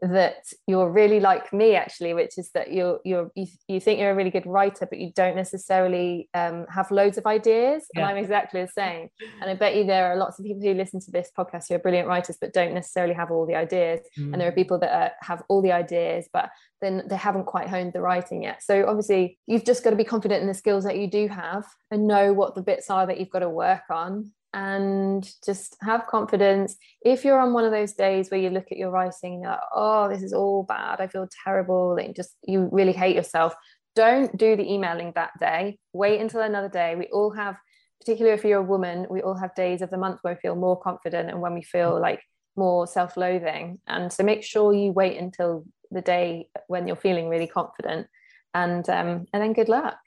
that 0.00 0.44
you're 0.66 0.90
really 0.90 1.18
like 1.18 1.52
me 1.52 1.74
actually 1.74 2.14
which 2.14 2.38
is 2.38 2.50
that 2.52 2.72
you're 2.72 3.00
you're 3.04 3.30
you, 3.34 3.46
you 3.66 3.80
think 3.80 3.98
you're 3.98 4.12
a 4.12 4.14
really 4.14 4.30
good 4.30 4.46
writer 4.46 4.86
but 4.88 4.98
you 4.98 5.10
don't 5.14 5.34
necessarily 5.34 6.28
um, 6.34 6.66
have 6.72 6.90
loads 6.90 7.18
of 7.18 7.26
ideas 7.26 7.84
yeah. 7.94 8.02
and 8.02 8.10
i'm 8.10 8.16
exactly 8.16 8.62
the 8.62 8.68
same 8.68 9.08
and 9.40 9.50
i 9.50 9.54
bet 9.54 9.74
you 9.74 9.84
there 9.84 10.12
are 10.12 10.16
lots 10.16 10.38
of 10.38 10.44
people 10.44 10.62
who 10.62 10.72
listen 10.72 11.00
to 11.00 11.10
this 11.10 11.30
podcast 11.36 11.64
who 11.68 11.74
are 11.74 11.80
brilliant 11.80 12.06
writers 12.06 12.38
but 12.40 12.52
don't 12.52 12.74
necessarily 12.74 13.14
have 13.14 13.32
all 13.32 13.44
the 13.44 13.56
ideas 13.56 14.00
mm. 14.16 14.32
and 14.32 14.40
there 14.40 14.48
are 14.48 14.52
people 14.52 14.78
that 14.78 14.92
are, 14.92 15.12
have 15.20 15.42
all 15.48 15.60
the 15.62 15.72
ideas 15.72 16.28
but 16.32 16.50
then 16.80 17.02
they 17.08 17.16
haven't 17.16 17.46
quite 17.46 17.68
honed 17.68 17.92
the 17.92 18.00
writing 18.00 18.44
yet 18.44 18.62
so 18.62 18.86
obviously 18.86 19.36
you've 19.46 19.64
just 19.64 19.82
got 19.82 19.90
to 19.90 19.96
be 19.96 20.04
confident 20.04 20.42
in 20.42 20.48
the 20.48 20.54
skills 20.54 20.84
that 20.84 20.96
you 20.96 21.10
do 21.10 21.26
have 21.26 21.64
and 21.90 22.06
know 22.06 22.32
what 22.32 22.54
the 22.54 22.62
bits 22.62 22.88
are 22.88 23.06
that 23.06 23.18
you've 23.18 23.30
got 23.30 23.40
to 23.40 23.50
work 23.50 23.82
on 23.90 24.30
and 24.54 25.28
just 25.44 25.76
have 25.82 26.06
confidence. 26.06 26.76
If 27.02 27.24
you're 27.24 27.40
on 27.40 27.52
one 27.52 27.64
of 27.64 27.72
those 27.72 27.92
days 27.92 28.30
where 28.30 28.40
you 28.40 28.50
look 28.50 28.66
at 28.70 28.78
your 28.78 28.90
writing 28.90 29.34
and 29.34 29.42
you're 29.42 29.52
like, 29.52 29.60
oh, 29.74 30.08
this 30.08 30.22
is 30.22 30.32
all 30.32 30.62
bad, 30.62 31.00
I 31.00 31.06
feel 31.06 31.28
terrible, 31.44 31.96
and 31.96 32.14
just 32.14 32.34
you 32.46 32.68
really 32.72 32.92
hate 32.92 33.16
yourself, 33.16 33.54
don't 33.94 34.36
do 34.36 34.56
the 34.56 34.70
emailing 34.70 35.12
that 35.14 35.32
day. 35.38 35.78
Wait 35.92 36.20
until 36.20 36.40
another 36.40 36.68
day. 36.68 36.94
We 36.96 37.06
all 37.06 37.30
have, 37.30 37.56
particularly 38.00 38.38
if 38.38 38.44
you're 38.44 38.60
a 38.60 38.62
woman, 38.62 39.06
we 39.10 39.22
all 39.22 39.36
have 39.36 39.54
days 39.54 39.82
of 39.82 39.90
the 39.90 39.98
month 39.98 40.20
where 40.22 40.34
we 40.34 40.40
feel 40.40 40.54
more 40.54 40.80
confident 40.80 41.30
and 41.30 41.40
when 41.40 41.54
we 41.54 41.62
feel 41.62 42.00
like 42.00 42.20
more 42.56 42.86
self-loathing. 42.86 43.80
And 43.86 44.12
so 44.12 44.22
make 44.22 44.44
sure 44.44 44.72
you 44.72 44.92
wait 44.92 45.18
until 45.18 45.64
the 45.90 46.02
day 46.02 46.48
when 46.66 46.86
you're 46.86 46.96
feeling 46.96 47.28
really 47.28 47.46
confident 47.46 48.06
and 48.54 48.88
um 48.90 49.26
and 49.32 49.42
then 49.42 49.52
good 49.52 49.68
luck. 49.68 49.98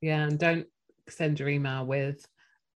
Yeah, 0.00 0.24
and 0.24 0.38
don't 0.38 0.66
send 1.08 1.40
your 1.40 1.48
email 1.48 1.86
with 1.86 2.26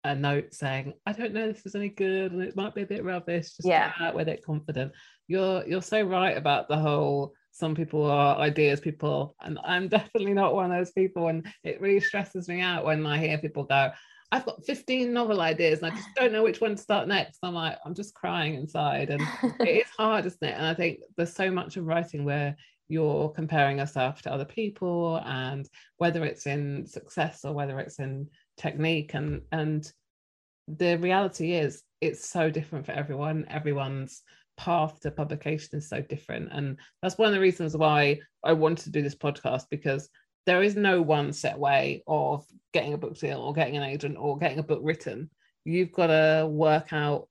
a 0.09 0.15
note 0.15 0.55
saying, 0.55 0.95
I 1.07 1.13
don't 1.13 1.33
know 1.33 1.49
if 1.49 1.57
this 1.57 1.67
is 1.67 1.75
any 1.75 1.89
good 1.89 2.33
and 2.33 2.43
it 2.43 2.57
might 2.57 2.75
be 2.75 2.83
a 2.83 2.87
bit 2.87 3.05
rubbish. 3.05 3.53
Just 3.53 3.67
yeah. 3.67 3.93
out 4.01 4.15
with 4.15 4.29
it 4.29 4.45
confident. 4.45 4.93
You're 5.27 5.67
you're 5.67 5.83
so 5.83 6.03
right 6.03 6.37
about 6.37 6.69
the 6.69 6.79
whole 6.79 7.35
some 7.53 7.75
people 7.75 8.05
are 8.05 8.39
ideas 8.39 8.81
people 8.81 9.35
and 9.41 9.59
I'm 9.65 9.89
definitely 9.89 10.33
not 10.33 10.55
one 10.55 10.71
of 10.71 10.79
those 10.79 10.93
people 10.93 11.29
and 11.29 11.47
it 11.65 11.81
really 11.81 12.01
stresses 12.01 12.49
me 12.49 12.61
out 12.61 12.85
when 12.85 13.05
I 13.05 13.19
hear 13.19 13.39
people 13.39 13.65
go, 13.65 13.91
I've 14.31 14.45
got 14.45 14.65
15 14.65 15.13
novel 15.13 15.41
ideas 15.41 15.81
and 15.81 15.93
I 15.93 15.97
just 15.97 16.09
don't 16.15 16.33
know 16.33 16.43
which 16.43 16.61
one 16.61 16.77
to 16.77 16.83
start 16.83 17.09
next. 17.09 17.39
I'm 17.43 17.55
like, 17.55 17.79
I'm 17.85 17.95
just 17.95 18.15
crying 18.15 18.55
inside. 18.55 19.11
And 19.11 19.23
it 19.61 19.87
is 19.87 19.91
hard, 19.99 20.27
isn't 20.27 20.43
it? 20.43 20.55
And 20.55 20.67
I 20.67 20.75
think 20.75 21.01
there's 21.17 21.33
so 21.33 21.51
much 21.51 21.77
of 21.77 21.87
writing 21.87 22.25
where 22.25 22.57
you're 22.89 23.29
comparing 23.31 23.79
yourself 23.79 24.23
to 24.23 24.33
other 24.33 24.45
people 24.45 25.21
and 25.25 25.69
whether 25.99 26.25
it's 26.25 26.47
in 26.47 26.87
success 26.87 27.45
or 27.45 27.53
whether 27.53 27.79
it's 27.79 27.99
in 27.99 28.29
technique 28.57 29.15
and 29.15 29.43
and 29.53 29.93
the 30.77 30.97
reality 30.99 31.53
is 31.53 31.83
it's 32.01 32.29
so 32.29 32.51
different 32.51 32.87
for 32.87 32.93
everyone. 32.93 33.47
Everyone's 33.49 34.23
path 34.57 35.01
to 35.01 35.11
publication 35.11 35.79
is 35.79 35.89
so 35.89 36.03
different. 36.03 36.51
And 36.53 36.77
that's 37.03 37.17
one 37.17 37.29
of 37.29 37.35
the 37.35 37.41
reasons 37.41 37.77
why 37.77 38.19
i 38.45 38.53
wanted 38.53 38.85
to 38.85 38.91
do 38.91 39.03
this 39.03 39.15
podcast 39.15 39.65
because 39.71 40.09
there 40.47 40.63
is 40.63 40.77
no 40.77 41.03
one 41.03 41.33
set 41.33 41.59
way 41.59 42.03
of 42.07 42.45
getting 42.73 42.95
a 42.95 42.99
book 42.99 43.19
deal 43.19 43.41
or 43.41 43.53
getting 43.53 43.77
an 43.77 43.83
agent 43.83 44.17
or 44.19 44.39
getting 44.39 44.59
a 44.59 44.63
book 44.63 44.81
written. 44.83 45.31
You've 45.65 45.93
got 45.93 46.09
to 46.09 46.47
work 46.51 46.93
out 46.93 47.29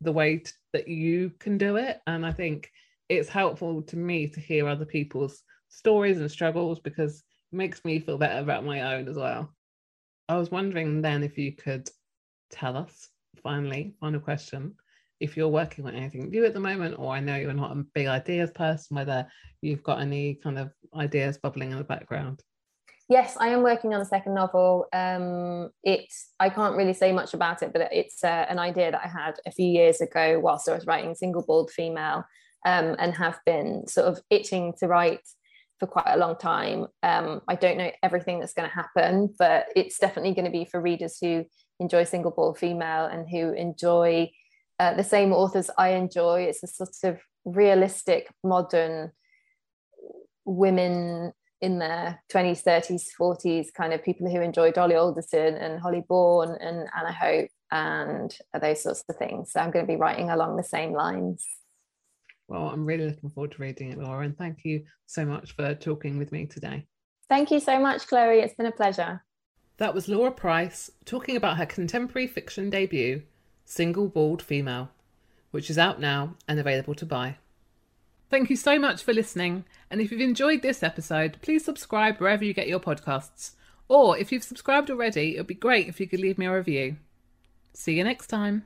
the 0.00 0.12
way 0.12 0.42
that 0.72 0.88
you 0.88 1.30
can 1.38 1.58
do 1.58 1.76
it. 1.76 2.00
And 2.06 2.26
i 2.26 2.32
think 2.32 2.70
it's 3.08 3.28
helpful 3.28 3.82
to 3.82 3.96
me 3.96 4.28
to 4.28 4.40
hear 4.40 4.66
other 4.66 4.86
people's 4.86 5.42
stories 5.68 6.18
and 6.18 6.30
struggles 6.30 6.80
because 6.80 7.22
it 7.52 7.56
makes 7.56 7.84
me 7.84 7.98
feel 7.98 8.16
better 8.16 8.40
about 8.40 8.64
my 8.64 8.94
own 8.94 9.08
as 9.08 9.16
well. 9.16 9.52
I 10.28 10.36
was 10.36 10.50
wondering 10.50 11.02
then 11.02 11.22
if 11.22 11.36
you 11.36 11.52
could 11.52 11.88
tell 12.54 12.76
us, 12.76 13.08
finally, 13.42 13.94
final 14.00 14.20
question, 14.20 14.74
if 15.20 15.36
you're 15.36 15.48
working 15.48 15.86
on 15.86 15.94
anything 15.94 16.30
new 16.30 16.44
at 16.44 16.54
the 16.54 16.60
moment, 16.60 16.96
or 16.98 17.12
I 17.12 17.20
know 17.20 17.36
you're 17.36 17.52
not 17.52 17.76
a 17.76 17.84
big 17.94 18.06
ideas 18.06 18.50
person, 18.50 18.96
whether 18.96 19.26
you've 19.62 19.82
got 19.82 20.00
any 20.00 20.34
kind 20.42 20.58
of 20.58 20.70
ideas 20.96 21.38
bubbling 21.38 21.72
in 21.72 21.78
the 21.78 21.84
background. 21.84 22.42
Yes, 23.08 23.36
I 23.38 23.48
am 23.48 23.62
working 23.62 23.92
on 23.92 24.00
a 24.00 24.04
second 24.06 24.34
novel. 24.34 24.86
Um, 24.92 25.70
it's 25.82 26.32
I 26.40 26.48
can't 26.48 26.76
really 26.76 26.94
say 26.94 27.12
much 27.12 27.34
about 27.34 27.62
it, 27.62 27.72
but 27.72 27.88
it's 27.92 28.24
uh, 28.24 28.46
an 28.48 28.58
idea 28.58 28.90
that 28.90 29.02
I 29.04 29.08
had 29.08 29.34
a 29.46 29.52
few 29.52 29.66
years 29.66 30.00
ago 30.00 30.40
whilst 30.40 30.68
I 30.68 30.74
was 30.74 30.86
writing 30.86 31.14
Single 31.14 31.44
Bald 31.46 31.70
Female, 31.70 32.24
um, 32.64 32.96
and 32.98 33.14
have 33.14 33.38
been 33.44 33.86
sort 33.86 34.06
of 34.06 34.20
itching 34.30 34.72
to 34.78 34.88
write 34.88 35.20
for 35.80 35.86
quite 35.86 36.14
a 36.14 36.16
long 36.16 36.36
time. 36.36 36.86
Um, 37.02 37.42
I 37.46 37.56
don't 37.56 37.76
know 37.76 37.90
everything 38.02 38.40
that's 38.40 38.54
going 38.54 38.68
to 38.68 38.74
happen, 38.74 39.34
but 39.38 39.66
it's 39.76 39.98
definitely 39.98 40.34
going 40.34 40.46
to 40.46 40.50
be 40.50 40.64
for 40.64 40.80
readers 40.80 41.18
who 41.20 41.44
enjoy 41.80 42.04
single 42.04 42.30
bald 42.30 42.58
female 42.58 43.06
and 43.06 43.28
who 43.28 43.52
enjoy 43.52 44.30
uh, 44.78 44.94
the 44.94 45.04
same 45.04 45.32
authors 45.32 45.70
I 45.76 45.90
enjoy. 45.90 46.42
It's 46.42 46.62
a 46.62 46.66
sort 46.66 46.96
of 47.04 47.20
realistic, 47.44 48.28
modern 48.42 49.12
women 50.44 51.32
in 51.60 51.78
their 51.78 52.22
20s, 52.32 52.62
30s, 52.62 53.04
40s, 53.18 53.72
kind 53.74 53.92
of 53.92 54.04
people 54.04 54.30
who 54.30 54.40
enjoy 54.40 54.70
Dolly 54.70 54.96
Alderton 54.96 55.54
and 55.54 55.80
Holly 55.80 56.04
Bourne 56.06 56.56
and 56.60 56.88
Anna 56.96 57.12
Hope 57.12 57.48
and 57.70 58.36
those 58.60 58.82
sorts 58.82 59.04
of 59.08 59.16
things. 59.16 59.52
So 59.52 59.60
I'm 59.60 59.70
going 59.70 59.86
to 59.86 59.92
be 59.92 59.96
writing 59.96 60.30
along 60.30 60.56
the 60.56 60.62
same 60.62 60.92
lines. 60.92 61.44
Well, 62.48 62.68
I'm 62.68 62.84
really 62.84 63.06
looking 63.06 63.30
forward 63.30 63.52
to 63.52 63.62
reading 63.62 63.92
it, 63.92 63.98
Laura, 63.98 64.24
and 64.24 64.36
thank 64.36 64.58
you 64.64 64.84
so 65.06 65.24
much 65.24 65.56
for 65.56 65.74
talking 65.74 66.18
with 66.18 66.30
me 66.30 66.46
today. 66.46 66.86
Thank 67.28 67.50
you 67.50 67.60
so 67.60 67.78
much, 67.78 68.06
Chloe. 68.06 68.40
It's 68.40 68.54
been 68.54 68.66
a 68.66 68.72
pleasure. 68.72 69.23
That 69.78 69.94
was 69.94 70.08
Laura 70.08 70.30
Price 70.30 70.90
talking 71.04 71.36
about 71.36 71.56
her 71.56 71.66
contemporary 71.66 72.28
fiction 72.28 72.70
debut, 72.70 73.22
Single 73.64 74.08
Bald 74.08 74.40
Female, 74.40 74.90
which 75.50 75.68
is 75.68 75.78
out 75.78 76.00
now 76.00 76.36
and 76.46 76.60
available 76.60 76.94
to 76.94 77.06
buy. 77.06 77.36
Thank 78.30 78.50
you 78.50 78.56
so 78.56 78.78
much 78.78 79.02
for 79.02 79.12
listening, 79.12 79.64
and 79.90 80.00
if 80.00 80.10
you've 80.10 80.20
enjoyed 80.20 80.62
this 80.62 80.82
episode, 80.82 81.38
please 81.42 81.64
subscribe 81.64 82.18
wherever 82.18 82.44
you 82.44 82.54
get 82.54 82.68
your 82.68 82.80
podcasts. 82.80 83.52
Or 83.88 84.16
if 84.16 84.32
you've 84.32 84.44
subscribed 84.44 84.90
already, 84.90 85.36
it 85.36 85.40
would 85.40 85.46
be 85.46 85.54
great 85.54 85.88
if 85.88 86.00
you 86.00 86.06
could 86.06 86.20
leave 86.20 86.38
me 86.38 86.46
a 86.46 86.56
review. 86.56 86.96
See 87.74 87.94
you 87.94 88.04
next 88.04 88.28
time. 88.28 88.64